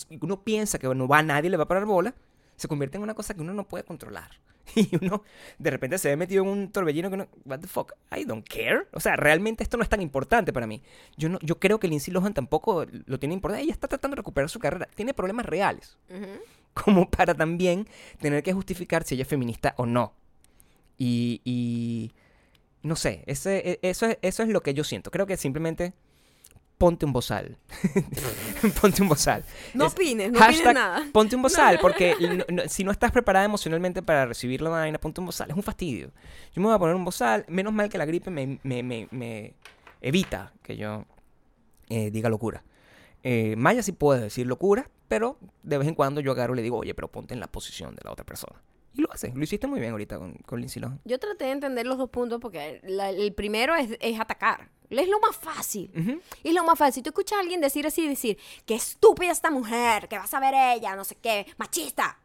piensa 0.45 0.79
que 0.79 0.93
no 0.95 1.09
va 1.09 1.19
a 1.19 1.23
nadie 1.23 1.51
le 1.51 1.57
va 1.57 1.65
a 1.65 1.69
parar 1.69 1.87
bola, 1.87 2.15
se 2.57 2.69
convierte 2.69 2.97
en 2.97 3.03
una 3.03 3.15
cosa 3.15 3.35
que 3.35 3.41
uno 3.41 3.55
no 3.55 3.67
puede 3.67 3.85
controlar. 3.85 4.31
Y 4.77 4.89
uno 5.03 5.25
de 5.59 5.71
repente 5.71 5.99
se 5.99 6.09
ve 6.09 6.17
metido 6.17 6.45
en 6.45 6.49
un 6.49 6.71
torbellino 6.71 7.09
que 7.09 7.15
uno, 7.15 7.29
what 7.45 7.59
the 7.59 7.67
fuck, 7.67 7.93
I 8.17 8.25
don't 8.25 8.47
care. 8.47 8.87
O 8.93 9.01
sea, 9.01 9.17
realmente 9.17 9.63
esto 9.65 9.77
no 9.77 9.83
es 9.83 9.89
tan 9.89 10.01
importante 10.01 10.53
para 10.53 10.67
mí. 10.69 10.83
Yo, 11.17 11.29
no, 11.29 11.39
yo 11.43 11.59
creo 11.59 11.81
que 11.81 11.89
Lindsay 11.89 12.15
Lohan 12.15 12.33
tampoco 12.33 12.87
lo 13.07 13.19
tiene 13.19 13.35
importante. 13.35 13.65
Ella 13.65 13.73
está 13.73 13.89
tratando 13.89 14.15
de 14.15 14.21
recuperar 14.21 14.49
su 14.49 14.61
carrera. 14.61 14.89
Tiene 14.95 15.15
problemas 15.15 15.47
reales. 15.47 15.99
Como 16.75 17.11
para 17.11 17.35
también 17.35 17.89
tener 18.21 18.43
que 18.43 18.53
justificar 18.53 19.03
si 19.05 19.15
ella 19.17 19.23
es 19.23 19.29
feminista 19.29 19.75
o 19.77 19.85
no. 19.85 20.15
Y, 20.97 21.41
y 21.45 22.13
no 22.83 22.97
sé, 22.97 23.23
ese, 23.27 23.59
e- 23.73 23.79
eso, 23.83 24.07
es, 24.07 24.19
eso 24.23 24.43
es 24.43 24.49
lo 24.49 24.63
que 24.63 24.75
yo 24.75 24.85
siento. 24.85 25.11
Creo 25.11 25.27
que 25.27 25.37
simplemente 25.37 25.93
ponte 26.79 27.07
un 27.07 27.13
bozal. 27.13 27.59
ponte 28.81 29.03
un 29.03 29.09
bozal. 29.09 29.45
No 29.75 29.87
Es- 29.87 29.93
opines, 29.93 30.33
no 30.33 30.39
hashtag 30.39 30.57
opines 30.69 30.75
nada. 30.75 31.07
Ponte 31.13 31.37
un 31.37 31.43
bozal, 31.43 31.79
porque 31.83 32.17
no- 32.21 32.45
no- 32.63 32.69
si 32.69 32.83
no 32.85 32.91
estás 32.91 33.13
preparada 33.13 33.45
emocionalmente 33.45 34.03
para 34.03 34.27
recibir 34.27 34.61
la 34.63 34.71
vaina, 34.71 34.99
ponte 34.99 35.21
un 35.21 35.27
bozal. 35.27 35.51
Es 35.51 35.57
un 35.57 35.63
fastidio. 35.63 36.11
Yo 36.53 36.61
me 36.61 36.67
voy 36.67 36.75
a 36.75 36.79
poner 36.79 36.95
un 36.97 37.05
bozal. 37.05 37.45
Menos 37.49 37.73
mal 37.73 37.89
que 37.89 37.99
la 37.99 38.05
gripe 38.05 38.31
me, 38.31 38.59
me- 38.63 38.83
me- 38.83 39.09
me 39.11 39.55
evita 40.01 40.53
que 40.63 40.77
yo 40.77 41.05
eh, 41.89 42.11
diga 42.11 42.29
locura. 42.29 42.65
Eh, 43.23 43.55
Maya 43.57 43.83
sí 43.85 43.93
puede 43.93 44.23
decir 44.23 44.47
locura, 44.49 44.91
pero 45.07 45.39
de 45.63 45.79
vez 45.79 45.87
en 45.87 45.95
cuando 45.95 46.21
yo 46.21 46.33
agarro 46.33 46.55
y 46.55 46.57
le 46.57 46.63
digo, 46.63 46.79
oye, 46.79 46.95
pero 46.95 47.07
ponte 47.09 47.35
en 47.35 47.39
la 47.41 47.47
posición 47.47 47.95
de 47.95 48.01
la 48.05 48.11
otra 48.11 48.25
persona. 48.25 48.61
Y 48.95 49.03
lo 49.03 49.13
hace. 49.13 49.33
Lo 49.35 49.43
hiciste 49.43 49.67
muy 49.67 49.81
bien 49.81 49.93
ahorita 49.93 50.19
con, 50.19 50.35
con 50.47 50.61
Lindsay 50.61 50.81
Lohan. 50.83 51.01
Yo 51.05 51.19
traté 51.19 51.45
de 51.47 51.53
entender 51.53 51.87
los 51.87 51.99
dos 51.99 52.11
puntos 52.11 52.41
porque 52.41 52.81
la- 52.85 53.11
el 53.11 53.33
primero 53.33 53.75
es, 53.75 53.97
es 54.01 54.21
atacar. 54.21 54.71
Es 54.91 55.09
lo 55.09 55.19
más 55.21 55.35
fácil. 55.37 55.91
Es 56.45 56.53
lo 56.53 56.65
más 56.65 56.79
fácil. 56.79 56.95
Si 56.97 57.03
tú 57.03 57.09
escuchas 57.11 57.39
a 57.39 57.41
alguien 57.41 57.63
decir 57.63 57.87
así, 57.87 58.07
decir, 58.07 58.37
qué 58.67 58.75
estúpida 58.75 59.33
esta 59.33 59.51
mujer, 59.51 60.07
que 60.09 60.19
vas 60.19 60.35
a 60.35 60.41
ver 60.41 60.53
ella, 60.77 60.95
no 60.97 61.05
sé 61.05 61.15
qué, 61.17 61.47
machista. 61.57 62.19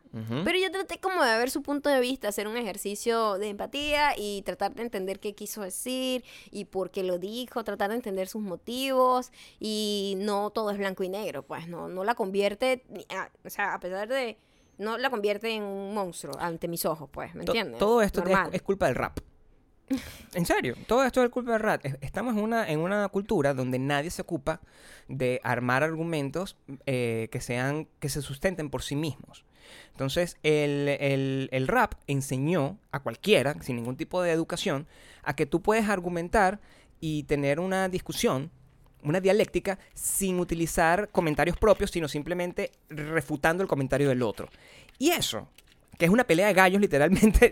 Pero 0.44 0.58
yo 0.58 0.72
traté 0.72 1.00
como 1.00 1.24
de 1.24 1.38
ver 1.38 1.52
su 1.52 1.62
punto 1.62 1.90
de 1.90 2.00
vista, 2.00 2.30
hacer 2.30 2.48
un 2.48 2.58
ejercicio 2.58 3.38
de 3.38 3.50
empatía 3.50 4.18
y 4.18 4.42
tratar 4.42 4.74
de 4.74 4.82
entender 4.82 5.20
qué 5.20 5.36
quiso 5.36 5.62
decir 5.62 6.24
y 6.50 6.66
por 6.66 6.90
qué 6.90 7.04
lo 7.04 7.20
dijo, 7.20 7.64
tratar 7.64 7.90
de 7.92 7.98
entender 7.98 8.28
sus 8.28 8.42
motivos 8.42 9.32
y 9.60 10.16
no 10.18 10.50
todo 10.50 10.72
es 10.72 10.78
blanco 10.80 11.04
y 11.04 11.10
negro, 11.10 11.44
pues 11.44 11.68
no, 11.68 11.88
no 11.88 12.04
la 12.04 12.16
convierte, 12.16 12.84
ni 12.90 13.06
a- 13.16 13.30
o 13.46 13.50
sea, 13.52 13.76
a 13.76 13.80
pesar 13.80 14.08
de, 14.08 14.40
no 14.78 14.98
la 14.98 15.10
convierte 15.10 15.50
en 15.54 15.64
un 15.64 15.94
monstruo 15.94 16.38
ante 16.40 16.68
mis 16.68 16.86
ojos, 16.86 17.10
pues, 17.12 17.34
¿me 17.36 17.44
entiendes? 17.52 17.80
Todo 17.80 18.02
esto 18.02 18.22
es, 18.50 18.56
es 18.56 18.62
culpa 18.62 18.86
del 18.88 18.96
rap. 18.96 19.20
En 20.34 20.46
serio, 20.46 20.76
todo 20.86 21.04
esto 21.06 21.24
es 21.24 21.30
culpa 21.30 21.54
del 21.54 21.62
rap. 21.62 21.86
Es- 21.86 21.98
Estamos 22.02 22.36
en 22.36 22.44
una, 22.44 22.68
en 22.70 22.80
una 22.80 23.08
cultura 23.08 23.54
donde 23.54 23.80
nadie 23.80 24.10
se 24.12 24.22
ocupa 24.22 24.60
de 25.08 25.40
armar 25.44 25.82
argumentos 25.84 26.58
eh, 26.86 27.30
que 27.32 27.40
sean, 27.40 27.88
que 28.00 28.10
se 28.10 28.22
sustenten 28.22 28.70
por 28.70 28.84
sí 28.84 28.96
mismos. 28.98 29.46
Entonces, 29.92 30.38
el, 30.44 30.90
el- 31.00 31.50
el 31.52 31.68
rap 31.68 31.94
enseñó 32.08 32.78
a 32.92 33.00
cualquiera, 33.02 33.56
sin 33.62 33.78
ningún 33.78 33.96
tipo 33.98 34.22
de 34.22 34.32
educación, 34.32 34.88
a 35.24 35.36
que 35.36 35.46
tú 35.46 35.62
puedes 35.62 35.88
argumentar 35.88 36.60
y 37.00 37.24
tener 37.24 37.60
una 37.62 37.88
discusión, 37.90 38.52
una 39.10 39.20
dialéctica, 39.20 39.80
sin 39.94 40.40
utilizar 40.40 41.10
comentarios 41.12 41.58
propios, 41.58 41.92
sino 41.92 42.08
simplemente 42.08 42.72
refutando 42.90 43.64
el 43.64 43.70
comentario 43.70 44.10
del 44.10 44.22
otro. 44.22 44.50
Y 45.00 45.10
eso, 45.10 45.48
que 45.98 46.06
es 46.06 46.12
una 46.12 46.26
pelea 46.26 46.48
de 46.48 46.54
gallos 46.54 46.82
literalmente, 46.88 47.52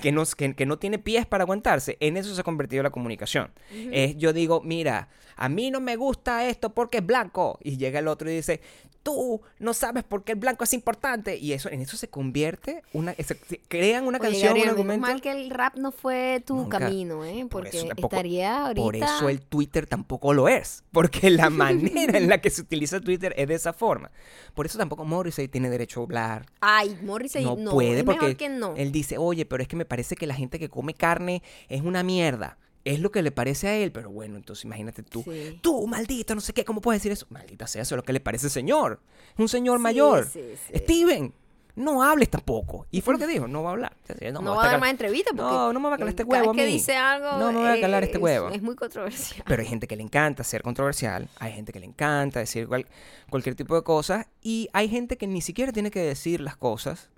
que, 0.00 0.12
no, 0.12 0.24
que, 0.24 0.54
que 0.54 0.66
no 0.66 0.78
tiene 0.78 0.98
pies 0.98 1.26
para 1.26 1.44
aguantarse, 1.44 1.96
en 2.00 2.16
eso 2.16 2.34
se 2.34 2.40
ha 2.40 2.44
convertido 2.44 2.82
la 2.82 2.90
comunicación. 2.90 3.50
Es 3.70 4.16
yo 4.16 4.32
digo, 4.32 4.60
mira, 4.62 5.08
a 5.36 5.48
mí 5.48 5.70
no 5.70 5.80
me 5.80 5.96
gusta 5.96 6.48
esto 6.48 6.74
porque 6.74 6.98
es 6.98 7.06
blanco. 7.06 7.58
Y 7.62 7.76
llega 7.76 7.98
el 7.98 8.08
otro 8.08 8.30
y 8.30 8.36
dice, 8.36 8.60
tú 9.04 9.40
no 9.60 9.72
sabes 9.74 10.02
por 10.02 10.24
qué 10.24 10.32
el 10.32 10.38
blanco 10.38 10.64
es 10.64 10.72
importante. 10.72 11.36
Y 11.36 11.52
eso, 11.52 11.68
en 11.70 11.80
eso 11.82 11.96
se 11.96 12.08
convierte, 12.08 12.82
una, 12.92 13.14
se- 13.14 13.22
se- 13.36 13.60
crean 13.68 14.08
una 14.08 14.18
Oye, 14.18 14.30
canción, 14.30 14.48
Gabriel, 14.48 14.70
un 14.70 14.74
menos 14.74 14.80
argumento. 14.94 15.06
mal 15.06 15.20
que 15.20 15.30
el 15.30 15.50
rap 15.50 15.76
no 15.76 15.92
fue 15.92 16.42
tu 16.44 16.56
Nunca. 16.56 16.80
camino, 16.80 17.24
¿eh? 17.24 17.46
Por 17.48 17.62
Porque 17.62 17.76
eso 17.78 17.86
tampoco- 17.86 18.16
estaría 18.16 18.66
ahorita... 18.66 18.82
Por 18.82 18.96
eso 18.96 19.28
el 19.28 19.40
Twitter 19.42 19.86
tampoco 19.86 20.32
lo 20.34 20.48
es. 20.48 20.82
Porque 20.90 21.30
la 21.30 21.50
manera 21.50 22.18
en 22.18 22.28
la 22.28 22.40
que 22.40 22.50
se 22.50 22.62
utiliza 22.62 23.00
Twitter 23.00 23.32
es 23.36 23.46
de 23.46 23.54
esa 23.54 23.72
forma. 23.72 24.10
Por 24.54 24.66
eso 24.66 24.78
tampoco 24.78 25.04
Morrissey 25.04 25.46
tiene 25.46 25.70
derecho 25.70 26.00
a 26.00 26.02
hablar. 26.04 26.46
Ay, 26.60 26.98
Morrissey, 27.02 27.44
no, 27.44 27.54
no, 27.56 27.70
puede 27.72 27.98
es 27.98 28.04
porque 28.04 28.20
mejor 28.20 28.36
que 28.36 28.48
no. 28.48 28.74
él 28.76 28.90
dice, 28.90 29.18
oye, 29.18 29.44
pero 29.46 29.62
es 29.62 29.68
que 29.68 29.76
me 29.76 29.84
parece 29.84 30.16
que 30.16 30.26
la 30.26 30.34
gente 30.34 30.58
que 30.58 30.68
come 30.70 30.94
carne 30.94 31.42
es 31.68 31.82
una 31.82 32.02
mierda. 32.02 32.56
Es 32.84 33.00
lo 33.00 33.10
que 33.10 33.22
le 33.22 33.30
parece 33.32 33.68
a 33.68 33.74
él, 33.76 33.92
pero 33.92 34.10
bueno, 34.10 34.36
entonces 34.36 34.64
imagínate 34.66 35.02
tú. 35.02 35.22
Sí. 35.24 35.58
Tú, 35.62 35.86
maldito, 35.86 36.34
no 36.34 36.40
sé 36.42 36.52
qué, 36.52 36.64
¿cómo 36.66 36.80
puedes 36.82 37.00
decir 37.00 37.12
eso? 37.12 37.26
Maldita 37.30 37.66
sea, 37.66 37.80
eso 37.82 37.94
es 37.94 37.96
lo 37.96 38.02
que 38.02 38.12
le 38.12 38.20
parece 38.20 38.46
al 38.46 38.50
señor. 38.50 39.00
Un 39.38 39.48
señor 39.48 39.78
Sí, 39.78 39.82
mayor. 39.82 40.26
sí, 40.30 40.42
sí. 40.68 40.78
Steven, 40.78 41.32
no 41.76 42.02
hables 42.02 42.28
tampoco. 42.28 42.86
Y 42.90 43.00
fue 43.00 43.14
lo 43.14 43.18
que 43.18 43.26
dijo, 43.26 43.48
no 43.48 43.62
va 43.62 43.70
a 43.70 43.72
hablar. 43.72 43.96
No, 44.32 44.42
me 44.42 44.50
va 44.50 44.62
a 44.64 44.66
dar 44.68 44.80
más 44.80 44.90
entrevistas 44.90 45.32
porque... 45.34 45.50
No, 45.50 45.72
no 45.72 45.80
me 45.80 45.88
va 45.88 45.94
a 45.94 45.98
calar 45.98 46.10
este 46.10 46.24
huevo 46.24 46.50
a 46.50 46.54
que 46.54 46.66
dice 46.66 46.94
algo... 46.94 47.38
No 47.38 47.52
me 47.52 47.58
va 47.60 47.72
a 47.72 47.80
calar 47.80 48.04
este 48.04 48.18
es- 48.18 48.22
huevo. 48.22 48.48
Es 48.50 48.60
muy 48.62 48.76
controversial. 48.76 49.42
Pero 49.46 49.62
hay 49.62 49.68
gente 49.68 49.86
que 49.86 49.96
le 49.96 50.02
encanta 50.02 50.44
ser 50.44 50.62
controversial, 50.62 51.28
hay 51.38 51.52
gente 51.54 51.72
que 51.72 51.80
le 51.80 51.86
encanta 51.86 52.38
decir 52.40 52.68
cual- 52.68 52.86
cualquier 53.30 53.54
tipo 53.54 53.74
de 53.74 53.82
cosas 53.82 54.26
y 54.42 54.68
hay 54.74 54.90
gente 54.90 55.16
que 55.16 55.26
ni 55.26 55.40
siquiera 55.40 55.72
tiene 55.72 55.90
que 55.90 56.00
decir 56.00 56.40
las 56.42 56.56
cosas 56.58 57.08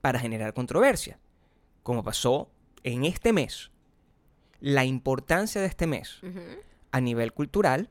para 0.00 0.18
generar 0.18 0.52
controversia. 0.54 1.20
Como 1.84 2.02
pasó 2.02 2.50
en 2.82 3.04
este 3.04 3.32
mes. 3.32 3.70
La 4.60 4.84
importancia 4.84 5.60
de 5.60 5.66
este 5.66 5.86
mes 5.86 6.20
a 6.92 7.00
nivel 7.00 7.32
cultural 7.32 7.90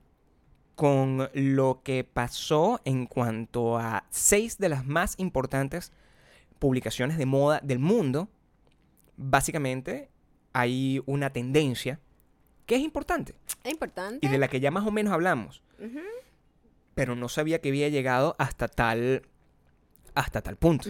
con 0.75 1.29
lo 1.33 1.81
que 1.83 2.03
pasó 2.03 2.81
en 2.83 3.05
cuanto 3.05 3.77
a 3.77 4.05
seis 4.09 4.57
de 4.57 4.69
las 4.69 4.85
más 4.85 5.15
importantes 5.19 5.91
publicaciones 6.59 7.17
de 7.17 7.25
moda 7.25 7.59
del 7.63 7.79
mundo. 7.79 8.29
Básicamente 9.17 10.09
hay 10.53 11.01
una 11.05 11.29
tendencia 11.31 11.99
que 12.65 12.75
es 12.75 12.81
importante 12.81 13.35
Es 13.63 13.71
importante. 13.71 14.25
y 14.25 14.29
de 14.29 14.37
la 14.37 14.47
que 14.47 14.59
ya 14.59 14.71
más 14.71 14.87
o 14.87 14.91
menos 14.91 15.13
hablamos, 15.13 15.61
pero 16.95 17.15
no 17.15 17.29
sabía 17.29 17.59
que 17.59 17.69
había 17.69 17.89
llegado 17.89 18.35
hasta 18.39 18.67
tal 18.67 19.27
hasta 20.15 20.41
tal 20.41 20.55
punto. 20.55 20.89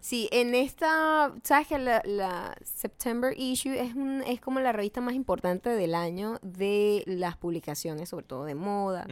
Sí, 0.00 0.28
en 0.32 0.54
esta, 0.54 1.32
sabes 1.42 1.68
que 1.68 1.78
la, 1.78 2.02
la 2.04 2.56
September 2.64 3.32
issue 3.36 3.78
es 3.78 3.94
un, 3.94 4.22
es 4.22 4.40
como 4.40 4.60
la 4.60 4.72
revista 4.72 5.00
más 5.00 5.14
importante 5.14 5.70
del 5.70 5.94
año 5.94 6.38
de 6.42 7.02
las 7.06 7.36
publicaciones, 7.36 8.08
sobre 8.08 8.26
todo 8.26 8.44
de 8.44 8.54
moda, 8.54 9.06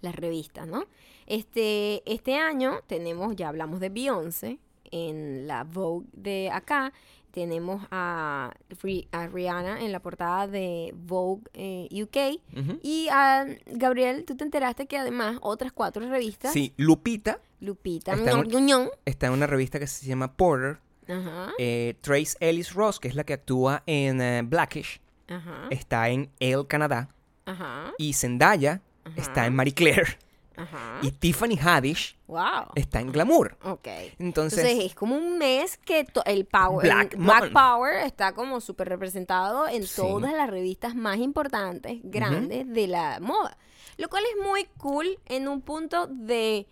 las 0.00 0.14
revistas, 0.14 0.66
¿no? 0.66 0.84
Este, 1.26 2.02
este 2.10 2.36
año 2.36 2.80
tenemos, 2.86 3.34
ya 3.36 3.48
hablamos 3.48 3.80
de 3.80 3.88
Beyoncé 3.88 4.58
en 4.90 5.46
la 5.46 5.64
Vogue 5.64 6.06
de 6.12 6.50
acá. 6.50 6.92
Tenemos 7.34 7.84
a, 7.90 8.54
a 9.10 9.26
Rihanna 9.26 9.80
en 9.84 9.90
la 9.90 9.98
portada 9.98 10.46
de 10.46 10.94
Vogue 10.96 11.42
eh, 11.52 11.88
UK. 11.90 12.40
Y 12.80 13.08
a 13.10 13.44
Gabriel, 13.66 14.24
tú 14.24 14.36
te 14.36 14.44
enteraste 14.44 14.86
que 14.86 14.96
además 14.98 15.38
otras 15.42 15.72
cuatro 15.72 16.08
revistas, 16.08 16.52
Sí, 16.52 16.72
Lupita 16.76 17.40
Lupita, 17.58 18.12
Está 18.12 18.30
en 18.30 18.36
está 19.04 19.26
en 19.26 19.32
una 19.32 19.48
revista 19.48 19.80
que 19.80 19.88
se 19.88 20.06
llama 20.06 20.32
Porter. 20.36 20.78
ajá, 21.08 21.50
Eh, 21.58 21.96
Trace 22.02 22.36
Ellis 22.38 22.72
Ross, 22.72 23.00
que 23.00 23.08
es 23.08 23.16
la 23.16 23.24
que 23.24 23.32
actúa 23.32 23.82
en 23.86 24.20
eh, 24.20 24.42
Blackish, 24.44 25.00
ajá, 25.26 25.66
está 25.70 26.08
en 26.10 26.30
Elle 26.38 26.66
Canadá. 26.68 27.08
ajá, 27.46 27.92
Y 27.98 28.12
Zendaya 28.12 28.80
está 29.16 29.44
en 29.46 29.56
Marie 29.56 29.74
Claire. 29.74 30.18
Ajá. 30.56 30.98
Y 31.02 31.10
Tiffany 31.10 31.56
Haddish 31.60 32.16
wow. 32.26 32.72
está 32.74 33.00
en 33.00 33.12
Glamour. 33.12 33.56
Ok. 33.62 33.86
Entonces, 34.18 34.58
Entonces 34.58 34.84
es 34.86 34.94
como 34.94 35.16
un 35.16 35.38
mes 35.38 35.76
que 35.78 36.06
el 36.26 36.44
power, 36.46 36.86
Black 36.86 37.14
el 37.14 37.20
Black. 37.20 37.52
Power 37.52 38.04
está 38.06 38.32
como 38.34 38.60
súper 38.60 38.88
representado 38.88 39.68
en 39.68 39.86
Sí. 39.86 39.96
todas 40.00 40.32
las 40.32 40.48
revistas 40.50 40.94
más 40.94 41.18
importantes, 41.18 41.98
grandes 42.04 42.66
de 42.72 42.86
la 42.86 43.18
moda. 43.20 43.56
Lo 43.96 44.08
cual 44.08 44.24
es 44.24 44.44
muy 44.44 44.64
cool 44.78 45.18
en 45.26 45.46
un 45.48 45.60
punto 45.60 46.06
de, 46.08 46.66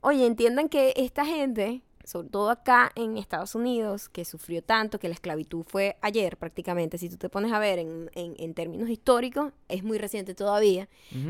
oye, 0.00 0.26
entiendan 0.26 0.68
que 0.68 0.92
esta 0.96 1.24
gente, 1.24 1.82
sobre 2.04 2.28
todo 2.28 2.50
acá 2.50 2.90
en 2.96 3.16
Estados 3.16 3.54
Unidos, 3.54 4.08
que 4.08 4.24
sufrió 4.24 4.62
tanto, 4.62 4.98
que 4.98 5.08
la 5.08 5.14
esclavitud 5.14 5.64
fue 5.66 5.96
ayer 6.00 6.36
prácticamente, 6.36 6.98
si 6.98 7.08
tú 7.08 7.16
te 7.16 7.28
pones 7.28 7.52
a 7.52 7.58
ver 7.58 7.78
en, 7.78 8.10
en- 8.14 8.34
en 8.38 8.54
términos 8.54 8.88
históricos, 8.88 9.52
es 9.68 9.84
muy 9.84 9.98
reciente 9.98 10.34
todavía, 10.34 10.88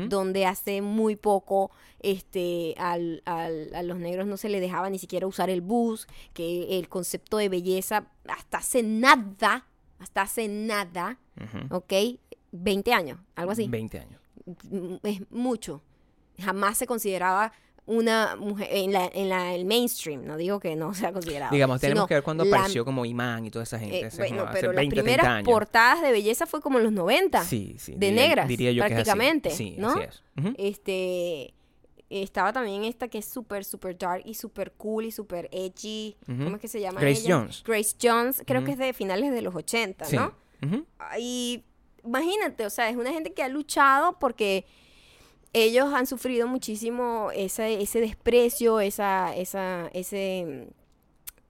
donde 0.09 0.45
hace 0.45 0.81
muy 0.81 1.15
poco 1.15 1.71
este 1.99 2.73
al, 2.77 3.21
al- 3.25 3.73
a 3.73 3.83
los 3.83 3.97
negros 3.99 4.27
no 4.27 4.37
se 4.37 4.49
les 4.49 4.61
dejaba 4.61 4.89
ni 4.89 4.99
siquiera 4.99 5.27
usar 5.27 5.49
el 5.49 5.61
bus, 5.61 6.07
que 6.33 6.77
el 6.79 6.89
concepto 6.89 7.37
de 7.37 7.49
belleza 7.49 8.07
hasta 8.27 8.57
hace 8.59 8.83
nada, 8.83 9.65
hasta 9.99 10.21
hace 10.23 10.47
nada, 10.47 11.19
ujú, 11.39 11.75
¿ok? 11.77 11.93
20 12.51 12.93
años, 12.93 13.19
algo 13.35 13.51
así. 13.51 13.67
20 13.67 13.99
años. 13.99 14.19
Es 15.03 15.21
mucho. 15.31 15.81
Jamás 16.39 16.77
se 16.77 16.87
consideraba 16.87 17.51
una 17.85 18.35
mujer 18.37 18.69
en 18.71 18.93
la, 18.93 19.09
en 19.13 19.27
la 19.27 19.53
el 19.53 19.65
mainstream, 19.65 20.25
no 20.25 20.37
digo 20.37 20.59
que 20.59 20.75
no 20.75 20.93
sea 20.93 21.11
considerado. 21.11 21.51
Digamos, 21.53 21.81
tenemos 21.81 22.07
que 22.07 22.13
ver 22.13 22.23
cuando 22.23 22.45
la- 22.45 22.55
apareció 22.57 22.85
como 22.85 23.03
imán 23.05 23.45
y 23.45 23.51
toda 23.51 23.63
esa 23.63 23.77
gente. 23.77 23.99
eh, 23.99 24.05
hace 24.05 24.17
bueno, 24.17 24.43
hace 24.43 24.53
pero 24.53 24.71
las 24.71 24.77
20, 24.77 24.95
30 24.95 25.03
primeras 25.21 25.43
portadas 25.43 26.01
de 26.01 26.11
belleza 26.11 26.45
fue 26.45 26.61
como 26.61 26.77
en 26.77 26.85
los 26.85 26.93
90. 26.93 27.43
Sí, 27.43 27.75
sí. 27.79 27.93
de 27.95 28.07
diría- 28.09 28.21
negras, 28.27 28.47
diría 28.47 28.71
yo 28.71 28.83
que 28.83 28.87
es 28.87 28.93
así. 28.93 29.03
prácticamente, 29.03 29.49
Sí, 29.51 29.75
¿no? 29.77 29.89
así 29.89 29.99
es. 30.01 30.23
Este 30.57 31.53
estaba 32.09 32.53
también 32.53 32.83
esta 32.83 33.07
que 33.07 33.17
es 33.17 33.25
súper, 33.25 33.65
súper 33.65 33.97
dark 33.97 34.21
y 34.25 34.35
súper 34.35 34.73
cool 34.73 35.05
y 35.05 35.11
súper 35.11 35.49
edgy. 35.51 36.15
¿Cómo 36.27 36.55
es 36.57 36.61
que 36.61 36.67
se 36.67 36.79
llama? 36.79 37.01
Grace 37.01 37.21
ella? 37.21 37.37
Jones. 37.39 37.63
Grace 37.65 37.95
Jones, 38.01 38.43
creo 38.45 38.63
que 38.63 38.71
es 38.71 38.77
de 38.77 38.93
finales 38.93 39.31
de 39.31 39.41
los 39.41 39.55
80, 39.55 40.05
Sí. 40.05 40.15
¿no? 40.15 40.33
Ujú. 40.63 40.85
Y 41.19 41.63
imagínate, 42.05 42.65
o 42.65 42.69
sea, 42.69 42.87
es 42.89 42.95
una 42.95 43.11
gente 43.11 43.33
que 43.33 43.41
ha 43.41 43.47
luchado 43.49 44.19
porque 44.19 44.65
ellos 45.53 45.93
han 45.93 46.07
sufrido 46.07 46.47
muchísimo 46.47 47.29
ese, 47.33 47.81
ese 47.81 48.01
desprecio, 48.01 48.79
esa, 48.79 49.35
esa, 49.35 49.87
ese, 49.93 50.67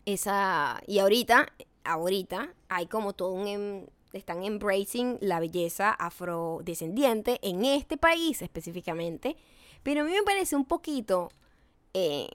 esa, 0.06 0.82
y 0.88 1.00
ahorita, 1.00 1.52
ahorita 1.84 2.54
hay 2.70 2.88
como 2.88 3.14
todo 3.14 3.32
un, 3.32 3.48
em- 3.48 3.86
están 4.12 4.44
embracing 4.44 5.18
la 5.22 5.40
belleza 5.40 5.92
afrodescendiente 5.92 7.40
en 7.42 7.66
este 7.66 7.98
país 7.98 8.42
específicamente, 8.42 9.38
pero 9.82 10.02
a 10.02 10.04
mí 10.04 10.12
me 10.12 10.24
parece 10.24 10.56
un 10.56 10.66
poquito, 10.66 11.30
eh, 11.94 12.30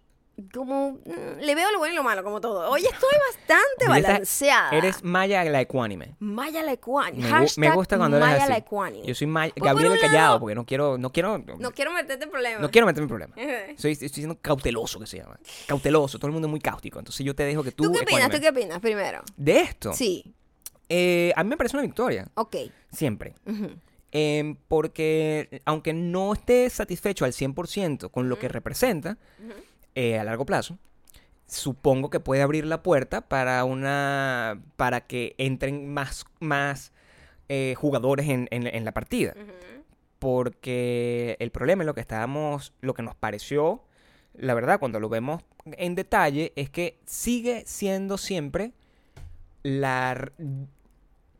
como, 0.55 0.93
mm, 1.05 1.41
le 1.41 1.55
veo 1.55 1.71
lo 1.73 1.79
bueno 1.79 1.93
y 1.95 1.97
lo 1.97 2.03
malo, 2.03 2.23
como 2.25 2.41
todo. 2.41 2.71
Hoy 2.71 2.83
estoy 2.85 3.15
bastante 3.33 3.89
balanceada. 3.89 4.71
Eres 4.71 5.03
Maya 5.03 5.45
la 5.45 5.61
ecuánime. 5.61 6.15
Maya 6.19 6.63
la 6.63 6.73
ecuánime. 6.73 7.25
Me, 7.31 7.31
gu- 7.41 7.59
me 7.59 7.71
gusta 7.73 7.97
cuando 7.99 8.17
eres 8.19 8.29
Maya 8.29 8.43
así. 8.45 8.53
la 8.53 8.59
ecuánime. 8.59 9.07
Yo 9.07 9.15
soy 9.15 9.27
Maya, 9.27 9.53
Pues, 9.57 9.67
Gabriel 9.73 9.93
el 9.93 10.01
callado, 10.01 10.17
lado- 10.19 10.41
porque 10.41 10.55
no 10.55 10.65
quiero, 10.67 10.99
no 10.99 11.11
quiero, 11.13 11.39
No 11.59 11.71
quiero 11.73 11.93
meterte 11.93 12.25
en 12.25 12.31
problemas. 12.31 12.61
no 12.61 12.71
quiero 12.71 12.87
meterme 12.87 13.05
en 13.05 13.09
problemas. 13.09 13.37
Soy, 13.81 13.93
estoy 13.93 14.09
siendo 14.09 14.39
cauteloso, 14.41 14.99
que 15.01 15.07
se 15.07 15.19
llama. 15.19 15.39
Cauteloso, 15.67 16.19
todo 16.19 16.29
el 16.29 16.33
mundo 16.33 16.49
es 16.49 16.51
muy 16.51 16.61
cáustico. 16.61 16.99
Entonces 16.99 17.25
yo 17.25 17.35
te 17.35 17.45
dejo 17.45 17.63
que 17.63 17.73
tú... 17.73 17.85
¿Tú 17.85 17.93
qué 17.93 17.99
opinas? 18.01 18.13
ecuánime. 18.29 18.35
¿Tú 18.37 18.41
qué 18.43 18.49
opinas 18.49 18.81
primero? 18.81 19.23
De 19.37 19.61
esto, 19.61 19.93
Sí, 19.93 20.35
eh, 20.89 21.33
a 21.37 21.45
mí 21.45 21.51
me 21.51 21.57
parece 21.57 21.77
una 21.77 21.83
victoria, 21.83 22.29
ok. 22.35 22.57
siempre. 22.93 23.35
Em, 24.11 24.57
porque 24.69 25.61
aunque 25.67 25.93
no 25.93 26.33
esté 26.33 26.71
satisfecho 26.71 27.27
al 27.27 27.33
100% 27.35 28.11
con 28.11 28.31
lo 28.31 28.39
que 28.39 28.49
representa 28.49 29.19
eh, 29.99 30.19
a 30.19 30.23
largo 30.25 30.47
plazo, 30.47 30.79
supongo 31.47 32.09
que 32.11 32.21
puede 32.21 32.43
abrir 32.43 32.65
la 32.67 32.83
puerta 32.83 33.21
para 33.23 33.65
una 33.65 34.61
para 34.77 35.01
que 35.07 35.35
entren 35.39 35.93
más, 35.93 36.25
más 36.41 36.93
eh, 37.49 37.75
jugadores 37.77 38.29
en, 38.29 38.47
en- 38.51 38.67
en 38.69 38.85
la 38.85 38.93
partida. 38.93 39.35
Porque 40.19 41.37
el 41.39 41.51
problema, 41.51 41.85
lo 41.85 41.95
que 41.95 42.01
estábamos, 42.01 42.73
lo 42.81 42.95
que 42.95 43.03
nos 43.03 43.15
pareció, 43.15 43.83
la 44.35 44.55
verdad, 44.55 44.79
cuando 44.81 45.01
lo 45.01 45.09
vemos 45.09 45.43
en 45.65 45.95
detalle, 45.95 46.53
es 46.57 46.71
que 46.71 46.99
sigue 47.07 47.63
siendo 47.67 48.19
siempre 48.19 48.73
la 49.63 50.31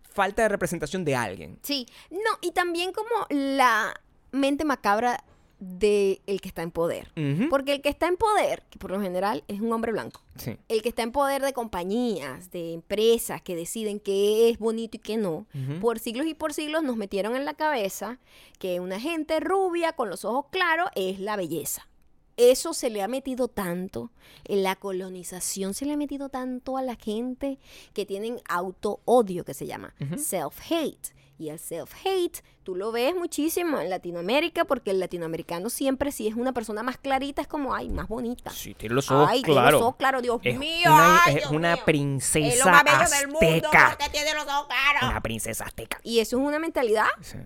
falta 0.03 0.43
de 0.43 0.49
representación 0.49 1.05
de 1.05 1.17
alguien. 1.17 1.59
Sí, 1.63 1.87
no, 2.11 2.19
y 2.41 2.53
también 2.53 2.93
como 2.93 3.27
la 3.31 3.95
mente 4.33 4.65
macabra 4.65 5.23
del 5.59 6.21
el 6.27 6.41
que 6.41 6.49
está 6.49 6.63
en 6.63 6.71
poder. 6.71 7.11
Porque 7.51 7.73
el 7.75 7.83
que 7.83 7.89
está 7.89 8.07
en 8.07 8.17
poder, 8.17 8.63
que 8.71 8.79
por 8.79 8.91
lo 8.91 9.01
general 9.01 9.43
es 9.49 9.61
un 9.61 9.73
hombre 9.73 9.93
blanco, 9.93 10.23
Sí. 10.37 10.57
el 10.69 10.83
que 10.83 10.89
está 10.91 11.03
en 11.03 11.11
poder 11.13 11.43
de 11.43 11.53
compañías, 11.53 12.51
de 12.51 12.73
empresas 12.75 13.43
que 13.43 13.57
deciden 13.57 13.99
qué 13.99 14.51
es 14.51 14.59
bonito 14.59 14.97
y 14.97 15.01
qué 15.01 15.17
no, 15.17 15.47
por 15.81 15.99
siglos 15.99 16.27
y 16.27 16.35
por 16.35 16.53
siglos 16.55 16.83
nos 16.83 16.97
metieron 16.97 17.35
en 17.37 17.45
la 17.45 17.55
cabeza 17.55 18.19
que 18.59 18.79
una 18.81 19.01
gente 19.01 19.41
rubia 19.41 19.93
con 19.95 20.11
los 20.11 20.25
ojos 20.25 20.47
claros 20.51 20.89
es 20.95 21.19
la 21.21 21.37
belleza. 21.37 21.89
Eso 22.37 22.73
se 22.73 22.89
le 22.89 23.03
ha 23.03 23.09
metido 23.09 23.49
tanto, 23.49 24.13
en 24.45 24.63
la 24.63 24.77
colonización 24.77 25.75
se 25.75 25.85
le 25.87 25.93
ha 25.93 25.97
metido 25.97 26.29
tanto 26.29 26.77
a 26.77 26.83
la 26.83 26.95
gente 26.95 27.59
que 27.95 28.07
tienen 28.07 28.41
auto-odio, 28.49 29.45
que 29.45 29.55
se 29.55 29.67
llama 29.67 29.93
self-hate. 29.99 31.13
Y 31.39 31.51
el 31.51 31.59
self-hate, 31.61 32.43
tú 32.65 32.75
lo 32.75 32.91
ves 32.91 33.15
muchísimo 33.15 33.79
en 33.79 33.89
Latinoamérica, 33.91 34.65
porque 34.65 34.91
el 34.91 34.99
latinoamericano 34.99 35.71
siempre, 35.71 36.11
si 36.11 36.27
es 36.27 36.35
una 36.35 36.53
persona 36.53 36.83
más 36.83 36.99
clarita, 36.99 37.41
es 37.43 37.47
como, 37.49 37.75
ay, 37.75 37.89
más 37.91 38.09
bonita. 38.09 38.51
Sí, 38.51 38.75
tiene 38.75 38.95
los 38.97 39.09
ojos 39.11 39.29
ay, 39.31 39.43
tiene 39.43 39.55
claros. 39.61 39.73
los 39.75 39.83
ojos 39.83 39.97
claros, 39.97 40.23
Dios 40.23 40.41
Es 40.43 40.59
mío. 40.59 40.91
una, 40.93 41.25
ay, 41.25 41.35
es 41.37 41.41
Dios 41.43 41.53
una 41.53 41.75
mío. 41.77 41.85
princesa 41.85 42.49
Es 42.49 42.59
lo 42.59 42.65
más 42.73 42.83
bello 42.85 43.09
del 43.21 43.29
mundo 43.29 43.39
azteca. 43.69 43.97
porque 43.97 44.11
tiene 44.11 44.35
los 44.35 44.45
ojos 44.49 44.67
claros. 44.67 45.11
Una 45.11 45.21
princesa 45.23 45.65
azteca. 45.65 46.01
Y 46.03 46.19
eso 46.19 46.39
es 46.39 46.43
una 46.43 46.59
mentalidad 46.59 47.07
Sí. 47.21 47.39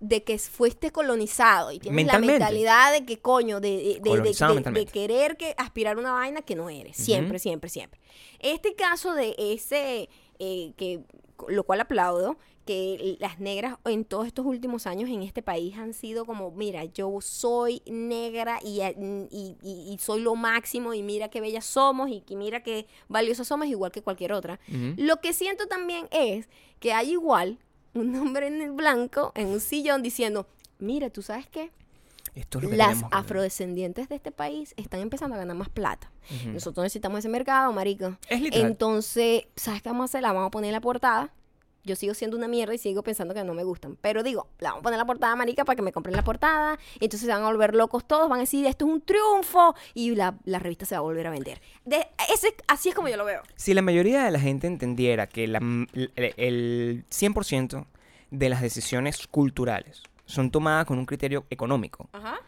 de 0.00 0.24
que 0.24 0.36
fuiste 0.40 0.90
colonizado 0.90 1.70
y 1.70 1.78
tienes 1.78 2.06
la 2.06 2.18
mentalidad 2.18 2.90
de 2.92 3.04
que 3.06 3.20
coño, 3.20 3.60
de, 3.60 4.00
de- 4.02 4.86
querer 4.92 5.36
que 5.36 5.54
aspirar 5.58 5.96
a 5.96 6.00
una 6.00 6.10
vaina 6.12 6.42
que 6.42 6.56
no 6.56 6.68
eres. 6.68 6.96
Siempre, 6.96 7.38
siempre, 7.38 7.70
siempre. 7.70 8.00
Este 8.40 8.74
caso 8.74 9.14
de 9.14 9.36
ese, 9.38 10.08
eh, 10.40 10.72
que 10.76 11.04
lo 11.48 11.62
cual 11.64 11.80
aplaudo, 11.80 12.36
que 12.64 13.16
las 13.20 13.40
negras 13.40 13.76
en 13.84 14.04
todos 14.04 14.26
estos 14.26 14.46
últimos 14.46 14.86
años 14.86 15.10
en 15.10 15.22
este 15.22 15.42
país 15.42 15.76
han 15.78 15.94
sido 15.94 16.24
como, 16.24 16.50
mira, 16.52 16.84
yo 16.84 17.18
soy 17.20 17.82
negra 17.86 18.58
y, 18.62 18.80
y- 18.82 19.56
y- 19.62 19.92
y 19.92 19.98
soy 19.98 20.20
lo 20.20 20.36
máximo 20.36 20.94
y 20.94 21.02
mira 21.02 21.28
qué 21.28 21.40
bellas 21.40 21.64
somos 21.66 22.10
y 22.10 22.20
que 22.20 22.36
mira 22.36 22.62
qué 22.62 22.86
valiosas 23.08 23.48
somos 23.48 23.66
igual 23.66 23.90
que 23.92 24.02
cualquier 24.02 24.32
otra. 24.32 24.60
Lo 24.96 25.16
que 25.20 25.32
siento 25.32 25.66
también 25.66 26.06
es 26.12 26.48
que 26.78 26.92
hay 26.92 27.10
igual 27.12 27.58
un 27.94 28.14
hombre 28.16 28.46
en 28.46 28.62
el 28.62 28.72
blanco 28.72 29.32
en 29.34 29.48
un 29.48 29.60
sillón 29.60 30.02
diciendo, 30.02 30.46
mira, 30.78 31.10
¿tú 31.10 31.22
sabes 31.22 31.46
qué? 31.48 31.70
Esto 32.34 32.58
es 32.58 32.64
lo 32.64 32.70
que 32.70 32.76
Las 32.76 33.02
afrodescendientes 33.10 34.08
de 34.08 34.14
este 34.14 34.30
país 34.30 34.72
están 34.78 35.00
empezando 35.00 35.34
a 35.34 35.38
ganar 35.38 35.56
más 35.56 35.68
plata. 35.68 36.10
Nosotros 36.46 36.84
necesitamos 36.84 37.18
ese 37.18 37.28
mercado, 37.28 37.72
marico. 37.72 38.16
Es 38.28 38.40
literal. 38.40 38.68
Entonces, 38.70 39.44
¿sabes 39.56 39.82
qué 39.82 39.90
vamos 39.90 40.02
a 40.02 40.06
hacer? 40.06 40.22
La 40.22 40.32
vamos 40.32 40.46
a 40.46 40.50
poner 40.50 40.68
en 40.68 40.72
la 40.74 40.80
portada. 40.80 41.32
Yo 41.84 41.96
sigo 41.96 42.14
siendo 42.14 42.36
una 42.36 42.46
mierda 42.46 42.74
y 42.74 42.78
sigo 42.78 43.02
pensando 43.02 43.34
que 43.34 43.42
no 43.42 43.54
me 43.54 43.64
gustan. 43.64 43.96
Pero 44.00 44.22
digo, 44.22 44.46
la 44.60 44.70
vamos 44.70 44.82
a 44.82 44.84
poner 44.84 44.98
la 44.98 45.04
portada, 45.04 45.34
marica, 45.34 45.64
para 45.64 45.74
que 45.74 45.82
me 45.82 45.92
compren 45.92 46.14
la 46.14 46.22
portada. 46.22 46.78
Entonces 46.94 47.22
se 47.22 47.26
van 47.26 47.42
a 47.42 47.46
volver 47.46 47.74
locos 47.74 48.06
todos. 48.06 48.28
Van 48.28 48.38
a 48.38 48.42
decir, 48.42 48.66
esto 48.66 48.86
es 48.86 48.92
un 48.92 49.00
triunfo. 49.00 49.74
Y 49.92 50.14
la, 50.14 50.38
la 50.44 50.60
revista 50.60 50.86
se 50.86 50.94
va 50.94 51.00
a 51.00 51.02
volver 51.02 51.26
a 51.26 51.30
vender. 51.30 51.60
De, 51.84 52.06
ese, 52.32 52.54
así 52.68 52.90
es 52.90 52.94
como 52.94 53.08
yo 53.08 53.16
lo 53.16 53.24
veo. 53.24 53.42
Si 53.56 53.74
la 53.74 53.82
mayoría 53.82 54.22
de 54.24 54.30
la 54.30 54.38
gente 54.38 54.68
entendiera 54.68 55.26
que 55.26 55.48
la 55.48 55.58
el, 55.58 56.12
el 56.36 57.04
100% 57.10 57.86
de 58.30 58.48
las 58.48 58.62
decisiones 58.62 59.26
culturales 59.26 60.02
son 60.24 60.50
tomadas 60.52 60.86
con 60.86 60.98
un 60.98 61.06
criterio 61.06 61.46
económico, 61.50 62.08
Ajá. 62.12 62.38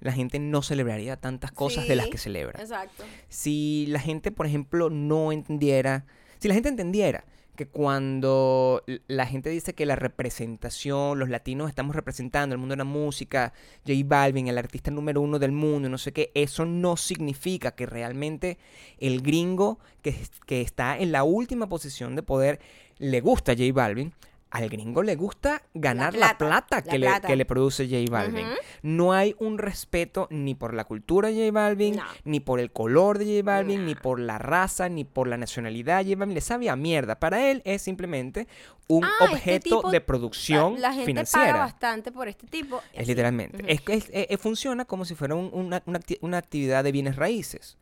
la 0.00 0.12
gente 0.12 0.38
no 0.38 0.62
celebraría 0.62 1.16
tantas 1.16 1.50
cosas 1.50 1.88
de 1.88 1.96
las 1.96 2.06
que 2.06 2.18
celebra. 2.18 2.60
Exacto. 2.60 3.02
Si 3.28 3.86
la 3.88 3.98
gente, 3.98 4.30
por 4.30 4.46
ejemplo, 4.46 4.88
no 4.88 5.32
entendiera, 5.32 6.06
si 6.38 6.46
la 6.46 6.54
gente 6.54 6.68
entendiera 6.68 7.24
que 7.56 7.66
cuando 7.66 8.82
la 9.06 9.26
gente 9.26 9.50
dice 9.50 9.74
que 9.74 9.86
la 9.86 9.96
representación, 9.96 11.18
los 11.18 11.28
latinos 11.28 11.68
estamos 11.68 11.94
representando 11.94 12.54
el 12.54 12.58
mundo 12.58 12.72
de 12.72 12.78
la 12.78 12.84
música, 12.84 13.52
J 13.86 14.00
Balvin, 14.04 14.48
el 14.48 14.58
artista 14.58 14.90
número 14.90 15.20
uno 15.20 15.38
del 15.38 15.52
mundo, 15.52 15.88
no 15.88 15.98
sé 15.98 16.12
qué, 16.12 16.30
eso 16.34 16.64
no 16.64 16.96
significa 16.96 17.72
que 17.72 17.86
realmente 17.86 18.58
el 18.98 19.22
gringo 19.22 19.78
que, 20.02 20.16
que 20.46 20.60
está 20.60 20.98
en 20.98 21.12
la 21.12 21.24
última 21.24 21.68
posición 21.68 22.16
de 22.16 22.22
poder 22.22 22.60
le 22.98 23.20
gusta 23.20 23.52
J 23.52 23.72
Balvin. 23.72 24.12
Al 24.54 24.68
gringo 24.68 25.02
le 25.02 25.16
gusta 25.16 25.62
ganar 25.74 26.14
la 26.14 26.38
plata, 26.38 26.46
plata, 26.46 26.76
la 26.76 26.82
que, 26.92 26.98
plata. 27.00 27.20
Le, 27.28 27.32
que 27.32 27.36
le 27.36 27.44
produce 27.44 27.88
J 27.88 28.10
Balvin. 28.10 28.46
No 28.82 29.12
hay 29.12 29.34
un 29.40 29.58
respeto 29.58 30.28
ni 30.30 30.54
por 30.54 30.74
la 30.74 30.84
cultura 30.84 31.28
de 31.28 31.34
J 31.46 31.50
Balvin, 31.52 31.96
No. 31.96 32.04
ni 32.24 32.38
por 32.40 32.60
el 32.60 32.70
color 32.70 33.18
de 33.18 33.24
J 33.24 33.42
Balvin, 33.44 33.84
ni 33.84 33.94
por 33.96 34.20
la 34.20 34.38
raza, 34.38 34.88
ni 34.88 35.04
por 35.04 35.26
la 35.26 35.36
nacionalidad 35.36 35.98
de 36.04 36.10
J 36.12 36.18
Balvin. 36.20 36.34
Le 36.34 36.40
sabe 36.40 36.70
a 36.70 36.76
mierda. 36.76 37.18
Para 37.18 37.50
él 37.50 37.62
es 37.64 37.82
simplemente 37.82 38.46
un 38.86 39.02
Ah, 39.04 39.10
este 39.22 39.32
objeto 39.34 39.76
tipo- 39.78 39.90
de 39.90 40.00
producción 40.00 40.74
La 40.80 40.92
gente 40.92 41.00
paga 41.00 41.04
financiera. 41.26 41.58
bastante 41.58 42.12
por 42.12 42.28
este 42.28 42.46
tipo. 42.46 42.80
Es 42.92 43.00
Así. 43.00 43.06
literalmente. 43.08 43.64
Es, 43.66 43.80
eh, 44.10 44.26
eh, 44.30 44.36
funciona 44.38 44.84
como 44.84 45.04
si 45.04 45.14
fuera 45.16 45.34
un- 45.34 45.50
una, 45.52 45.82
una 46.20 46.38
actividad 46.38 46.84
de 46.84 46.92
bienes 46.92 47.16
raíces. 47.16 47.76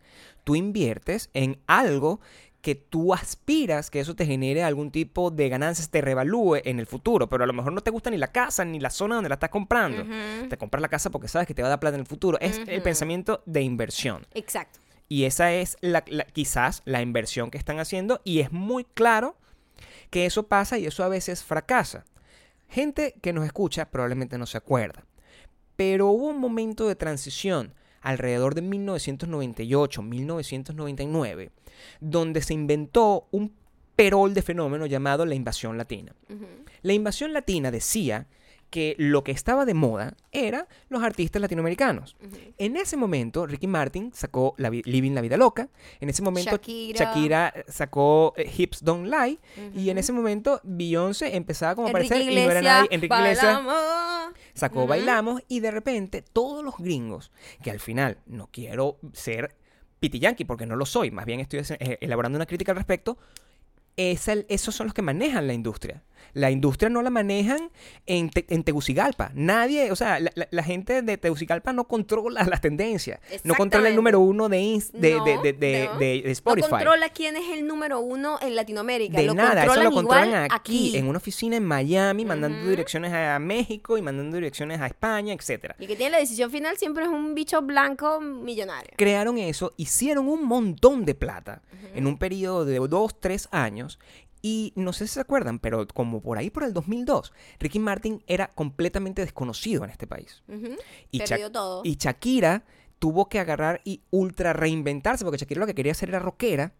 Tú 0.44 0.56
inviertes 0.56 1.28
en 1.34 1.58
algo 1.66 2.20
que 2.62 2.74
tú 2.76 3.12
aspiras 3.12 3.90
que 3.90 4.00
eso 4.00 4.14
te 4.16 4.24
genere 4.24 4.62
algún 4.62 4.90
tipo 4.90 5.30
de 5.30 5.48
ganancias, 5.48 5.90
te 5.90 6.00
revalúe 6.00 6.56
en 6.64 6.78
el 6.78 6.86
futuro, 6.86 7.28
pero 7.28 7.42
a 7.44 7.46
lo 7.46 7.52
mejor 7.52 7.72
no 7.72 7.80
te 7.82 7.90
gusta 7.90 8.08
ni 8.08 8.16
la 8.16 8.28
casa 8.32 8.64
ni 8.64 8.78
la 8.80 8.88
zona 8.90 9.16
donde 9.16 9.28
la 9.28 9.34
estás 9.34 9.50
comprando. 9.50 10.04
Te 10.48 10.56
compras 10.56 10.80
la 10.80 10.88
casa 10.88 11.10
porque 11.10 11.26
sabes 11.28 11.46
que 11.48 11.54
te 11.54 11.62
va 11.62 11.68
a 11.68 11.70
dar 11.70 11.80
plata 11.80 11.96
en 11.96 12.02
el 12.02 12.06
futuro. 12.06 12.38
Es 12.40 12.60
el 12.66 12.80
pensamiento 12.80 13.42
de 13.46 13.62
inversión. 13.62 14.26
Exacto. 14.32 14.78
Y 15.08 15.24
esa 15.24 15.52
es 15.52 15.76
la, 15.82 16.04
la- 16.06 16.24
quizás 16.24 16.80
la 16.86 17.02
inversión 17.02 17.50
que 17.50 17.58
están 17.58 17.80
haciendo 17.80 18.20
y 18.24 18.38
es 18.40 18.52
muy 18.52 18.84
claro 18.84 19.36
que 20.10 20.24
eso 20.24 20.44
pasa 20.44 20.78
y 20.78 20.86
eso 20.86 21.02
a 21.04 21.08
veces 21.08 21.42
fracasa. 21.42 22.04
Gente 22.68 23.14
que 23.20 23.32
nos 23.32 23.44
escucha 23.44 23.90
probablemente 23.90 24.38
no 24.38 24.46
se 24.46 24.56
acuerda, 24.56 25.04
pero 25.76 26.06
hubo 26.06 26.28
un 26.28 26.38
momento 26.38 26.86
de 26.86 26.94
transición 26.94 27.74
alrededor 28.02 28.54
de 28.54 28.62
1998, 28.62 30.02
1999, 30.02 31.50
donde 32.00 32.42
se 32.42 32.54
inventó 32.54 33.28
un 33.30 33.54
perol 33.96 34.34
de 34.34 34.42
fenómeno 34.42 34.86
llamado 34.86 35.24
la 35.24 35.34
invasión 35.34 35.78
latina. 35.78 36.14
La 36.82 36.92
invasión 36.92 37.32
latina 37.32 37.70
decía 37.70 38.26
que 38.72 38.96
lo 38.96 39.22
que 39.22 39.32
estaba 39.32 39.66
de 39.66 39.74
moda 39.74 40.16
era 40.32 40.66
los 40.88 41.02
artistas 41.02 41.42
latinoamericanos. 41.42 42.16
En 42.56 42.76
ese 42.78 42.96
momento, 42.96 43.46
Ricky 43.46 43.66
Martin 43.66 44.12
sacó 44.14 44.54
la 44.56 44.70
Living 44.70 45.12
la 45.12 45.20
Vida 45.20 45.36
Loca. 45.36 45.68
En 46.00 46.08
ese 46.08 46.22
momento, 46.22 46.52
Shakira. 46.52 46.98
Shakira, 46.98 47.54
sacó 47.68 48.32
eh, 48.34 48.50
Hips 48.56 48.82
Don't 48.82 49.06
Lie. 49.06 49.38
Y 49.76 49.90
en 49.90 49.98
ese 49.98 50.12
momento, 50.12 50.58
Beyoncé 50.64 51.36
empezaba 51.36 51.74
como 51.74 51.88
a 51.88 51.90
aparecer 51.90 52.22
y 52.22 52.34
no 52.34 52.50
era 52.50 52.62
nadie. 52.62 52.88
Enrique 52.90 53.14
Iglesias 53.14 53.60
sacó. 54.54 54.86
Bailamos 54.86 55.42
y 55.48 55.60
de 55.60 55.70
repente 55.70 56.22
todos 56.22 56.64
los 56.64 56.78
gringos, 56.78 57.30
que 57.62 57.70
al 57.70 57.78
final 57.78 58.18
no 58.26 58.48
quiero 58.50 58.98
ser 59.12 59.54
piti 60.00 60.18
yankee 60.18 60.46
porque 60.46 60.66
no 60.66 60.76
lo 60.76 60.86
soy, 60.86 61.10
más 61.10 61.26
bien 61.26 61.40
estoy 61.40 61.60
eh, 61.78 61.98
elaborando 62.00 62.36
una 62.36 62.46
crítica 62.46 62.72
al 62.72 62.76
respecto, 62.76 63.18
es 63.96 64.28
el- 64.28 64.46
esos 64.48 64.74
son 64.74 64.86
los 64.88 64.94
que 64.94 65.02
manejan 65.02 65.46
la 65.46 65.52
industria. 65.54 66.02
La 66.34 66.50
industria 66.50 66.88
no 66.88 67.02
la 67.02 67.10
manejan 67.10 67.70
en, 68.06 68.30
Te- 68.30 68.46
en 68.48 68.64
Tegucigalpa. 68.64 69.32
Nadie, 69.34 69.92
o 69.92 69.96
sea, 69.96 70.18
la, 70.18 70.32
la- 70.34 70.48
la 70.50 70.62
gente 70.62 71.02
de 71.02 71.18
Tegucigalpa 71.18 71.74
no 71.74 71.84
controla 71.84 72.42
las 72.44 72.62
tendencias. 72.62 73.20
No 73.44 73.54
controla 73.54 73.90
el 73.90 73.96
número 73.96 74.18
uno 74.18 74.48
de, 74.48 74.82
de, 74.94 75.10
No, 75.14 75.24
de- 75.26 75.38
de- 75.42 75.52
de- 75.52 75.84
no. 75.92 75.98
de- 75.98 76.06
de 76.06 76.22
No 76.24 76.30
Spotify. 76.30 76.70
controla 76.70 77.08
quién 77.10 77.36
es 77.36 77.50
el 77.50 77.66
número 77.66 78.00
uno 78.00 78.38
en 78.40 78.56
Latinoamérica. 78.56 79.18
De 79.18 79.26
lo 79.26 79.34
nada, 79.34 79.62
eso 79.64 79.82
lo 79.82 79.90
controlan 79.90 80.28
igual 80.28 80.48
aquí, 80.52 80.96
en 80.96 81.06
una 81.06 81.18
oficina 81.18 81.56
en 81.56 81.66
Miami, 81.66 82.24
mandando 82.24 82.66
direcciones 82.66 83.12
a 83.12 83.38
México 83.38 83.98
y 83.98 84.02
mandando 84.02 84.34
direcciones 84.36 84.80
a 84.80 84.86
España, 84.86 85.34
etcétera. 85.34 85.76
Y 85.78 85.86
que 85.86 85.96
tiene 85.96 86.12
la 86.12 86.18
decisión 86.18 86.50
final 86.50 86.78
siempre 86.78 87.04
es 87.04 87.10
un 87.10 87.34
bicho 87.34 87.60
blanco 87.60 88.22
millonario. 88.22 88.92
crearon 88.96 89.36
eso, 89.36 89.74
hicieron 89.76 90.28
un 90.28 90.44
montón 90.46 91.04
de 91.04 91.14
plata 91.14 91.60
en 91.94 92.06
un 92.06 92.16
periodo 92.16 92.64
de 92.64 92.78
dos, 92.78 93.20
tres 93.20 93.48
años. 93.50 93.81
Y 94.44 94.72
no 94.74 94.92
sé 94.92 95.06
si 95.06 95.14
se 95.14 95.20
acuerdan, 95.20 95.60
pero 95.60 95.86
como 95.86 96.20
por 96.20 96.36
ahí 96.36 96.50
por 96.50 96.64
el 96.64 96.72
2002, 96.72 97.32
Ricky 97.60 97.78
Martin 97.78 98.24
era 98.26 98.48
completamente 98.48 99.22
desconocido 99.22 99.84
en 99.84 99.90
este 99.90 100.06
país. 100.08 100.42
Y, 101.12 101.18
Perdió 101.20 101.46
Sha- 101.46 101.52
todo. 101.52 101.82
y 101.84 101.94
Shakira 101.96 102.64
tuvo 102.98 103.28
que 103.28 103.38
agarrar 103.38 103.80
y 103.84 104.00
ultra 104.10 104.52
reinventarse, 104.52 105.24
porque 105.24 105.38
Shakira 105.38 105.60
lo 105.60 105.66
que 105.66 105.74
quería 105.74 105.92
hacer 105.92 106.08
era 106.08 106.18
rockera 106.18 106.72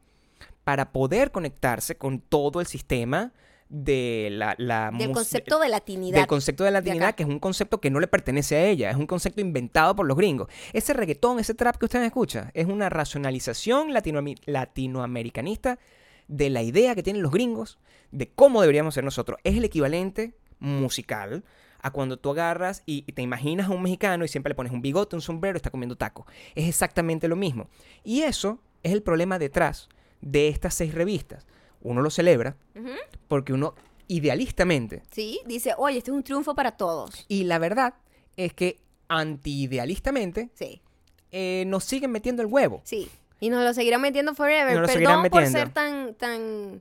para 0.65 0.91
poder 0.93 1.31
conectarse 1.31 1.97
con 1.97 2.21
todo 2.21 2.61
el 2.61 2.67
sistema 2.67 3.33
de 3.69 4.29
la, 4.33 4.55
la 4.59 4.91
Del 4.93 5.13
concepto 5.13 5.59
de 5.59 5.69
latinidad. 5.69 6.19
del 6.19 6.27
concepto 6.27 6.63
de 6.65 6.73
latinidad, 6.73 7.09
acá. 7.09 7.17
que 7.17 7.23
es 7.23 7.29
un 7.29 7.39
concepto 7.39 7.81
que 7.81 7.91
no 7.91 8.01
le 8.01 8.07
pertenece 8.07 8.57
a 8.57 8.67
ella, 8.67 8.91
es 8.91 8.97
un 8.97 9.07
concepto 9.07 9.41
inventado 9.41 9.97
por 9.97 10.05
los 10.07 10.17
gringos. 10.17 10.49
Ese 10.73 10.93
reggaetón, 10.93 11.39
ese 11.39 11.55
trap 11.55 11.77
que 11.77 11.87
ustedes 11.87 12.05
escuchan, 12.07 12.51
es 12.55 12.67
una 12.67 12.89
racionalización 12.91 13.91
latinoami- 13.93 14.39
latinoamericanista 14.47 15.79
de 16.33 16.51
la 16.51 16.63
idea 16.63 16.95
que 16.95 17.03
tienen 17.03 17.23
los 17.23 17.31
gringos 17.33 17.79
de 18.11 18.29
cómo 18.31 18.61
deberíamos 18.61 18.95
ser 18.95 19.05
nosotros. 19.05 19.39
Es 19.45 19.57
el 19.57 19.65
equivalente 19.65 20.35
musical 20.59 21.45
a 21.81 21.91
cuando 21.91 22.17
tú 22.19 22.31
agarras 22.31 22.83
y 22.87 23.03
te 23.13 23.23
imaginas 23.23 23.69
a 23.69 23.73
un 23.73 23.83
mexicano 23.83 24.25
y 24.25 24.29
siempre 24.29 24.51
le 24.51 24.55
pones 24.55 24.73
un 24.73 24.83
bigote, 24.83 25.17
un 25.17 25.23
sombrero 25.23 25.57
y 25.57 25.59
está 25.59 25.71
comiendo 25.71 25.97
taco. 25.97 26.27
Es 26.55 26.69
exactamente 26.69 27.29
lo 27.29 27.37
mismo. 27.37 27.69
Y 28.05 28.23
eso 28.23 28.61
es 28.83 28.93
el 28.93 29.03
problema 29.03 29.39
detrás 29.39 29.89
de 30.21 30.49
estas 30.49 30.75
seis 30.75 30.95
revistas. 30.95 31.47
Uno 31.81 32.01
lo 32.01 32.11
celebra 32.11 32.57
porque 33.29 33.53
uno 33.53 33.75
idealistamente 34.09 35.03
Sí, 35.11 35.41
dice, 35.47 35.75
oye, 35.77 35.99
este 35.99 36.11
es 36.13 36.17
un 36.17 36.23
triunfo 36.23 36.55
para 36.55 36.73
todos. 36.77 37.25
y 37.29 37.45
la 37.45 37.59
verdad 37.59 37.95
es 38.37 38.53
que 38.55 38.79
anti-idealistamente, 39.09 40.51
Sí, 40.55 40.81
eh, 41.31 41.65
nos 41.67 41.85
siguen 41.85 42.11
metiendo 42.13 42.43
el 42.43 42.49
huevo. 42.49 42.81
sí. 42.85 43.09
Y 43.43 43.51
nos 43.51 43.65
lo 43.65 43.75
seguirán 43.75 44.01
metiendo 44.01 44.37
forever. 44.37 44.79
Nos 44.79 44.89
Perdón 44.89 45.29
por 45.29 45.41
metiendo. 45.43 45.59
ser 45.59 45.71
tan, 45.71 46.15
tan, 46.15 46.81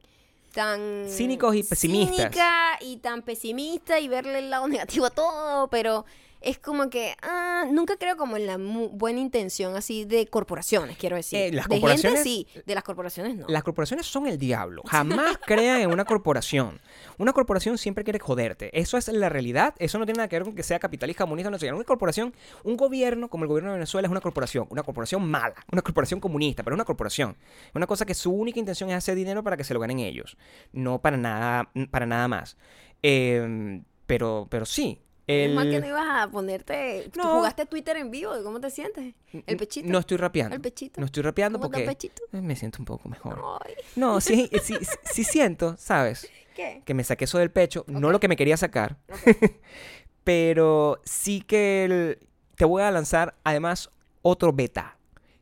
tan... 0.54 1.08
Cínicos 1.10 1.56
y 1.56 1.64
pesimistas. 1.64 2.18
Cínica 2.18 2.78
y 2.82 2.98
tan 2.98 3.24
pesimista 3.24 4.00
y 4.00 4.08
verle 4.08 4.38
el 4.38 4.52
lado 4.52 4.68
negativo 4.68 5.08
a 5.08 5.10
todo, 5.10 5.70
pero 5.70 6.06
es 6.42 6.58
como 6.60 6.90
que 6.90 7.16
ah, 7.22 7.66
nunca 7.72 7.96
creo 7.98 8.18
como 8.18 8.36
en 8.38 8.48
la 8.48 8.58
mu- 8.58 8.90
buena 8.90 9.20
intención 9.20 9.76
así 9.76 10.06
de 10.06 10.28
corporaciones, 10.28 10.98
quiero 10.98 11.16
decir. 11.16 11.40
Eh, 11.40 11.52
las 11.52 11.68
de 11.68 11.80
corporaciones- 11.80 12.02
gente 12.02 12.24
sí, 12.24 12.48
de 12.66 12.76
las 12.76 12.84
corporaciones 12.84 13.36
no. 13.36 13.46
Las 13.48 13.64
corporaciones 13.64 14.06
son 14.08 14.28
el 14.28 14.38
diablo. 14.38 14.82
Jamás 14.88 15.38
crean 15.46 15.82
en 15.82 15.92
una 15.92 16.06
corporación. 16.06 16.80
Una 17.18 17.34
corporación 17.34 17.78
siempre 17.78 18.04
quiere 18.04 18.20
joderte. 18.20 18.70
Eso 18.80 18.98
es 18.98 19.08
la 19.08 19.30
realidad. 19.30 19.76
Eso 19.78 20.00
no 20.00 20.06
tiene 20.06 20.18
nada 20.18 20.28
que 20.28 20.36
ver 20.38 20.44
con 20.44 20.56
que 20.56 20.64
sea 20.64 20.80
capitalista, 20.80 21.24
comunista, 21.24 21.52
no 21.52 21.60
sé. 21.60 21.72
Una 21.72 21.84
corporación, 21.84 22.34
un 22.64 22.76
gobierno 22.78 23.30
como 23.30 23.44
el 23.44 23.48
gobierno 23.48 23.70
de 23.72 23.78
Venezuela 23.78 24.08
es 24.08 24.12
una 24.12 24.22
corporación. 24.22 24.66
Una 24.72 24.84
corporación 24.84 25.24
mala. 25.30 25.56
Una 25.72 25.82
corporación 25.84 26.20
comunista, 26.20 26.64
pero 26.64 26.74
es 26.76 26.78
una 26.78 26.86
corporación. 26.86 27.38
Una 27.76 27.86
cosa 27.86 28.06
que 28.06 28.14
su 28.16 28.32
única 28.32 28.60
intención 28.60 28.90
es 28.90 28.96
hacer 28.96 29.16
dinero 29.16 29.44
para 29.44 29.58
que 29.58 29.64
se 29.64 29.74
lo 29.74 29.80
ganen 29.80 30.00
ellos. 30.00 30.38
No 30.74 31.00
para 31.02 31.18
nada, 31.18 31.70
para 31.92 32.06
nada 32.08 32.28
más. 32.28 32.58
Eh, 33.04 33.82
pero, 34.08 34.48
pero 34.50 34.66
sí. 34.66 35.00
Es 35.28 35.54
más 35.54 35.66
que 35.66 35.76
El... 35.76 35.82
no 35.82 35.88
ibas 35.88 36.08
a 36.24 36.30
ponerte. 36.32 37.10
tú 37.14 37.20
No. 37.20 37.36
jugaste 37.38 37.66
Twitter 37.66 37.96
en 37.98 38.12
vivo, 38.12 38.34
¿cómo 38.44 38.60
te 38.60 38.70
sientes? 38.70 39.14
El 39.46 39.58
pechito. 39.58 39.88
No 39.88 40.00
estoy 40.00 40.18
rapeando. 40.18 40.56
El 40.56 40.62
pechito. 40.62 41.00
No 41.00 41.06
estoy 41.06 41.24
rapeando 41.24 41.60
¿Cómo 41.60 41.70
porque 41.70 41.84
el 41.84 41.90
pechito? 41.90 42.24
eh, 42.34 42.42
me 42.42 42.56
siento 42.56 42.80
un 42.80 42.86
poco 42.86 43.08
mejor. 43.08 43.40
Ay, 43.66 43.76
No, 43.96 44.20
sí, 44.20 44.50
sí, 44.64 44.76
sí, 44.82 44.88
sí 45.04 45.24
siento, 45.24 45.76
¿sabes? 45.78 46.30
¿Qué? 46.56 46.82
que 46.86 46.94
me 46.94 47.04
saqué 47.06 47.24
eso 47.26 47.38
del 47.38 47.50
pecho, 47.50 47.86
no 47.88 48.08
Ok. 48.08 48.12
lo 48.14 48.20
que 48.20 48.28
me 48.28 48.36
quería 48.36 48.58
sacar, 48.58 48.98
pero 50.24 51.00
sí 51.06 51.42
que 51.42 51.86
el- 51.86 52.20
te 52.56 52.66
voy 52.66 52.84
a 52.84 52.92
lanzar 52.92 53.36
además 53.44 53.90
otro 54.22 54.54
beta, 54.54 54.98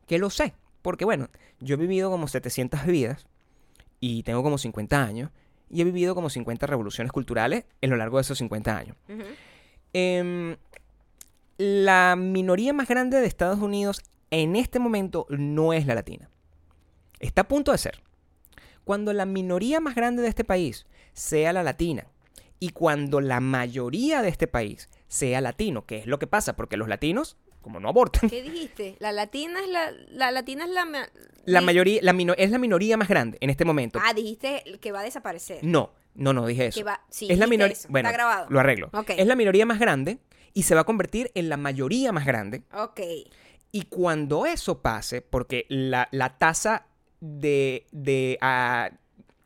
que 0.07 0.19
lo 0.19 0.29
sé, 0.29 0.53
porque 0.81 1.05
bueno, 1.05 1.29
yo 1.59 1.75
he 1.75 1.77
vivido 1.77 2.09
como 2.11 2.27
700 2.27 2.85
vidas 2.85 3.25
y 3.99 4.23
tengo 4.23 4.43
como 4.43 4.57
50 4.57 5.03
años 5.03 5.31
y 5.69 5.81
he 5.81 5.83
vivido 5.83 6.15
como 6.15 6.29
50 6.29 6.65
revoluciones 6.67 7.11
culturales 7.11 7.65
en 7.81 7.89
lo 7.89 7.97
largo 7.97 8.17
de 8.17 8.21
esos 8.21 8.37
50 8.37 8.77
años. 8.77 8.95
Ujú. 9.09 9.23
Em, 9.93 10.57
la 11.57 12.15
minoría 12.15 12.73
más 12.73 12.87
grande 12.87 13.19
de 13.19 13.27
Estados 13.27 13.59
Unidos 13.59 14.01
en 14.31 14.55
este 14.55 14.79
momento 14.79 15.25
no 15.29 15.73
es 15.73 15.85
la 15.85 15.95
latina. 15.95 16.29
Está 17.19 17.41
a 17.41 17.47
punto 17.47 17.71
de 17.71 17.77
ser. 17.77 18.01
Cuando 18.83 19.13
la 19.13 19.25
minoría 19.25 19.79
más 19.79 19.95
grande 19.95 20.21
de 20.21 20.29
este 20.29 20.43
país 20.43 20.85
sea 21.13 21.53
la 21.53 21.63
latina 21.63 22.07
y 22.59 22.69
cuando 22.69 23.21
la 23.21 23.39
mayoría 23.39 24.21
de 24.21 24.29
este 24.29 24.47
país 24.47 24.89
sea 25.07 25.41
latino, 25.41 25.85
que 25.85 25.97
es 25.97 26.07
lo 26.07 26.19
que 26.19 26.27
pasa, 26.27 26.55
porque 26.55 26.77
los 26.77 26.87
latinos, 26.87 27.37
como 27.61 27.79
no 27.79 27.89
abortan, 27.89 28.29
¿Qué 28.29 28.41
dijiste? 28.41 28.95
La 28.99 29.11
latina 29.11 29.59
es 29.61 29.69
la. 29.69 29.91
La 30.11 30.31
latina 30.31 30.65
es 30.65 30.71
la. 30.71 30.85
ma- 30.85 31.09
la 31.45 31.61
mayoría, 31.61 31.99
la 32.03 32.13
mino- 32.13 32.35
es 32.37 32.51
la 32.51 32.57
minoría 32.57 32.95
más 32.97 33.07
grande 33.09 33.37
en 33.41 33.49
este 33.49 33.65
momento. 33.65 33.99
Ah, 34.03 34.13
dijiste 34.13 34.63
que 34.81 34.91
va 34.91 34.99
a 35.01 35.03
desaparecer. 35.03 35.59
No, 35.63 35.91
no, 36.15 36.33
no 36.33 36.45
dije 36.45 36.67
eso. 36.67 36.79
Que 36.79 36.83
va- 36.83 37.01
sí, 37.09 37.27
es 37.29 37.37
la 37.39 37.47
minoría. 37.47 37.75
Bueno, 37.89 38.09
Está 38.09 38.17
grabado. 38.17 38.47
lo 38.49 38.59
arreglo. 38.59 38.89
Ok. 38.93 39.11
Es 39.11 39.27
la 39.27 39.35
minoría 39.35 39.65
más 39.65 39.79
grande 39.79 40.19
y 40.53 40.63
se 40.63 40.75
va 40.75 40.81
a 40.81 40.83
convertir 40.83 41.31
en 41.35 41.49
la 41.49 41.57
mayoría 41.57 42.11
más 42.11 42.25
grande. 42.25 42.63
Ok. 42.73 42.99
Y 43.71 43.83
cuando 43.83 44.45
eso 44.45 44.81
pase, 44.81 45.21
porque 45.21 45.65
la, 45.69 46.07
la 46.11 46.37
tasa 46.37 46.85
de, 47.19 47.85
de, 47.91 48.37
ah, 48.41 48.89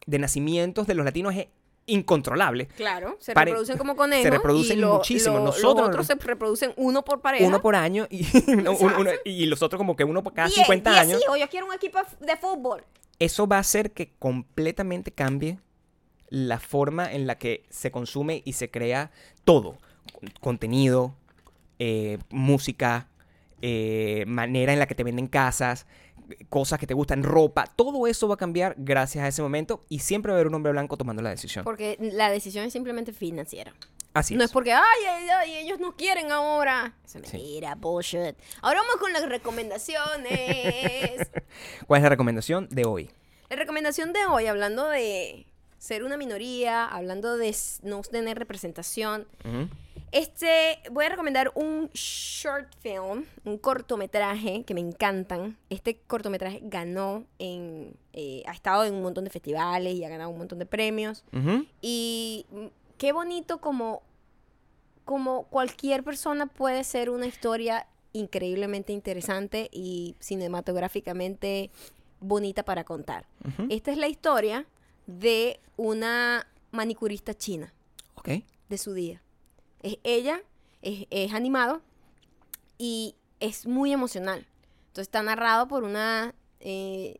de 0.05 0.19
nacimientos 0.19 0.87
de 0.87 0.93
los 0.95 1.05
latinos 1.05 1.35
es 1.35 1.47
incontrolable. 1.85 2.67
Claro, 2.67 3.17
se 3.19 3.33
Pare- 3.33 3.51
reproducen 3.51 3.77
como 3.77 3.95
conejos. 3.95 4.23
se 4.23 4.29
reproducen 4.29 4.77
y 4.77 4.81
lo- 4.81 4.95
muchísimo. 4.95 5.37
lo- 5.37 5.45
Nosotros- 5.45 5.75
los 5.77 5.87
otros 5.89 6.07
se 6.07 6.15
reproducen 6.15 6.73
uno 6.77 7.03
por 7.03 7.21
pareja. 7.21 7.45
Uno 7.45 7.61
por 7.61 7.75
año 7.75 8.07
y, 8.09 8.21
no, 8.63 8.71
uno- 8.77 8.95
uno- 8.99 9.11
y 9.25 9.45
los 9.47 9.61
otros 9.61 9.77
como 9.77 9.95
que 9.95 10.03
uno 10.03 10.23
por 10.23 10.33
cada 10.33 10.47
Diez, 10.47 10.59
50 10.59 10.91
diez 10.91 11.01
años. 11.03 11.21
hijos, 11.21 11.39
yo 11.39 11.49
quiero 11.49 11.65
un 11.67 11.73
equipo 11.73 11.99
de 12.19 12.37
fútbol. 12.37 12.83
Eso 13.19 13.47
va 13.47 13.57
a 13.57 13.59
hacer 13.59 13.91
que 13.91 14.11
completamente 14.19 15.11
cambie 15.11 15.59
la 16.29 16.59
forma 16.59 17.11
en 17.11 17.27
la 17.27 17.37
que 17.37 17.63
se 17.69 17.91
consume 17.91 18.41
y 18.45 18.53
se 18.53 18.71
crea 18.71 19.11
todo. 19.45 19.77
Con- 20.19 20.29
Contenido, 20.41 21.15
eh, 21.79 22.17
música, 22.29 23.07
eh, 23.61 24.23
manera 24.27 24.73
en 24.73 24.79
la 24.79 24.87
que 24.87 24.95
te 24.95 25.03
venden 25.03 25.27
casas, 25.27 25.85
cosas 26.49 26.79
que 26.79 26.87
te 26.87 26.93
gustan, 26.93 27.23
ropa. 27.23 27.65
Todo 27.75 28.07
eso 28.07 28.27
va 28.27 28.35
a 28.35 28.37
cambiar 28.37 28.75
gracias 28.77 29.23
a 29.23 29.27
ese 29.27 29.41
momento 29.41 29.83
y 29.89 29.99
siempre 29.99 30.31
va 30.31 30.35
a 30.35 30.37
haber 30.39 30.47
un 30.47 30.55
hombre 30.55 30.71
blanco 30.71 30.97
tomando 30.97 31.21
la 31.21 31.29
decisión. 31.29 31.63
Porque 31.63 31.97
la 31.99 32.29
decisión 32.29 32.65
es 32.65 32.73
simplemente 32.73 33.13
financiera. 33.13 33.73
Así 34.13 34.35
no 34.35 34.43
es. 34.43 34.49
es 34.49 34.53
porque, 34.53 34.73
ay, 34.73 34.81
ay, 35.09 35.27
ay, 35.29 35.57
ellos 35.57 35.79
nos 35.79 35.95
quieren 35.95 36.31
ahora. 36.31 36.95
Eso 37.03 37.17
es 37.19 37.29
Sí. 37.29 37.59
bullshit. 37.77 38.35
Ahora 38.61 38.81
vamos 38.81 38.97
con 38.99 39.11
las 39.11 39.27
recomendaciones. 39.27 40.27
¿Cuál 41.87 41.99
es 41.99 42.03
la 42.03 42.09
recomendación 42.09 42.67
de 42.69 42.85
hoy? 42.85 43.09
la 43.49 43.57
recomendación 43.57 44.13
de 44.13 44.25
hoy, 44.25 44.47
hablando 44.47 44.87
de 44.89 45.45
ser 45.77 46.03
una 46.03 46.17
minoría, 46.17 46.85
hablando 46.85 47.37
de 47.37 47.55
no 47.83 48.01
tener 48.01 48.39
representación, 48.39 49.27
Ujú. 49.45 49.69
Este, 50.13 50.77
voy 50.91 51.05
a 51.05 51.09
recomendar 51.09 51.51
un 51.55 51.89
short 51.91 52.71
film, 52.81 53.25
un 53.45 53.57
cortometraje 53.57 54.63
que 54.63 54.75
me 54.75 54.79
encantan. 54.79 55.57
Este 55.71 55.97
cortometraje 56.05 56.59
ganó 56.61 57.25
en, 57.39 57.97
eh, 58.13 58.43
ha 58.45 58.51
estado 58.51 58.85
en 58.85 58.93
un 58.93 59.01
montón 59.01 59.23
de 59.23 59.31
festivales 59.31 59.95
y 59.95 60.03
ha 60.05 60.09
ganado 60.09 60.29
un 60.29 60.37
montón 60.37 60.59
de 60.59 60.67
premios. 60.67 61.25
Y 61.81 62.45
qué 62.99 63.11
bonito 63.11 63.59
como, 63.59 64.03
como 65.03 65.45
cualquier 65.45 66.03
persona 66.03 66.45
puede 66.45 66.83
ser 66.83 67.09
una 67.09 67.25
historia 67.25 67.87
increíblemente 68.11 68.93
interesante 68.93 69.67
y 69.71 70.15
cinematográficamente 70.19 71.71
bonita 72.19 72.61
para 72.61 72.83
contar. 72.83 73.25
Esta 73.69 73.91
es 73.91 73.97
la 73.97 74.09
historia 74.09 74.67
de 75.07 75.59
una 75.75 76.45
manicurista 76.69 77.33
china 77.33 77.73
Ok. 78.13 78.29
de 78.69 78.77
su 78.77 78.93
día. 78.93 79.22
Es 79.83 79.97
ella, 80.03 80.41
es, 80.81 81.05
es 81.11 81.33
animado 81.33 81.81
y 82.77 83.15
es 83.39 83.67
muy 83.67 83.93
emocional. 83.93 84.47
Entonces 84.87 85.07
está 85.07 85.23
narrado 85.23 85.67
por 85.67 85.83
una, 85.83 86.35
eh, 86.59 87.19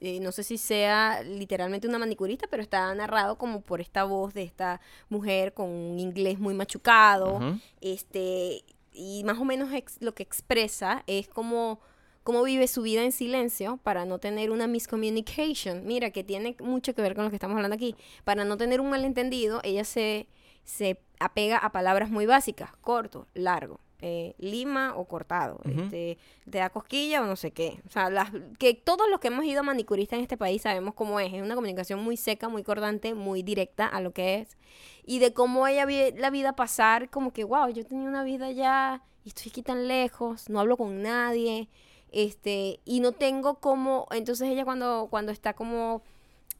eh, 0.00 0.20
no 0.20 0.32
sé 0.32 0.42
si 0.42 0.58
sea 0.58 1.22
literalmente 1.22 1.88
una 1.88 1.98
manicurista, 1.98 2.46
pero 2.48 2.62
está 2.62 2.94
narrado 2.94 3.36
como 3.36 3.60
por 3.60 3.80
esta 3.80 4.04
voz 4.04 4.32
de 4.34 4.42
esta 4.42 4.80
mujer 5.08 5.52
con 5.52 5.68
un 5.68 5.98
inglés 5.98 6.38
muy 6.38 6.54
machucado. 6.54 7.40
Este, 7.80 8.64
y 8.92 9.22
más 9.24 9.38
o 9.38 9.44
menos 9.44 9.70
lo 10.00 10.14
que 10.14 10.22
expresa 10.22 11.02
es 11.06 11.28
como 11.28 11.80
cómo 12.22 12.42
vive 12.42 12.68
su 12.68 12.82
vida 12.82 13.02
en 13.02 13.12
silencio 13.12 13.78
para 13.82 14.04
no 14.04 14.18
tener 14.18 14.50
una 14.50 14.66
miscommunication. 14.66 15.84
Mira, 15.84 16.10
que 16.10 16.24
tiene 16.24 16.56
mucho 16.60 16.94
que 16.94 17.02
ver 17.02 17.14
con 17.14 17.24
lo 17.24 17.30
que 17.30 17.36
estamos 17.36 17.56
hablando 17.56 17.74
aquí. 17.74 17.96
Para 18.24 18.44
no 18.44 18.56
tener 18.56 18.80
un 18.80 18.88
malentendido, 18.88 19.60
ella 19.62 19.84
se, 19.84 20.26
se 20.64 20.98
apega 21.20 21.58
a 21.58 21.72
palabras 21.72 22.10
muy 22.10 22.26
básicas, 22.26 22.70
corto, 22.80 23.26
largo. 23.34 23.80
eh, 24.06 24.34
lima 24.36 24.94
o 24.96 25.06
cortado, 25.06 25.60
este, 25.64 26.18
te 26.50 26.58
da 26.58 26.68
cosquilla 26.68 27.22
o 27.22 27.26
no 27.26 27.36
sé 27.36 27.52
qué. 27.52 27.80
O 27.86 27.90
sea, 27.90 28.10
las, 28.10 28.30
que 28.58 28.74
todos 28.74 29.08
los 29.08 29.18
que 29.18 29.28
hemos 29.28 29.46
ido 29.46 29.60
a 29.60 29.62
manicurista 29.62 30.14
en 30.14 30.20
este 30.20 30.36
país 30.36 30.60
sabemos 30.60 30.92
cómo 30.92 31.20
es. 31.20 31.32
Es 31.32 31.40
una 31.40 31.54
comunicación 31.54 32.00
muy 32.04 32.18
seca, 32.18 32.50
muy 32.50 32.62
cortante, 32.62 33.14
muy 33.14 33.42
directa 33.42 33.86
a 33.86 34.02
lo 34.02 34.12
que 34.12 34.40
es 34.40 34.58
y 35.06 35.20
de 35.20 35.32
cómo 35.32 35.66
ella 35.66 35.86
ve 35.86 36.14
la 36.18 36.28
vida 36.28 36.54
pasar, 36.54 37.08
como 37.08 37.32
que, 37.32 37.44
wow, 37.44 37.68
yo 37.68 37.86
tenía 37.86 38.06
una 38.06 38.24
vida 38.24 38.50
ya 38.50 39.02
y 39.24 39.28
estoy 39.28 39.48
aquí 39.48 39.62
tan 39.62 39.88
lejos, 39.88 40.50
no 40.50 40.60
hablo 40.60 40.76
con 40.76 41.00
nadie, 41.00 41.68
este, 42.12 42.80
y 42.84 43.00
no 43.00 43.12
tengo 43.12 43.54
como, 43.54 44.06
entonces 44.10 44.50
ella 44.50 44.66
cuando, 44.66 45.08
cuando 45.10 45.32
está 45.32 45.54
como 45.54 46.02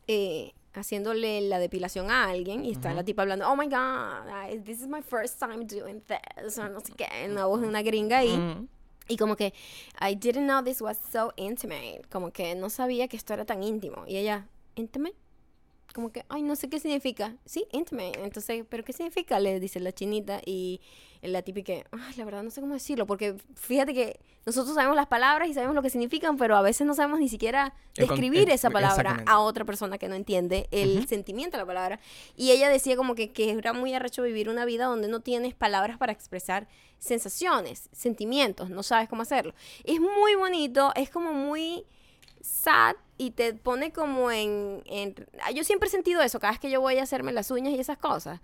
eh, 0.09 0.52
haciéndole 0.80 1.40
la 1.42 1.58
depilación 1.58 2.10
a 2.10 2.28
alguien 2.28 2.64
y 2.64 2.70
está 2.72 2.92
la 2.94 3.04
tipa 3.04 3.22
hablando, 3.22 3.48
oh 3.48 3.56
my 3.56 3.66
god, 3.66 4.28
I- 4.50 4.58
this 4.60 4.80
is 4.80 4.88
my 4.88 5.02
first 5.02 5.38
time 5.38 5.64
doing 5.66 6.02
this, 6.02 6.58
o 6.58 6.68
no 6.68 6.80
sé 6.80 6.92
qué, 6.96 7.06
en 7.24 7.34
la 7.34 7.46
voz 7.46 7.60
de 7.60 7.68
una 7.68 7.82
gringa 7.82 8.18
ahí. 8.18 8.32
Ujú. 8.34 8.68
Y 9.06 9.16
como 9.16 9.36
que, 9.36 9.52
I 10.00 10.14
didn't 10.14 10.46
know 10.46 10.62
this 10.62 10.80
was 10.80 10.98
so 11.12 11.32
intimate. 11.36 12.02
Como 12.10 12.30
que 12.32 12.54
no 12.54 12.70
sabía 12.70 13.06
que 13.06 13.16
esto 13.18 13.34
era 13.34 13.44
tan 13.44 13.62
íntimo. 13.62 14.04
Y 14.06 14.16
ella, 14.16 14.46
¿intimate? 14.76 15.14
Como 15.95 16.11
que, 16.11 16.24
ay, 16.28 16.42
no 16.42 16.57
sé 16.57 16.68
qué 16.68 16.80
significa. 16.80 17.36
Sí, 17.45 17.66
intimate. 17.70 18.20
Entonces, 18.24 18.64
¿pero 18.68 18.82
qué 18.82 18.92
significa? 18.92 19.38
Le 19.38 19.61
dice 19.61 19.78
la 19.78 19.92
chinita. 19.92 20.40
Y 20.45 20.80
la 21.22 21.42
típica, 21.42 21.72
ay, 21.92 22.14
la 22.16 22.24
verdad 22.24 22.42
no 22.42 22.51
sé 22.51 22.61
cómo 22.61 22.74
decirlo. 22.74 23.07
Porque 23.07 23.36
fíjate 23.55 23.95
que 23.95 24.18
nosotros 24.45 24.74
sabemos 24.74 24.97
las 24.97 25.07
palabras 25.07 25.49
y 25.49 25.55
sabemos 25.55 25.76
lo 25.76 25.82
que 25.82 25.90
significan, 25.90 26.36
pero 26.36 26.57
a 26.57 26.62
veces 26.62 26.84
no 26.84 26.95
sabemos 26.95 27.20
ni 27.20 27.28
siquiera 27.28 27.74
describir 27.97 28.51
esa 28.51 28.70
palabra 28.70 29.22
a 29.26 29.38
otra 29.38 29.64
persona 29.64 29.97
que 29.97 30.09
no 30.09 30.16
entiende 30.16 30.66
el 30.72 30.99
Ujú. 30.99 31.07
sentimiento 31.07 31.57
de 31.57 31.62
la 31.62 31.66
palabra. 31.66 32.01
Y 32.36 32.51
ella 32.51 32.68
decía 32.68 32.97
como 32.97 33.14
que, 33.14 33.30
que 33.32 33.53
era 33.53 33.72
muy 33.72 33.95
arrecho 33.95 34.24
vivir 34.24 34.49
una 34.49 34.64
vida 34.64 34.86
donde 34.86 35.07
no 35.07 35.20
tienes 35.20 35.55
palabras 35.55 35.97
para 35.97 36.11
expresar 36.12 36.66
sensaciones, 36.99 37.88
sentimientos, 37.92 38.68
no 38.68 38.82
sabes 38.82 39.09
cómo 39.09 39.22
hacerlo. 39.22 39.55
Es 39.84 40.01
muy 40.01 40.34
bonito, 40.34 40.90
es 40.97 41.09
como 41.09 41.32
muy 41.32 41.84
sad 42.40 42.97
y 43.18 43.30
te 43.32 43.54
pone 43.54 43.92
como 43.92 44.30
en, 44.30 44.82
en- 44.86 45.14
ah, 45.42 45.50
Yo 45.52 45.64
siempre 45.64 45.88
he 45.88 45.90
sentido 45.90 46.20
eso, 46.22 46.40
cada 46.40 46.52
vez 46.52 46.60
que 46.60 46.70
yo 46.70 46.80
voy 46.80 46.98
a 46.98 47.02
hacerme 47.04 47.32
las 47.32 47.50
uñas 47.50 47.74
y 47.74 47.80
esas 47.80 47.98
cosas, 47.98 48.40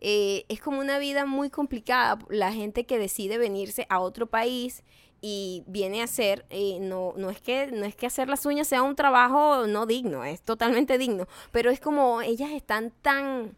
eh, 0.00 0.44
es 0.48 0.60
como 0.60 0.80
una 0.80 0.98
vida 0.98 1.26
muy 1.26 1.50
complicada. 1.50 2.18
La 2.28 2.52
gente 2.52 2.84
que 2.86 2.98
decide 2.98 3.38
venirse 3.38 3.86
a 3.90 4.00
otro 4.00 4.26
país 4.26 4.82
y 5.20 5.62
viene 5.66 6.00
a 6.02 6.04
hacer, 6.04 6.44
eh, 6.50 6.78
no, 6.80 7.14
no, 7.16 7.30
es 7.30 7.40
que, 7.40 7.68
no 7.68 7.84
es 7.86 7.94
que 7.96 8.06
hacer 8.06 8.28
las 8.28 8.44
uñas 8.46 8.68
sea 8.68 8.82
un 8.82 8.96
trabajo 8.96 9.66
no 9.66 9.86
digno, 9.86 10.24
es 10.24 10.42
totalmente 10.42 10.98
digno, 10.98 11.26
pero 11.52 11.70
es 11.70 11.80
como 11.80 12.20
ellas 12.22 12.50
están 12.52 12.90
tan, 13.02 13.56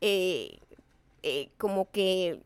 eh, 0.00 0.58
como 1.58 1.90
que 1.90 2.40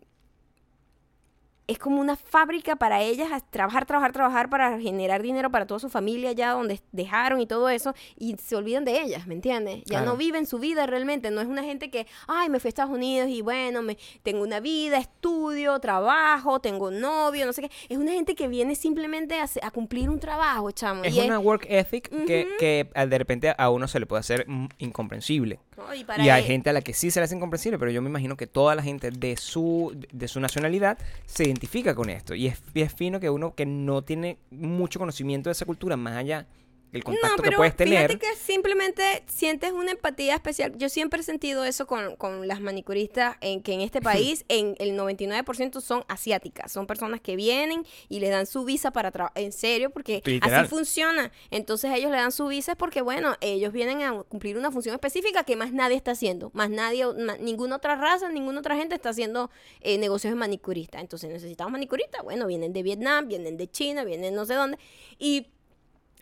es 1.66 1.78
como 1.78 2.00
una 2.00 2.16
fábrica 2.16 2.76
para 2.76 3.02
ellas, 3.02 3.32
a 3.32 3.40
trabajar, 3.40 3.86
trabajar, 3.86 4.12
trabajar 4.12 4.48
para 4.48 4.78
generar 4.78 5.22
dinero 5.22 5.50
para 5.50 5.66
toda 5.66 5.80
su 5.80 5.88
familia 5.88 6.30
allá 6.30 6.50
donde 6.50 6.80
dejaron 6.92 7.40
y 7.40 7.46
todo 7.46 7.68
eso, 7.68 7.94
y 8.16 8.36
se 8.36 8.56
olvidan 8.56 8.84
de 8.84 9.00
ellas, 9.02 9.26
¿me 9.26 9.34
entiendes? 9.34 9.78
Ya 9.84 9.98
Claro. 9.98 10.12
no 10.12 10.16
viven 10.16 10.46
su 10.46 10.58
vida 10.58 10.86
realmente, 10.86 11.30
no 11.30 11.40
es 11.40 11.48
una 11.48 11.64
gente 11.64 11.90
que, 11.90 12.06
ay, 12.28 12.48
me 12.48 12.60
fui 12.60 12.68
a 12.68 12.70
Estados 12.70 12.92
Unidos 12.92 13.28
y 13.28 13.42
bueno, 13.42 13.82
me, 13.82 13.98
tengo 14.22 14.42
una 14.42 14.60
vida, 14.60 14.98
estudio, 14.98 15.78
trabajo, 15.80 16.60
tengo 16.60 16.90
novio, 16.90 17.46
no 17.46 17.52
sé 17.52 17.62
qué. 17.62 17.70
Es 17.88 17.98
una 17.98 18.12
gente 18.12 18.34
que 18.34 18.48
viene 18.48 18.74
simplemente 18.74 19.40
a, 19.40 19.46
a 19.62 19.70
cumplir 19.70 20.08
un 20.08 20.20
trabajo, 20.20 20.70
chamo. 20.70 21.02
Es 21.04 21.14
y 21.16 21.20
una 21.20 21.38
work 21.38 21.66
ethic 21.68 22.08
que, 22.26 22.48
que 22.58 22.90
ah, 22.94 23.06
de 23.06 23.18
repente 23.18 23.54
a 23.56 23.70
uno 23.70 23.88
se 23.88 23.98
le 23.98 24.06
puede 24.06 24.20
hacer 24.20 24.48
mm, 24.48 24.68
incomprensible. 24.78 25.58
¿No? 25.76 25.94
y 25.94 26.04
para 26.04 26.24
Y 26.24 26.30
hay 26.30 26.42
gente 26.44 26.70
a 26.70 26.72
la 26.72 26.82
que 26.82 26.92
sí 26.92 27.10
se 27.10 27.20
le 27.20 27.24
hace 27.24 27.34
incomprensible, 27.34 27.78
pero 27.78 27.90
yo 27.90 28.02
me 28.02 28.08
imagino 28.08 28.36
que 28.36 28.46
toda 28.46 28.74
la 28.74 28.82
gente 28.82 29.10
de 29.10 29.36
su, 29.36 29.96
de 30.12 30.28
su 30.28 30.40
nacionalidad 30.40 30.98
se 31.24 31.44
identifica 31.44 31.94
con 31.94 32.10
esto. 32.10 32.34
Y 32.34 32.46
es, 32.46 32.62
y 32.74 32.82
es 32.82 32.92
fino 32.92 33.20
que 33.20 33.30
uno 33.30 33.54
que 33.54 33.66
no 33.66 34.02
tiene 34.02 34.38
mucho 34.50 34.98
conocimiento 34.98 35.48
de 35.48 35.52
esa 35.52 35.64
cultura, 35.64 35.96
más 35.96 36.16
allá 36.16 36.46
del 36.92 37.04
contacto 37.04 37.28
no, 37.28 37.36
que 37.36 37.42
pero 37.42 37.56
puedes 37.58 37.76
tener. 37.76 38.10
fíjate 38.10 38.18
que 38.18 38.36
simplemente 38.36 39.24
sientes 39.26 39.72
una 39.72 39.90
empatía 39.90 40.34
especial. 40.34 40.76
Yo 40.76 40.88
siempre 40.88 41.20
he 41.20 41.22
sentido 41.22 41.64
eso 41.64 41.86
con, 41.86 42.16
con 42.16 42.46
las 42.46 42.60
manicuristas, 42.60 43.36
en 43.40 43.62
que 43.62 43.72
en 43.72 43.80
este 43.80 44.00
país 44.02 44.44
en 44.48 44.76
el 44.78 44.98
99% 44.98 45.80
son 45.80 46.04
asiáticas. 46.08 46.72
Son 46.72 46.86
personas 46.86 47.20
que 47.20 47.36
vienen 47.36 47.84
y 48.08 48.20
les 48.20 48.30
dan 48.30 48.46
su 48.46 48.64
visa 48.64 48.90
para 48.90 49.10
trabajar. 49.10 49.36
En 49.36 49.52
serio, 49.52 49.90
porque 49.90 50.22
Literal. 50.24 50.60
así 50.60 50.68
funciona. 50.70 51.32
Entonces 51.50 51.92
ellos 51.94 52.10
le 52.10 52.16
dan 52.18 52.32
su 52.32 52.46
visa 52.46 52.74
porque, 52.76 53.02
bueno, 53.02 53.34
ellos 53.40 53.72
vienen 53.72 54.02
a 54.02 54.22
cumplir 54.22 54.56
una 54.56 54.70
función 54.70 54.94
específica 54.94 55.44
que 55.44 55.56
más 55.56 55.72
nadie 55.72 55.96
está 55.96 56.12
haciendo. 56.12 56.50
Más 56.54 56.70
nadie, 56.70 57.04
ninguna 57.40 57.76
otra 57.76 57.96
raza, 57.96 58.28
ninguna 58.30 58.60
otra 58.60 58.76
gente 58.76 58.94
está 58.94 59.10
haciendo 59.10 59.50
eh, 59.80 59.98
negocios 59.98 60.32
de 60.32 60.36
manicuristas. 60.36 61.00
Entonces 61.00 61.30
necesitamos 61.30 61.72
manicuristas. 61.72 62.22
Bueno, 62.22 62.46
vienen 62.46 62.72
de 62.72 62.82
Vietnam, 62.82 63.28
vienen 63.28 63.56
de 63.56 63.68
China, 63.68 64.04
vienen 64.04 64.34
no 64.34 64.46
sé 64.46 64.54
dónde. 64.54 64.78
Y 65.18 65.48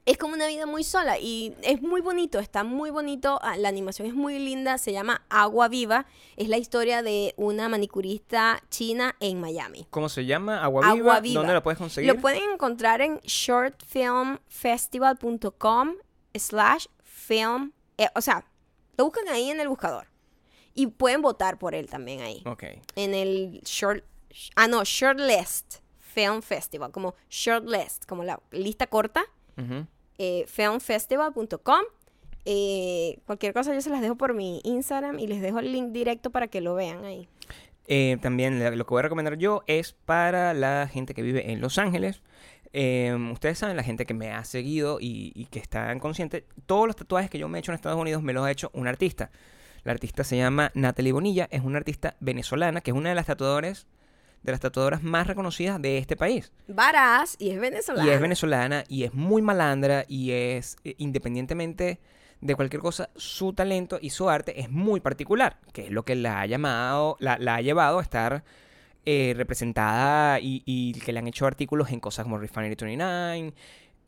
es 0.07 0.19
como 0.19 0.35
una 0.35 0.47
vida 0.49 0.67
muy 0.67 0.85
sola 0.85 1.19
y 1.19 1.55
es 1.63 1.81
muy 1.81 2.03
bonito, 2.03 2.39
está 2.39 2.63
muy 2.63 2.91
bonito, 2.91 3.39
ah, 3.43 3.57
la 3.57 3.71
animación 3.71 4.07
es 4.07 4.13
muy 4.15 4.39
linda, 4.39 4.77
se 4.77 4.93
llama 4.93 5.25
Agua 5.31 5.69
Viva, 5.69 6.05
es 6.37 6.49
la 6.49 6.59
historia 6.59 7.03
de 7.03 7.33
una 7.39 7.71
manicurista 7.71 8.63
china 8.69 9.17
en 9.21 9.41
Miami. 9.41 9.87
¿Cómo 9.91 10.11
se 10.11 10.27
llama? 10.27 10.63
Agua 10.63 10.83
Viva. 10.83 10.93
Agua 10.93 11.21
Viva. 11.21 11.41
¿Dónde 11.41 11.55
lo 11.55 11.63
puedes 11.63 11.79
conseguir? 11.79 12.13
Lo 12.15 12.21
pueden 12.21 12.43
encontrar 12.53 13.01
en 13.01 13.19
shortfilmfestival.com 13.21 15.95
slash 16.35 16.87
film, 17.03 17.73
eh, 17.97 18.09
o 18.15 18.21
sea, 18.21 18.45
lo 18.99 19.05
buscan 19.05 19.27
ahí 19.29 19.49
en 19.51 19.61
el 19.61 19.69
buscador 19.69 20.07
y 20.75 20.89
pueden 20.89 21.23
votar 21.23 21.59
por 21.59 21.75
él 21.75 21.89
también 21.89 22.21
ahí, 22.21 22.43
Ok. 22.45 22.65
en 22.97 23.15
el 23.15 23.63
short, 23.63 24.05
ah 24.57 24.69
no, 24.69 24.85
shortlist 24.85 25.77
film 25.99 26.43
festival, 26.43 26.93
como 26.93 27.15
shortlist, 27.31 28.05
como 28.07 28.23
la 28.25 28.39
lista 28.51 28.87
corta. 28.87 29.25
Eh, 30.19 30.45
filmfestival.com. 30.47 31.83
Eh, 32.47 33.19
cualquier 33.27 33.55
cosa 33.55 33.73
yo 33.73 33.81
se 33.81 33.91
las 33.91 34.03
dejo 34.03 34.17
por 34.17 34.35
mi 34.35 34.61
Instagram 34.65 35.19
y 35.19 35.27
les 35.27 35.41
dejo 35.41 35.61
el 35.61 35.73
link 35.73 35.93
directo 35.93 36.31
para 36.31 36.49
que 36.49 36.61
lo 36.61 36.75
vean 36.75 37.05
ahí. 37.05 37.29
Eh, 37.87 38.19
también 38.21 38.63
lo 38.77 38.87
que 38.87 38.91
voy 38.91 39.01
a 39.01 39.03
recomendar 39.03 39.37
yo 39.37 39.63
es 39.67 39.93
para 39.93 40.55
la 40.55 40.89
gente 40.91 41.15
que 41.15 41.23
vive 41.23 41.51
en 41.53 41.61
Los 41.61 41.79
Ángeles. 41.79 42.23
Eh, 42.73 43.17
ustedes 43.33 43.59
saben, 43.59 43.77
la 43.77 43.83
gente 43.83 44.05
que 44.05 44.15
me 44.15 44.33
ha 44.33 44.45
seguido 44.45 44.99
y, 45.01 45.33
y 45.35 45.47
que 45.47 45.61
están 45.61 46.01
conscientes, 46.01 46.45
todos 46.67 46.87
los 46.87 46.97
tatuajes 46.97 47.31
que 47.31 47.39
yo 47.39 47.49
me 47.49 47.59
he 47.59 47.61
hecho 47.61 47.71
en 47.71 47.77
Estados 47.77 48.01
Unidos 48.01 48.23
me 48.23 48.33
los 48.33 48.45
ha 48.45 48.51
hecho 48.51 48.71
un 48.75 48.89
artista. 48.89 49.31
La 49.85 49.93
artista 49.93 50.25
se 50.25 50.37
llama 50.37 50.73
Natalie 50.75 51.13
Bonilla, 51.13 51.47
es 51.51 51.63
una 51.63 51.79
artista 51.79 52.17
venezolana 52.21 52.81
que 52.81 52.91
es 52.91 52.97
una 52.97 53.11
de 53.11 53.15
las 53.15 53.27
tatuadores, 53.27 53.87
de 54.45 54.53
las 54.53 54.61
tatuadoras 54.61 55.03
más 55.03 55.27
reconocidas 55.27 55.81
de 55.81 55.99
este 55.99 56.17
país. 56.17 56.53
Varaz 56.69 57.35
y 57.39 57.51
es 57.51 57.59
venezolana. 57.59 58.07
Y 58.07 58.11
es 58.11 58.21
venezolana 58.21 58.85
y 58.89 59.05
es 59.05 59.15
muy 59.15 59.43
malandra 59.43 60.05
y 60.07 60.31
es, 60.31 60.77
eh, 60.85 60.95
independientemente 60.99 61.99
de 62.41 62.55
cualquier 62.55 62.83
cosa, 62.83 63.09
su 63.17 63.55
talento 63.55 63.99
y 64.01 64.11
su 64.11 64.29
arte 64.29 64.61
es 64.61 64.71
muy 64.71 65.01
particular, 65.01 65.59
que 65.73 65.87
es 65.87 65.91
lo 65.91 66.05
que 66.05 66.15
la 66.15 66.43
ha 66.43 66.47
llamado, 66.47 67.17
la, 67.19 67.39
la 67.39 67.57
ha 67.57 67.61
llevado 67.63 67.99
a 67.99 68.03
estar 68.03 68.45
eh, 69.07 69.33
representada 69.35 70.39
y, 70.41 70.63
y 70.67 70.93
que 70.93 71.13
le 71.13 71.21
han 71.21 71.27
hecho 71.27 71.47
artículos 71.47 71.91
en 71.91 72.01
cosas 72.01 72.25
como 72.25 72.37
Refinery 72.37 72.75
29, 72.75 73.37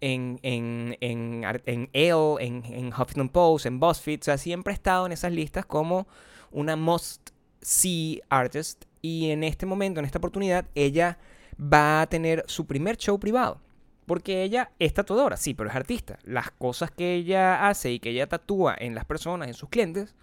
en, 0.02 0.38
en, 0.42 0.96
en, 1.00 1.46
en 1.64 1.90
Elle, 1.94 2.36
en, 2.40 2.62
en 2.66 2.88
Huffington 2.88 3.30
Post, 3.30 3.64
en 3.64 3.80
BuzzFeed, 3.80 4.20
o 4.20 4.24
sea, 4.24 4.36
siempre 4.36 4.72
ha 4.72 4.74
estado 4.74 5.06
en 5.06 5.12
esas 5.12 5.32
listas 5.32 5.64
como 5.64 6.06
una 6.50 6.76
must 6.76 7.30
see 7.62 8.20
artist 8.28 8.84
y 9.06 9.30
en 9.30 9.44
este 9.44 9.66
momento, 9.66 10.00
en 10.00 10.06
esta 10.06 10.18
oportunidad, 10.18 10.66
ella 10.74 11.16
va 11.60 12.02
a 12.02 12.06
tener 12.08 12.42
su 12.48 12.66
primer 12.66 12.96
show 12.96 13.20
privado. 13.20 13.60
Porque 14.04 14.42
ella 14.42 14.72
es 14.80 14.94
tatuadora, 14.94 15.36
sí, 15.36 15.54
pero 15.54 15.70
es 15.70 15.76
artista. 15.76 16.18
Las 16.24 16.50
cosas 16.50 16.90
que 16.90 17.14
ella 17.14 17.68
hace 17.68 17.92
y 17.92 18.00
que 18.00 18.10
ella 18.10 18.28
tatúa 18.28 18.74
en 18.76 18.96
las 18.96 19.04
personas, 19.04 19.46
en 19.46 19.54
sus 19.54 19.68
clientes, 19.68 20.16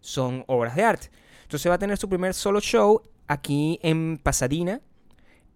son 0.00 0.44
obras 0.46 0.76
de 0.76 0.84
arte. 0.84 1.10
Entonces 1.42 1.70
va 1.70 1.76
a 1.76 1.78
tener 1.78 1.96
su 1.96 2.08
primer 2.08 2.34
solo 2.34 2.60
show 2.60 3.00
aquí 3.28 3.80
en 3.82 4.18
Pasadena, 4.18 4.82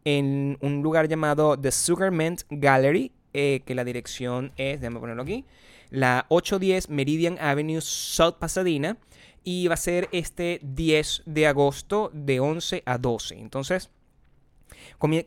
en 0.04 0.56
un 0.62 0.82
lugar 0.82 1.08
llamado 1.08 1.58
The 1.58 1.72
Sugar 1.72 2.10
Mint 2.10 2.42
Gallery, 2.48 3.12
eh, 3.34 3.60
que 3.66 3.74
la 3.74 3.84
dirección 3.84 4.52
es, 4.56 4.80
déjame 4.80 4.98
ponerlo 4.98 5.22
aquí, 5.22 5.44
la 5.90 6.24
810 6.28 6.88
Meridian 6.88 7.38
Avenue, 7.38 7.82
South 7.82 8.36
Pasadena, 8.38 8.96
y 9.44 9.68
va 9.68 9.74
a 9.74 9.78
ser 9.78 10.08
este 10.12 10.60
10 10.62 11.22
de 11.26 11.46
agosto 11.46 12.10
de 12.12 12.40
11 12.40 12.82
a 12.86 12.98
12. 12.98 13.38
Entonces, 13.38 13.90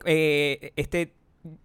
eh, 0.05 0.73
este 0.75 1.13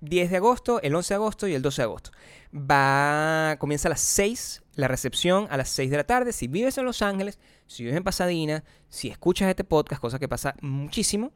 10 0.00 0.30
de 0.30 0.36
agosto, 0.36 0.80
el 0.82 0.94
11 0.94 1.14
de 1.14 1.16
agosto 1.16 1.46
y 1.46 1.54
el 1.54 1.62
12 1.62 1.82
de 1.82 1.84
agosto. 1.84 2.10
Va, 2.54 3.56
comienza 3.58 3.88
a 3.88 3.90
las 3.90 4.00
6, 4.00 4.62
la 4.74 4.88
recepción 4.88 5.46
a 5.50 5.56
las 5.56 5.68
6 5.70 5.90
de 5.90 5.96
la 5.96 6.04
tarde. 6.04 6.32
Si 6.32 6.48
vives 6.48 6.76
en 6.78 6.84
Los 6.84 7.02
Ángeles, 7.02 7.38
si 7.66 7.84
vives 7.84 7.96
en 7.96 8.04
Pasadena, 8.04 8.64
si 8.88 9.08
escuchas 9.08 9.48
este 9.48 9.64
podcast, 9.64 10.00
cosa 10.00 10.18
que 10.18 10.28
pasa 10.28 10.54
muchísimo, 10.60 11.32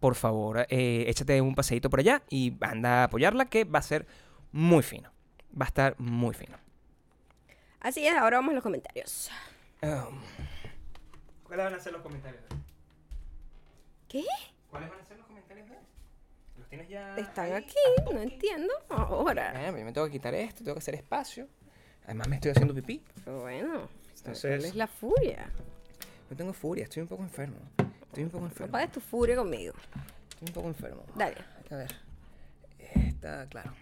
por 0.00 0.14
favor, 0.14 0.66
eh, 0.68 1.04
échate 1.08 1.40
un 1.40 1.54
paseíto 1.54 1.88
por 1.88 2.00
allá 2.00 2.22
y 2.28 2.54
anda 2.60 3.00
a 3.00 3.04
apoyarla, 3.04 3.46
que 3.46 3.64
va 3.64 3.78
a 3.78 3.82
ser 3.82 4.06
muy 4.52 4.82
fino. 4.82 5.10
Va 5.58 5.64
a 5.64 5.68
estar 5.68 5.94
muy 5.98 6.34
fino. 6.34 6.58
Así 7.80 8.06
es, 8.06 8.14
ahora 8.14 8.38
vamos 8.38 8.52
a 8.52 8.54
los 8.56 8.62
comentarios. 8.62 9.30
Um, 9.82 10.20
¿Cuáles 11.56 11.72
van 11.72 11.80
a 11.80 11.82
ser 11.82 11.92
los 11.94 12.02
comentarios? 12.02 12.42
¿Qué? 14.08 14.22
¿Cuáles 14.68 14.90
van 14.90 15.00
a 15.00 15.04
ser 15.06 15.16
los 15.16 15.26
comentarios? 15.26 15.66
¿Los 16.58 16.68
tienes 16.68 16.86
ya? 16.86 17.16
Están 17.16 17.46
ahí? 17.46 17.52
aquí, 17.52 17.74
no 18.12 18.20
entiendo. 18.20 18.74
Ahora. 18.90 19.52
Ah, 19.56 19.60
pero 19.68 19.78
yo 19.78 19.84
me 19.86 19.92
tengo 19.94 20.06
que 20.06 20.12
quitar 20.12 20.34
esto, 20.34 20.62
tengo 20.62 20.74
que 20.74 20.80
hacer 20.80 20.96
espacio. 20.96 21.48
Además 22.04 22.28
me 22.28 22.34
estoy 22.36 22.50
haciendo 22.50 22.74
pipí. 22.74 23.02
Pero 23.24 23.40
bueno, 23.40 23.88
Entonces- 24.18 24.42
¿cuál 24.60 24.64
es 24.66 24.74
la 24.74 24.86
furia? 24.86 25.50
No 26.28 26.36
tengo 26.36 26.52
furia, 26.52 26.84
estoy 26.84 27.00
un 27.02 27.08
poco 27.08 27.22
enfermo. 27.22 27.56
Estoy 28.08 28.24
un 28.24 28.30
poco 28.30 28.42
No 28.44 28.50
enfermo. 28.50 28.72
pagues 28.72 28.92
tu 28.92 29.00
furia 29.00 29.36
conmigo. 29.36 29.72
Estoy 30.28 30.48
un 30.48 30.52
poco 30.54 30.68
enfermo. 30.68 31.02
Dale. 31.14 31.36
A 31.70 31.74
ver. 31.76 31.94
Está 32.78 33.46
claro. 33.48 33.72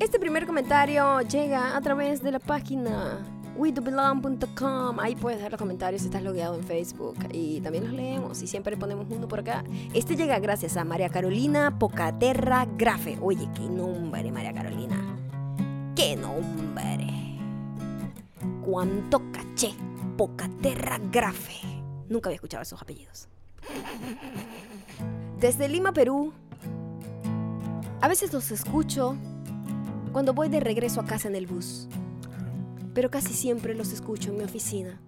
Este 0.00 0.20
primer 0.20 0.46
comentario 0.46 1.20
llega 1.22 1.76
a 1.76 1.80
través 1.80 2.22
de 2.22 2.30
la 2.30 2.38
página 2.38 3.18
WeDoBelong.com. 3.56 5.00
Ahí 5.00 5.16
puedes 5.16 5.38
dejar 5.38 5.50
los 5.50 5.58
comentarios 5.58 6.02
si 6.02 6.06
estás 6.06 6.22
logueado 6.22 6.54
en 6.54 6.62
Facebook. 6.62 7.16
Y 7.32 7.60
también 7.62 7.84
los 7.84 7.92
leemos 7.92 8.40
y 8.40 8.46
siempre 8.46 8.76
ponemos 8.76 9.08
uno 9.10 9.26
por 9.26 9.40
acá. 9.40 9.64
Este 9.94 10.14
llega 10.14 10.38
gracias 10.38 10.76
a 10.76 10.84
María 10.84 11.08
Carolina 11.08 11.80
Pocaterra 11.80 12.68
Grafe. 12.76 13.18
Oye, 13.20 13.48
qué 13.56 13.68
nombre, 13.68 14.30
María 14.30 14.52
Carolina. 14.52 14.96
¡Qué 15.96 16.14
nombre! 16.14 17.38
¡Cuánto 18.64 19.20
caché! 19.32 19.74
Pocaterra 20.16 21.00
Grafe. 21.10 21.60
Nunca 22.08 22.28
había 22.28 22.36
escuchado 22.36 22.62
esos 22.62 22.80
apellidos. 22.80 23.28
Desde 25.40 25.68
Lima, 25.68 25.92
Perú. 25.92 26.32
A 28.00 28.06
veces 28.06 28.32
los 28.32 28.52
escucho 28.52 29.16
cuando 30.12 30.34
voy 30.34 30.48
de 30.48 30.60
regreso 30.60 31.00
a 31.00 31.04
casa 31.04 31.28
en 31.28 31.36
el 31.36 31.46
bus, 31.46 31.88
pero 32.94 33.10
casi 33.10 33.32
siempre 33.32 33.74
los 33.74 33.92
escucho 33.92 34.30
en 34.30 34.38
mi 34.38 34.44
oficina 34.44 35.00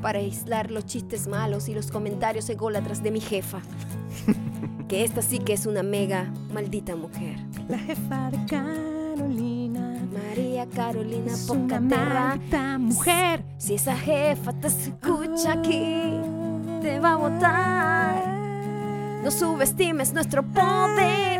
para 0.00 0.18
aislar 0.18 0.70
los 0.70 0.84
chistes 0.84 1.28
malos 1.28 1.68
y 1.68 1.74
los 1.74 1.90
comentarios 1.90 2.50
ególatras 2.50 3.02
de 3.02 3.10
mi 3.10 3.20
jefa. 3.20 3.60
Que 4.88 5.04
esta 5.04 5.22
sí 5.22 5.38
que 5.38 5.54
es 5.54 5.64
una 5.64 5.82
mega 5.82 6.30
maldita 6.52 6.94
mujer. 6.96 7.36
La 7.66 7.78
jefa 7.78 8.30
de 8.30 8.44
Carolina. 8.44 10.06
María 10.12 10.66
Carolina 10.66 11.32
Es 11.32 11.48
una 11.48 11.80
maldita 11.80 12.76
mujer. 12.76 13.42
Si 13.56 13.76
esa 13.76 13.96
jefa 13.96 14.52
te 14.52 14.68
escucha 14.68 15.52
aquí, 15.52 16.20
te 16.82 17.00
va 17.00 17.12
a 17.12 17.16
votar. 17.16 18.42
No 19.24 19.30
subestimes 19.30 20.12
nuestro 20.12 20.42
poder. 20.42 21.31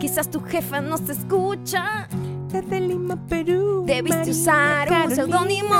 Quizás 0.00 0.30
tu 0.30 0.40
jefa 0.40 0.80
no 0.80 0.96
se 0.96 1.12
escucha. 1.12 2.08
Desde 2.48 2.80
Lima, 2.80 3.16
Perú. 3.28 3.84
Debiste 3.86 4.30
usar 4.30 4.88
un 4.88 4.94
Carolina. 4.94 5.14
seudónimo. 5.14 5.74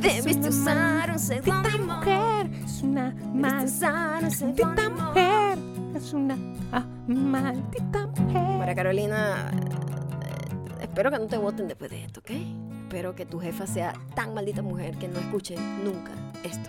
Debiste 0.00 0.48
usar 0.48 1.12
un 1.12 1.18
seudónimo. 1.20 1.94
mujer. 1.94 2.50
Es 2.64 2.82
una 2.82 3.14
maldita 3.32 4.88
un 4.88 4.94
mujer. 4.96 5.58
Es 5.94 6.12
una 6.12 6.36
ah, 6.72 6.84
maldita 7.06 8.08
mujer. 8.08 8.58
María 8.58 8.74
Carolina, 8.74 9.52
eh, 9.52 10.82
espero 10.82 11.12
que 11.12 11.20
no 11.20 11.26
te 11.28 11.38
voten 11.38 11.68
después 11.68 11.92
de 11.92 12.04
esto, 12.04 12.18
¿ok? 12.18 12.30
Espero 12.82 13.14
que 13.14 13.26
tu 13.26 13.38
jefa 13.38 13.68
sea 13.68 13.92
tan 14.16 14.34
maldita 14.34 14.60
mujer 14.62 14.98
que 14.98 15.06
no 15.06 15.20
escuche 15.20 15.54
nunca 15.84 16.10
esto. 16.42 16.68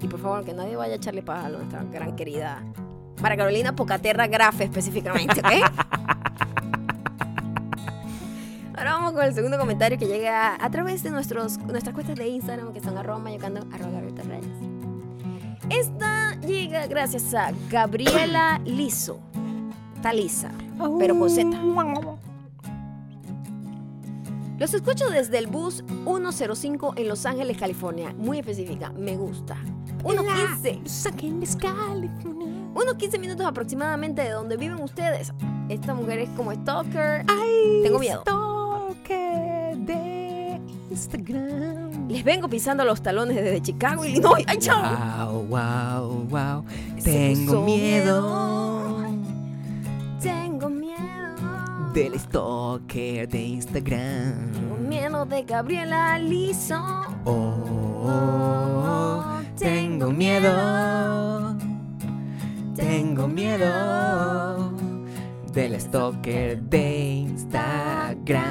Y 0.00 0.06
por 0.06 0.20
favor, 0.20 0.44
que 0.44 0.54
nadie 0.54 0.76
vaya 0.76 0.92
a 0.92 0.96
echarle 0.96 1.22
paja 1.22 1.46
a 1.46 1.48
nuestra 1.48 1.82
gran 1.82 2.14
querida 2.14 2.62
María 3.20 3.36
Carolina 3.36 3.74
Pocaterra 3.74 4.26
Grafe 4.26 4.64
específicamente, 4.64 5.40
¿ok? 5.40 5.46
Ahora 8.76 8.92
vamos 8.92 9.12
con 9.12 9.24
el 9.24 9.34
segundo 9.34 9.58
comentario 9.58 9.98
que 9.98 10.06
llega 10.06 10.62
a 10.62 10.70
través 10.70 11.02
de 11.02 11.10
nuestros, 11.10 11.58
nuestras 11.58 11.94
cuentas 11.94 12.16
de 12.16 12.28
Instagram 12.28 12.72
que 12.74 12.80
son 12.80 12.98
arroba 12.98 13.18
mayocando, 13.18 13.66
arroba 13.72 14.00
Torreyes. 14.14 14.46
Esta 15.70 16.38
llega 16.40 16.86
gracias 16.86 17.34
a 17.34 17.52
Gabriela 17.70 18.60
Lizo. 18.64 19.18
Está 19.96 20.12
lisa, 20.12 20.50
pero 20.98 21.18
con 21.18 21.30
Z. 21.30 21.48
Los 24.58 24.72
escucho 24.72 25.10
desde 25.10 25.38
el 25.38 25.48
bus 25.48 25.82
105 26.04 26.94
en 26.96 27.08
Los 27.08 27.26
Ángeles, 27.26 27.56
California. 27.58 28.14
Muy 28.16 28.38
específica, 28.38 28.90
me 28.90 29.16
gusta. 29.16 29.56
1.15. 30.04 30.82
Los 30.82 31.06
Ángeles, 31.06 31.56
California. 31.56 32.45
Unos 32.76 32.94
15 32.96 33.18
minutos 33.18 33.46
aproximadamente 33.46 34.22
de 34.22 34.30
donde 34.30 34.56
viven 34.56 34.82
ustedes. 34.82 35.32
Esta 35.68 35.94
mujer 35.94 36.18
es 36.20 36.28
como 36.30 36.52
stalker. 36.52 37.24
Ay, 37.26 37.80
Tengo 37.82 37.98
miedo. 37.98 38.20
stalker 38.22 39.76
de 39.78 40.60
Instagram. 40.90 42.08
Les 42.08 42.22
vengo 42.22 42.48
pisando 42.48 42.84
los 42.84 43.02
talones 43.02 43.36
desde 43.36 43.62
Chicago, 43.62 44.04
Illinois. 44.04 44.44
¡Ay, 44.46 44.58
chao! 44.58 45.42
Wow, 45.44 45.46
wow, 45.48 46.26
wow. 46.28 46.64
Tengo 47.02 47.62
miedo 47.64 49.02
Tengo 50.20 50.68
miedo. 50.68 51.92
del 51.94 52.18
stalker 52.20 53.28
de 53.28 53.42
Instagram. 53.42 54.52
Tengo 54.52 54.76
miedo 54.76 55.24
de 55.24 55.42
Gabriela 55.44 56.18
Lizo. 56.18 56.76
Oh, 57.24 57.54
oh, 58.04 58.84
oh, 58.86 59.40
tengo 59.58 60.10
miedo. 60.10 61.56
Tengo 62.76 63.26
miedo 63.28 64.70
del 65.52 65.80
stalker 65.80 66.60
de 66.62 67.06
Instagram. 67.14 68.44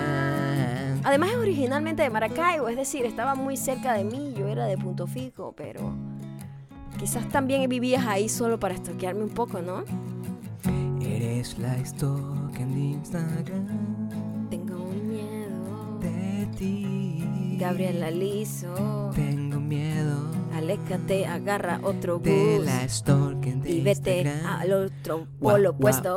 Además 1.03 1.30
es 1.32 1.38
originalmente 1.38 2.01
de 2.01 2.09
Maracaibo, 2.09 2.67
es 2.67 2.76
decir, 2.76 3.05
estaba 3.05 3.36
muy 3.36 3.55
cerca 3.57 3.93
de 3.93 4.03
mí, 4.03 4.34
yo 4.36 4.47
era 4.47 4.65
de 4.65 4.78
Punto 4.78 5.05
Fijo, 5.05 5.53
pero 5.55 5.93
quizás 6.97 7.30
también 7.30 7.69
vivías 7.69 8.05
ahí 8.07 8.28
solo 8.28 8.59
para 8.59 8.73
estoquearme 8.73 9.23
un 9.23 9.30
poco, 9.30 9.61
¿no? 9.61 9.84
Eres 10.99 11.57
la 11.59 11.78
stalker 11.86 12.65
de 12.67 12.80
Instagram 12.80 14.49
Tengo 14.49 14.86
miedo. 14.88 15.99
de 15.99 16.47
ti. 16.57 17.57
Gabriela 17.59 18.09
Lizo, 18.09 19.11
Tengo 19.15 19.59
miedo 19.59 20.17
aléjate, 20.55 21.25
agarra 21.27 21.79
otro 21.83 22.19
de 22.19 22.57
bus 22.57 22.65
la 22.65 22.87
stalker 22.87 23.55
de 23.57 23.71
y 23.71 23.81
vete 23.81 24.21
Instagram. 24.21 24.59
al 24.59 24.71
otro 24.73 25.27
polo 25.39 25.69
opuesto. 25.71 26.15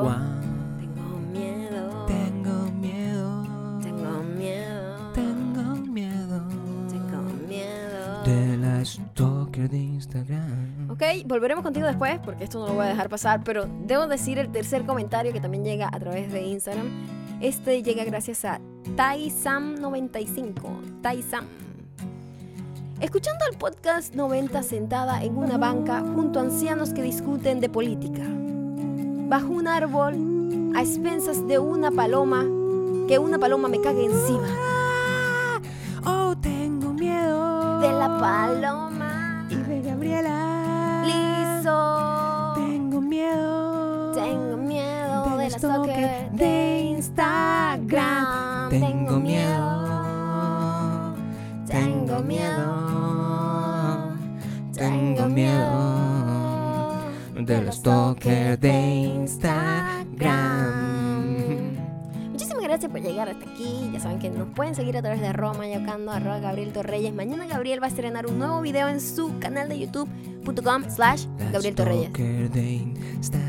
Tengo 0.78 1.18
miedo. 1.32 2.06
Tengo 2.06 2.70
miedo. 2.72 3.78
Tengo 3.82 4.22
miedo. 4.22 5.12
Tengo 5.12 5.76
miedo. 5.86 6.42
Tengo 6.88 7.22
miedo. 7.48 8.22
De 8.24 8.56
la 8.58 8.84
stalker 8.84 9.68
de 9.68 9.78
Instagram. 9.78 10.90
Ok, 10.90 11.02
volveremos 11.26 11.64
contigo 11.64 11.86
después 11.86 12.18
porque 12.24 12.44
esto 12.44 12.60
no 12.60 12.68
lo 12.68 12.74
voy 12.74 12.86
a 12.86 12.88
dejar 12.88 13.08
pasar, 13.08 13.42
pero 13.44 13.68
debo 13.86 14.06
decir 14.06 14.38
el 14.38 14.50
tercer 14.50 14.84
comentario 14.84 15.32
que 15.32 15.40
también 15.40 15.64
llega 15.64 15.88
a 15.92 15.98
través 15.98 16.32
de 16.32 16.42
Instagram. 16.46 16.88
Este 17.40 17.82
llega 17.82 18.04
gracias 18.04 18.44
a 18.44 18.60
TaiSam95. 18.96 21.00
TaiSam. 21.02 21.44
Escuchando 23.00 23.44
el 23.48 23.56
podcast 23.56 24.16
90 24.16 24.60
sentada 24.64 25.22
en 25.22 25.36
una 25.36 25.56
banca 25.56 26.00
junto 26.00 26.40
a 26.40 26.42
ancianos 26.42 26.92
que 26.92 27.00
discuten 27.00 27.60
de 27.60 27.68
política. 27.68 28.24
Bajo 28.24 29.52
un 29.52 29.68
árbol, 29.68 30.72
a 30.74 30.80
expensas 30.80 31.46
de 31.46 31.60
una 31.60 31.92
paloma, 31.92 32.42
que 33.06 33.20
una 33.20 33.38
paloma 33.38 33.68
me 33.68 33.80
cague 33.80 34.04
encima. 34.04 34.48
Stalker 58.18 58.58
de 58.58 58.72
Instagram. 58.72 60.08
Muchísimas 62.30 62.62
gracias 62.64 62.90
por 62.90 63.00
llegar 63.00 63.28
hasta 63.28 63.48
aquí. 63.48 63.90
Ya 63.92 64.00
saben 64.00 64.18
que 64.18 64.30
nos 64.30 64.48
pueden 64.54 64.74
seguir 64.74 64.96
a 64.96 65.02
través 65.02 65.20
de 65.20 65.28
arroba 65.28 65.54
mayocando, 65.54 66.10
arroba 66.10 66.40
Gabriel 66.40 66.72
Torreyes. 66.72 67.14
Mañana 67.14 67.46
Gabriel 67.46 67.80
va 67.80 67.86
a 67.86 67.90
estrenar 67.90 68.26
un 68.26 68.38
nuevo 68.38 68.60
video 68.60 68.88
en 68.88 69.00
su 69.00 69.38
canal 69.38 69.68
de 69.68 69.78
youtube.com 69.80 70.84
slash 70.88 71.26
La 71.38 71.50
Gabriel 71.52 71.74
Torreyes. 71.74 72.08
stalker 72.08 72.50
de 72.50 72.72
Instagram. 73.16 73.48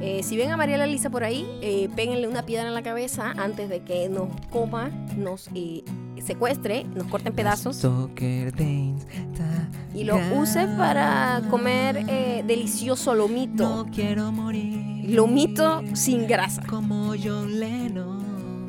Eh, 0.00 0.22
si 0.22 0.36
ven 0.36 0.50
a 0.50 0.56
Mariela 0.56 0.86
Lisa 0.86 1.10
por 1.10 1.24
ahí, 1.24 1.46
eh, 1.60 1.88
péguenle 1.94 2.28
una 2.28 2.42
piedra 2.42 2.68
en 2.68 2.74
la 2.74 2.82
cabeza 2.82 3.32
antes 3.36 3.68
de 3.68 3.80
que 3.80 4.08
nos 4.08 4.28
coma, 4.50 4.90
nos 5.16 5.48
eh, 5.54 5.82
secuestre, 6.28 6.84
nos 6.94 7.06
corte 7.06 7.30
en 7.30 7.34
pedazos 7.34 7.76
Instagram. 7.76 8.94
y 9.94 10.04
lo 10.04 10.18
use 10.38 10.66
para 10.76 11.40
comer 11.48 12.04
eh, 12.06 12.44
delicioso 12.46 13.14
lomito. 13.14 13.62
No 13.62 13.86
quiero 13.90 14.30
morir. 14.30 15.08
Lomito 15.08 15.82
sin 15.94 16.26
grasa. 16.26 16.62
Como 16.66 17.14
John 17.22 17.58
Lennon. 17.58 18.66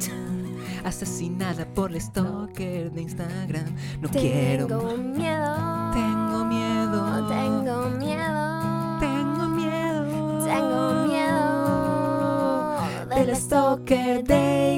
Asesinada 0.86 1.66
por 1.66 1.92
el 1.92 2.00
stalker 2.00 2.94
de 2.94 3.02
Instagram. 3.02 3.76
No 4.00 4.10
quiero. 4.10 4.68
Tengo 4.68 4.96
miedo. 4.96 5.92
Tengo 5.92 6.46
miedo. 6.46 7.28
Tengo 7.28 7.90
miedo. 7.90 9.00
Tengo 9.02 9.50
miedo. 9.50 10.46
Tengo 10.46 11.08
miedo. 11.08 12.78
Del 13.14 13.36
stalker 13.36 14.24
de 14.24 14.76